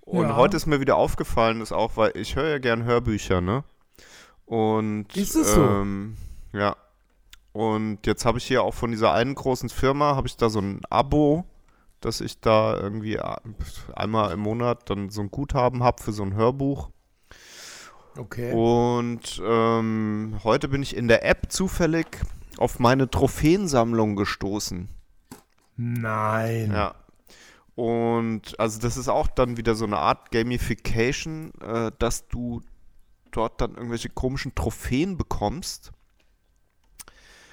[0.00, 0.36] Und Ja.
[0.36, 3.64] heute ist mir wieder aufgefallen, ist auch, weil ich höre ja gern Hörbücher, ne?
[4.46, 5.62] Und Ist es so?
[5.62, 6.16] ähm,
[6.52, 6.76] ja.
[7.52, 10.58] Und jetzt habe ich hier auch von dieser einen großen Firma, habe ich da so
[10.60, 11.44] ein Abo,
[12.00, 13.40] dass ich da irgendwie a-
[13.94, 16.90] einmal im Monat dann so ein Guthaben habe für so ein Hörbuch.
[18.18, 18.52] okay.
[18.52, 22.06] Und ähm, heute bin ich in der App zufällig
[22.58, 24.88] auf meine Trophäensammlung gestoßen.
[25.76, 26.72] Nein.
[26.72, 26.94] Ja.
[27.74, 32.62] Und also das ist auch dann wieder so eine Art Gamification, äh, dass du
[33.32, 35.90] dort dann irgendwelche komischen Trophäen bekommst.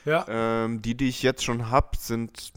[0.06, 0.26] Ja.
[0.28, 2.54] Ähm, die, die ich jetzt schon habe, sind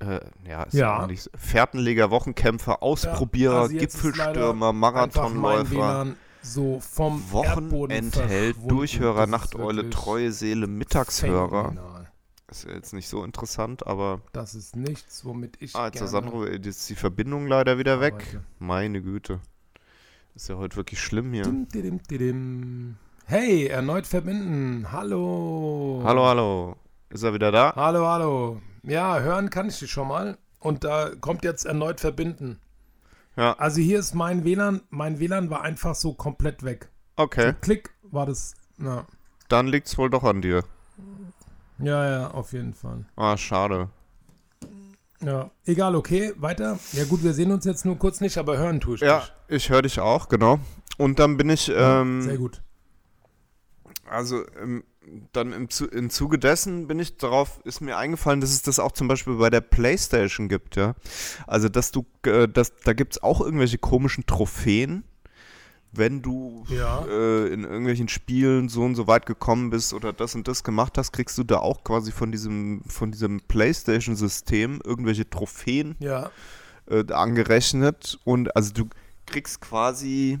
[0.00, 1.08] äh, ja, ist Ja.
[1.34, 6.14] Fährtenleger, Wochenkämpfer, Ausprobierer, also jetzt ist Gipfelstürmer, Marathonläufer.
[6.42, 8.12] So vom Wochenendheld,
[8.56, 8.68] verschwunden.
[8.68, 11.68] Durchhörer, Nachteule, treue Seele, Mittagshörer.
[11.70, 12.08] phänomenal.
[12.50, 14.20] Ist ja jetzt nicht so interessant, aber.
[14.32, 18.14] Das ist nichts, womit ich Ah, jetzt Sandro, jetzt ist die Verbindung leider wieder weg.
[18.14, 18.44] arbeite.
[18.58, 19.40] Meine Güte.
[20.34, 21.44] Ist ja heute wirklich schlimm hier.
[21.44, 22.96] Dim, didim, didim.
[23.24, 24.90] Hey, erneut verbinden.
[24.90, 26.02] Hallo.
[26.04, 26.76] Hallo, hallo.
[27.10, 27.72] Ist er wieder da?
[27.76, 28.60] Hallo, hallo.
[28.82, 30.36] Ja, hören kann ich dich schon mal.
[30.58, 32.58] Und da kommt jetzt erneut verbinden.
[33.36, 33.54] Ja.
[33.54, 34.82] Also hier ist mein WLAN.
[34.90, 36.88] Mein WLAN war einfach so komplett weg.
[37.16, 38.54] Okay, Klick war das.
[38.78, 39.06] Na.
[39.48, 40.64] dann liegt's wohl doch an dir.
[41.78, 43.04] Ja, ja, auf jeden Fall.
[43.16, 43.88] Ah, schade.
[45.20, 46.78] Ja, egal, okay, weiter.
[46.92, 49.32] Ja gut, wir sehen uns jetzt nur kurz nicht, aber hören tue ich Ja, dich.
[49.48, 50.58] ich höre dich auch, genau.
[50.98, 52.60] Und dann bin ich, ähm, Sehr gut.
[54.08, 54.84] also ähm,
[55.32, 58.78] dann im, Zu- im Zuge dessen bin ich darauf, ist mir eingefallen, dass es das
[58.78, 60.94] auch zum Beispiel bei der Playstation gibt, ja.
[61.46, 65.04] Also, dass du, äh, dass, da gibt es auch irgendwelche komischen Trophäen,
[65.94, 67.04] wenn du Ja.
[67.04, 70.96] äh, in irgendwelchen Spielen so und so weit gekommen bist oder das und das gemacht
[70.96, 76.30] hast, kriegst du da auch quasi von diesem, von diesem Playstation-System irgendwelche Trophäen Ja,
[76.88, 78.88] äh, angerechnet und also du
[79.26, 80.40] kriegst quasi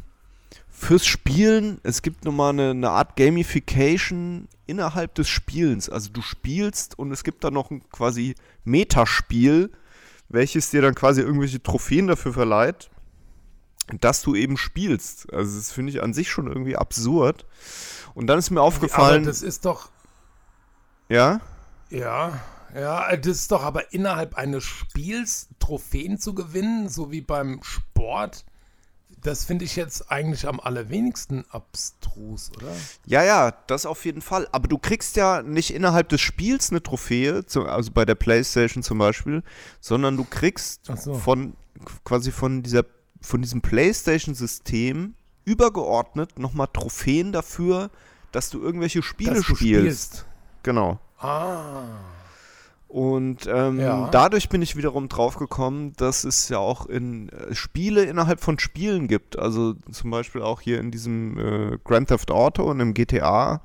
[0.68, 5.88] fürs Spielen, es gibt nochmal eine, eine Art Gamification innerhalb des Spielens.
[5.88, 8.34] Also du spielst und es gibt dann noch ein quasi
[8.64, 9.70] Metaspiel,
[10.28, 12.90] welches dir dann quasi irgendwelche Trophäen dafür verleiht,
[14.00, 15.32] dass du eben spielst.
[15.32, 17.46] Also das finde ich an sich schon irgendwie absurd.
[18.14, 19.90] Und dann ist mir aber aufgefallen, das ist doch,
[21.08, 21.40] ja,
[21.90, 22.40] ja,
[22.74, 28.44] ja, das ist doch aber innerhalb eines Spiels Trophäen zu gewinnen, so wie beim Sport.
[29.22, 32.72] Das finde ich jetzt eigentlich am allerwenigsten abstrus, oder?
[33.06, 34.48] Ja, ja, das auf jeden Fall.
[34.50, 38.98] Aber du kriegst ja nicht innerhalb des Spiels eine Trophäe, also bei der PlayStation zum
[38.98, 39.42] Beispiel,
[39.80, 41.14] sondern du kriegst so.
[41.14, 41.54] von
[42.04, 42.84] quasi von dieser
[43.20, 47.90] von diesem PlayStation-System übergeordnet nochmal Trophäen dafür,
[48.32, 50.26] dass du irgendwelche Spiele Dass du spielst.
[50.64, 50.98] Genau.
[51.18, 51.84] Ah.
[52.92, 54.08] Und ähm, Ja.
[54.12, 58.58] dadurch bin ich wiederum drauf gekommen, dass es ja auch in äh, Spiele innerhalb von
[58.58, 59.38] Spielen gibt.
[59.38, 63.62] Also zum Beispiel auch hier in diesem äh, Grand Theft Auto und im GTA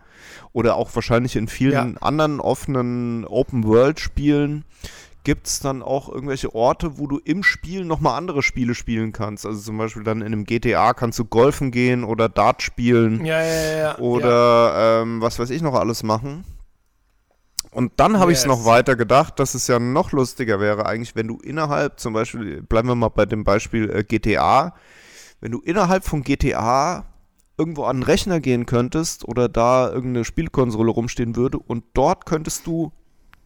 [0.54, 2.02] oder auch wahrscheinlich in vielen Ja.
[2.02, 4.64] anderen offenen Open-World-Spielen
[5.26, 9.46] gibt es dann auch irgendwelche Orte, wo du im Spiel nochmal andere Spiele spielen kannst.
[9.46, 13.42] Also zum Beispiel dann in einem GTA kannst du Golfen gehen oder Dart spielen Ja,
[13.44, 13.98] ja, ja, ja.
[13.98, 16.46] oder ähm, was weiß ich noch alles machen.
[17.78, 18.48] Und dann habe ich es Yes.
[18.48, 22.64] noch weiter gedacht, dass es ja noch lustiger wäre, eigentlich, wenn du innerhalb, zum Beispiel,
[22.64, 24.74] bleiben wir mal bei dem Beispiel äh, GTA,
[25.42, 27.06] wenn du innerhalb von GTA
[27.56, 32.66] irgendwo an den Rechner gehen könntest oder da irgendeine Spielkonsole rumstehen würde und dort könntest
[32.66, 32.94] du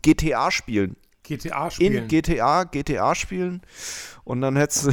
[0.01, 0.95] GTA spielen.
[1.23, 2.03] GTA spielen.
[2.03, 3.61] In GTA, GTA spielen
[4.23, 4.91] und dann hättest du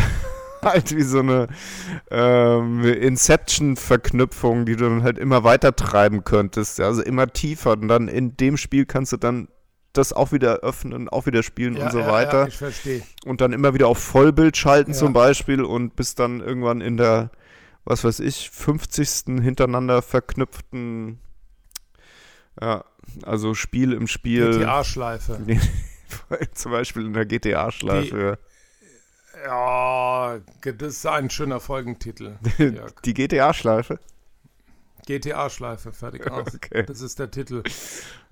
[0.63, 1.49] halt wie so eine
[2.11, 7.89] ähm, Inception-Verknüpfung, die du dann halt immer weiter treiben könntest, ja, also immer tiefer und
[7.89, 9.49] dann in dem Spiel kannst du dann
[9.93, 13.03] das auch wieder öffnen, auch wieder spielen ja, und so ja, weiter Ja, ich verstehe.
[13.25, 17.31] und dann immer wieder auf Vollbild schalten zum Beispiel und bis dann irgendwann in der,
[17.85, 19.41] was weiß ich, 50.
[19.43, 21.19] hintereinander verknüpften,
[22.61, 22.85] ja,
[23.23, 25.39] also Spiel im Spiel, GTA-Schleife.
[26.53, 28.39] zum Beispiel in der GTA-Schleife.
[29.45, 32.39] Ja, das ist ein schöner Folgentitel.
[32.59, 33.01] Jörg.
[33.05, 33.99] Die GTA-Schleife?
[35.07, 36.55] GTA-Schleife, fertig aus.
[36.55, 36.85] Okay.
[36.85, 37.63] Das ist der Titel.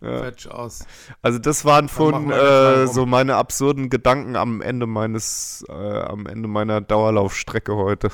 [0.01, 0.19] Ja.
[0.19, 0.85] Fertig aus.
[1.23, 6.49] Also das waren von äh, so meine absurden Gedanken am Ende meines, äh, am Ende
[6.49, 8.11] meiner Dauerlaufstrecke heute.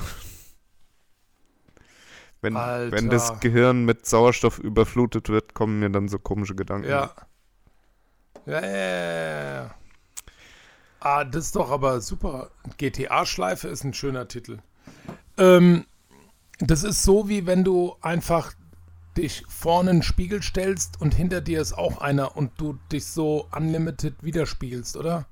[2.41, 2.95] Wenn, Alter.
[2.95, 6.89] wenn das Gehirn mit Sauerstoff überflutet wird, kommen mir dann so komische Gedanken.
[6.89, 7.11] Ja.
[8.45, 9.75] Ja, ja, ja, ja.
[11.05, 12.49] Ah, das ist doch aber super.
[12.77, 14.59] GTA-Schleife ist ein schöner Titel.
[15.37, 15.85] Ähm,
[16.59, 18.53] das ist so, wie wenn du einfach
[19.17, 23.05] dich vorne in den Spiegel stellst und hinter dir ist auch einer und du dich
[23.05, 25.25] so unlimited widerspiegelst, oder?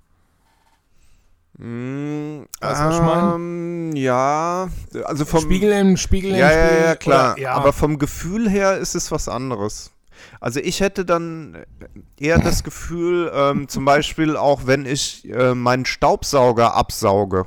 [1.58, 3.36] Mm, Weißt du, was ich mein?
[3.36, 4.70] ähm, ja,
[5.06, 6.78] also vom Spiegel im Spiegel im ja, Spiegel.
[6.78, 7.34] ja, ja, klar.
[7.34, 9.92] Oder, ja, Aber vom Gefühl her ist es was anderes.
[10.40, 11.64] Also ich hätte dann
[12.20, 17.46] eher das Gefühl, ähm, zum Beispiel auch wenn ich äh, meinen Staubsauger absauge,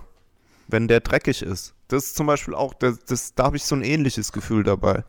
[0.68, 1.74] wenn der dreckig ist.
[1.88, 5.04] Das ist zum Beispiel auch, das, das, da habe ich so ein ähnliches Gefühl dabei.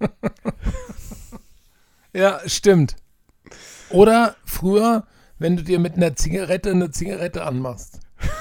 [2.16, 2.96] Ja, stimmt.
[3.90, 5.06] Oder früher,
[5.38, 8.00] wenn du dir mit einer Zigarette eine Zigarette anmachst.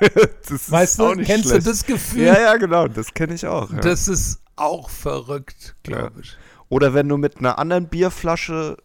[0.00, 1.66] Das ist Weißt du, auch nicht kennst schlecht.
[1.66, 2.24] du das Gefühl?
[2.26, 3.70] Ja, ja, genau, das kenne ich auch.
[3.70, 3.78] Ja.
[3.80, 6.36] Das ist auch verrückt, glaube ich.
[6.68, 8.76] Oder wenn du mit einer anderen Bierflasche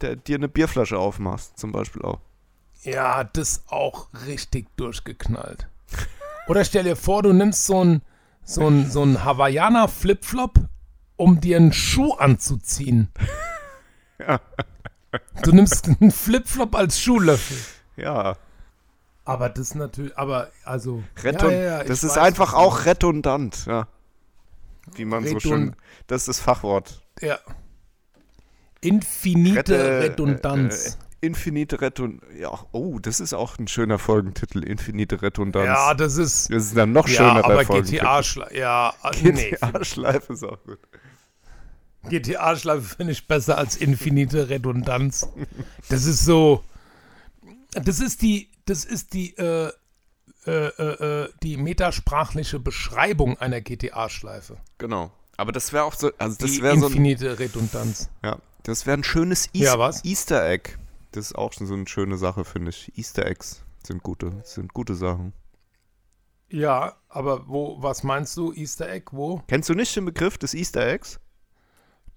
[0.00, 2.20] der, dir eine Bierflasche aufmachst, zum Beispiel auch.
[2.82, 5.68] Ja, das auch richtig durchgeknallt.
[6.48, 8.02] Oder stell dir vor, du nimmst so ein
[8.44, 10.58] so ein, so ein Hawaiianer Flipflop,
[11.16, 13.08] um dir einen Schuh anzuziehen.
[15.42, 17.56] Du nimmst einen Flipflop als Schuhlöffel.
[17.96, 18.36] Ja,
[19.24, 21.02] Aber das natürlich, aber also.
[21.22, 23.86] Redund ja, ja, ja, das ist einfach auch redundant, ja.
[24.94, 25.76] Wie man so Redund- schön.
[26.06, 27.02] Das ist das Fachwort.
[27.20, 27.38] Ja.
[28.80, 30.86] Infinite Rette- Redundanz.
[30.86, 32.32] Äh, äh, Infinite Redundanz.
[32.36, 34.64] Ja, oh, das ist auch ein schöner Folgentitel.
[34.64, 35.66] Infinite Redundanz.
[35.66, 36.50] ja, das ist.
[36.52, 37.64] das ist dann noch Ja, schöner bei aber.
[37.82, 38.56] GTA-Schleife.
[38.56, 39.50] Ja, äh, nee.
[39.50, 40.80] GTA-Schleife ist auch gut.
[42.08, 45.28] GTA-Schleife finde ich besser als Infinite Redundanz.
[45.88, 46.64] Das ist so.
[47.72, 48.50] Das ist die.
[48.66, 49.36] Das ist die.
[49.36, 49.70] Äh,
[50.46, 54.56] äh, äh, äh, die metasprachliche Beschreibung einer GTA-Schleife.
[54.78, 55.12] Genau.
[55.36, 58.10] Aber das wäre auch so, also das Die wäre so ein, infinite Redundanz.
[58.22, 60.04] ja, das wäre ein schönes Eas Ja, was?
[60.04, 60.70] Easter Egg.
[61.12, 62.92] Das ist auch schon so eine schöne Sache, finde ich.
[62.96, 65.32] Easter Eggs sind gute, sind gute Sachen.
[66.48, 69.42] Ja, aber wo, was meinst du, Easter Egg, wo?
[69.48, 71.18] Kennst du nicht den Begriff des Easter Eggs?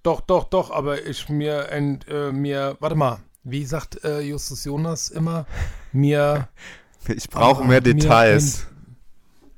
[0.04, 4.66] Doch, doch, doch, aber ich mir, ent, äh, mir, warte mal, wie sagt äh, Justus
[4.66, 5.46] Jonas immer?
[5.94, 6.50] Mir,
[7.16, 8.68] Ich brauche mehr mir Details.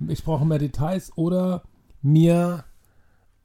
[0.08, 1.64] ich brauche mehr Details oder
[2.02, 2.66] mir,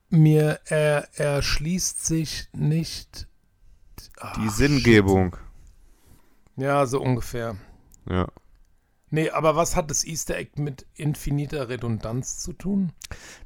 [0.08, 3.28] mir er, erschließt sich nicht.
[4.18, 5.36] Ah, Die Sinngebung.
[6.56, 7.56] Ja, so ungefähr.
[8.08, 8.28] Ja.
[9.10, 12.92] Nee, aber was hat das Easter Egg mit infiniter Redundanz zu tun?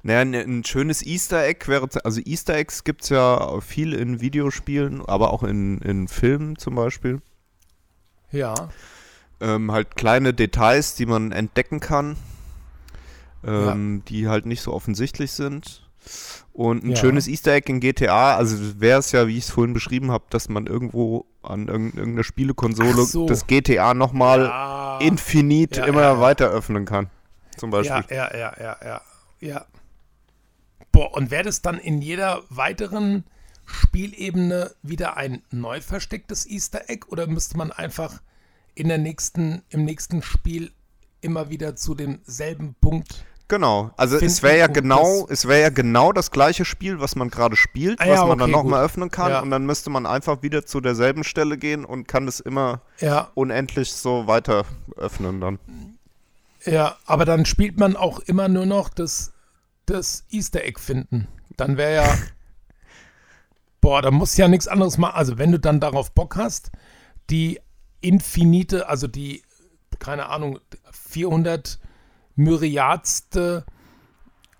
[0.04, 4.20] Naja, ein, ein schönes Easter Egg wäre, also Easter Eggs gibt es ja viel in
[4.20, 7.20] Videospielen, aber auch in, in Filmen zum Beispiel.
[8.30, 8.68] Ja,
[9.40, 12.16] Ähm, halt kleine Details, die man entdecken kann,
[13.44, 15.82] ähm, die halt nicht so offensichtlich sind.
[16.52, 16.96] Und ein Ja.
[16.96, 20.24] schönes Easter Egg in GTA, also wäre es ja, wie ich es vorhin beschrieben habe,
[20.30, 23.26] dass man irgendwo an irgend- irgendeiner Spielekonsole so.
[23.26, 26.20] das GTA nochmal ja, infinit Ja, immer ja, ja.
[26.20, 27.10] weiter öffnen kann.
[27.58, 28.04] Zum Beispiel.
[28.08, 29.00] ja, ja, ja, ja, ja,
[29.40, 29.64] ja.
[30.92, 33.24] Boah, und wäre das dann in jeder weiteren
[33.66, 38.20] Spielebene wieder ein neu verstecktes Easter Egg oder müsste man einfach
[38.76, 40.70] in der nächsten, im nächsten Spiel
[41.20, 43.24] immer wieder zu demselben Punkt?
[43.48, 47.14] Genau, also es wäre ja genau, das- es wäre ja genau das gleiche Spiel, was
[47.16, 49.40] man gerade spielt, Ah was ja, man dann okay, nochmal öffnen kann Ja.
[49.40, 53.30] und dann müsste man einfach wieder zu derselben Stelle gehen und kann es immer Ja,
[53.34, 54.64] unendlich so weiter
[54.96, 55.58] öffnen dann.
[56.64, 59.32] ja, aber dann spielt man auch immer nur noch das,
[59.86, 61.28] das Easter Egg finden.
[61.56, 62.18] Dann wäre ja.
[63.80, 65.14] Boah, da muss ja nichts anderes machen.
[65.14, 66.70] Also, wenn du dann darauf Bock hast,
[67.30, 67.60] die
[68.06, 69.42] infinite, also die,
[69.98, 70.60] keine Ahnung,
[70.92, 71.80] 400
[72.36, 73.64] Myriadste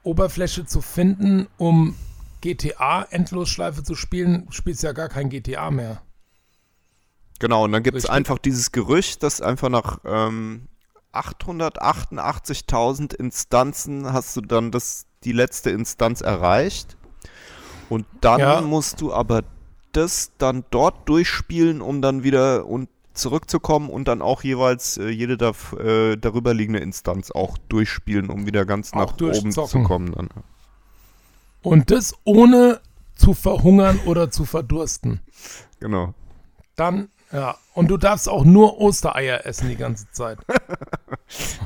[0.03, 1.95] Oberfläche zu finden, um
[2.41, 6.03] GTA-Endlosschleife zu spielen, spielst ja gar kein GTA mehr.
[7.39, 10.69] Genau, und dann gibt es einfach dieses Gerücht, dass einfach nach ähm,
[11.13, 16.97] 888.000 Instanzen hast du dann das, die letzte Instanz erreicht.
[17.89, 18.61] Und dann Ja.
[18.61, 19.43] musst du aber
[19.93, 25.37] das dann dort durchspielen, um dann wieder und zurückzukommen und dann auch jeweils äh, jede
[25.37, 30.13] da, äh, darüber liegende Instanz auch durchspielen, um wieder ganz Auch nach oben zu kommen.
[30.13, 30.29] Dann.
[31.63, 32.81] Und das ohne
[33.17, 35.21] zu verhungern oder zu verdursten.
[35.81, 36.15] Genau.
[36.77, 37.57] Dann, ja.
[37.75, 40.39] Und du darfst auch nur Ostereier essen die ganze Zeit.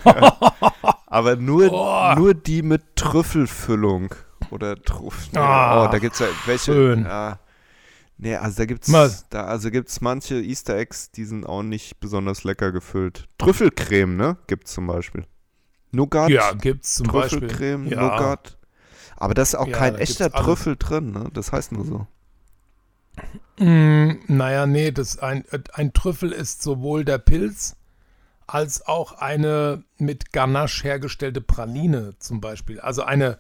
[1.07, 2.15] Aber nur, Oh.
[2.17, 4.15] nur die mit Trüffelfüllung.
[4.51, 5.39] Oder Trüffel.
[5.39, 6.73] Ah, oh, da gibt es ja welche.
[6.73, 7.05] schön.
[7.05, 7.39] Ja,
[8.21, 9.27] nee, also da gibt's Was?
[9.31, 13.27] da also gibt's manche Easter Eggs, die sind auch nicht besonders lecker gefüllt.
[13.39, 14.37] Trüffelcreme, ne?
[14.47, 15.25] Gibt's zum Beispiel.
[15.93, 17.41] Nougat, Ja, gibt's zum Beispiel.
[17.49, 18.01] Trüffelcreme, Ja.
[18.03, 18.57] Nougat.
[19.17, 20.31] Aber da ist auch Ja, kein echter.
[20.31, 21.29] Trüffel drin, ne?
[21.33, 22.07] Das heißt nur so.
[23.59, 25.45] Mm, naja, nee, das ein,
[25.75, 27.77] ein Trüffel ist sowohl der Pilz
[28.47, 32.81] als auch eine mit Ganache hergestellte Praline zum Beispiel.
[32.81, 33.39] Also eine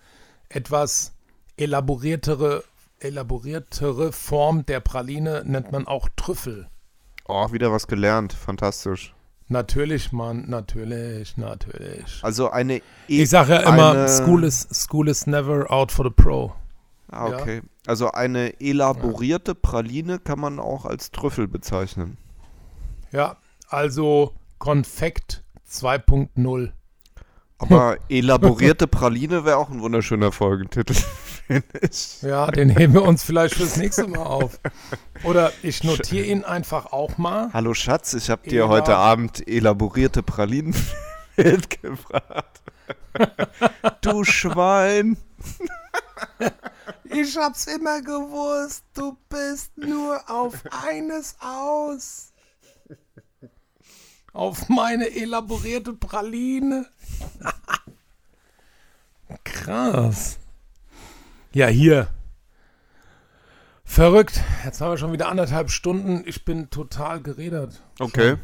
[0.48, 1.14] etwas
[1.56, 2.62] elaboriertere,
[3.00, 6.68] elaboriertere Form der Praline nennt man auch Trüffel.
[7.26, 8.32] Oh, wieder was gelernt.
[8.32, 9.14] Fantastisch.
[9.48, 12.20] Natürlich, Mann, natürlich, natürlich.
[12.22, 16.04] Also eine E- Ich sage ja immer, eine- school, is, school is never out for
[16.04, 16.52] the pro.
[17.10, 17.40] Ah, ja.
[17.40, 17.62] okay.
[17.86, 22.16] Also eine elaborierte Praline kann man auch als Trüffel bezeichnen.
[23.10, 26.70] Ja, also Konfekt 2.0.
[27.60, 30.94] Aber elaborierte Praline wäre auch ein wunderschöner Folgentitel,
[31.46, 32.22] finde ich.
[32.22, 34.58] Ja, den heben wir uns vielleicht fürs nächste Mal auf.
[35.24, 37.50] Oder ich notiere ihn einfach auch mal.
[37.52, 40.74] Hallo Schatz, ich habe dir heute Abend elaborierte Pralinen
[41.36, 42.62] mitgebracht.
[44.00, 45.18] du Schwein.
[47.04, 50.54] Ich hab's immer gewusst, du bist nur auf
[50.88, 52.29] eines aus.
[54.32, 56.86] Auf meine elaborierte Praline.
[59.44, 60.38] Krass.
[61.52, 62.08] Ja, hier.
[63.84, 64.40] Verrückt.
[64.64, 66.22] Jetzt haben wir schon wieder anderthalb Stunden.
[66.26, 67.82] Ich bin total geredet.
[67.98, 68.36] Okay.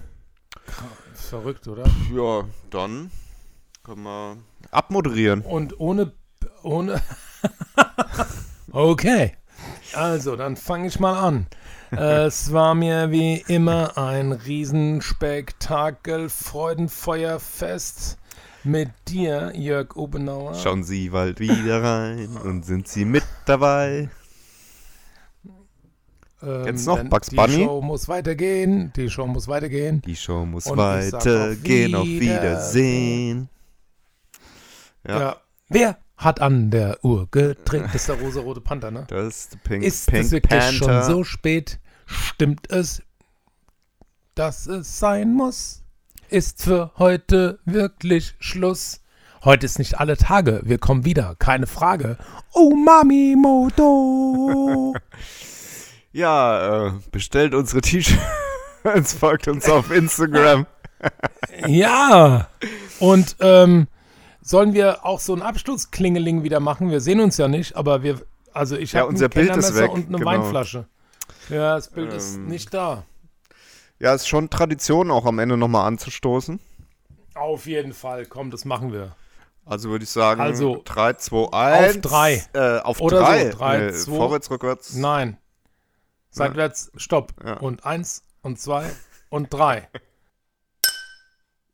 [1.15, 1.85] Verrückt, oder?
[2.13, 3.11] Ja, dann
[3.85, 4.37] können wir
[4.73, 5.43] abmoderieren.
[5.43, 6.13] Und ohne,
[6.63, 7.01] ohne,
[8.73, 9.37] Okay.
[9.95, 11.47] Also, dann fange ich mal an.
[11.91, 18.19] Es war mir wie immer ein Riesenspektakel, Freudenfeuerfest
[18.65, 20.55] mit dir, Jörg Obenauer.
[20.55, 24.11] Schauen Sie bald wieder rein und sind Sie mit dabei.
[26.43, 27.65] Ähm, Kennst noch Bugs die Bunny?
[27.65, 28.93] Show muss weitergehen.
[28.97, 30.03] Die Show muss weitergehen.
[30.03, 33.49] Die Show muss Und weitergehen, auf auf Wiedersehen.
[35.07, 35.21] Ja.
[35.21, 35.37] Ja.
[35.69, 37.85] Wer hat an der Uhr gedreht?
[37.87, 39.05] Das ist der rosa-rote Panther, ne?
[39.09, 40.73] Das ist Pink, Ist Pink es wirklich Panther.
[40.73, 41.79] schon so spät?
[42.07, 43.03] Stimmt es,
[44.35, 45.83] dass es sein muss?
[46.29, 49.01] Ist für heute wirklich Schluss?
[49.45, 50.61] Heute ist nicht alle Tage.
[50.65, 52.17] Wir kommen wieder, keine Frage.
[52.53, 54.95] Oh, Mami Moto.
[56.13, 60.65] Ja, äh, bestellt unsere T-Shirts, folgt uns auf Instagram.
[61.67, 62.49] ja.
[63.01, 63.87] Und ähm,
[64.47, 66.91] sollen wir auch so ein Abschlussklingeling wieder machen?
[66.91, 68.21] Wir sehen uns ja nicht, aber wir,
[68.53, 70.31] also ich Ja, habe unser ein Bild ist weg, und eine genau.
[70.31, 70.87] Weinflasche.
[71.49, 72.47] Ja, das Bild ist Ähm.
[72.47, 73.05] nicht da.
[73.99, 76.61] Ja, ist schon Tradition, auch am Ende nochmal anzustoßen.
[77.35, 79.17] Auf jeden Fall, komm, das machen wir.
[79.65, 82.01] Also würde ich sagen, Also, 3, 2, 1.
[82.01, 82.45] drei.
[82.53, 83.49] Äh, auf Oder so, 3.
[83.51, 84.95] drei, nee, vorwärts, rückwärts.
[84.95, 85.39] Nein.
[86.31, 87.33] Seitwärts, stopp.
[87.45, 87.55] Ja.
[87.55, 88.91] Und eins und zwei
[89.29, 89.89] und drei.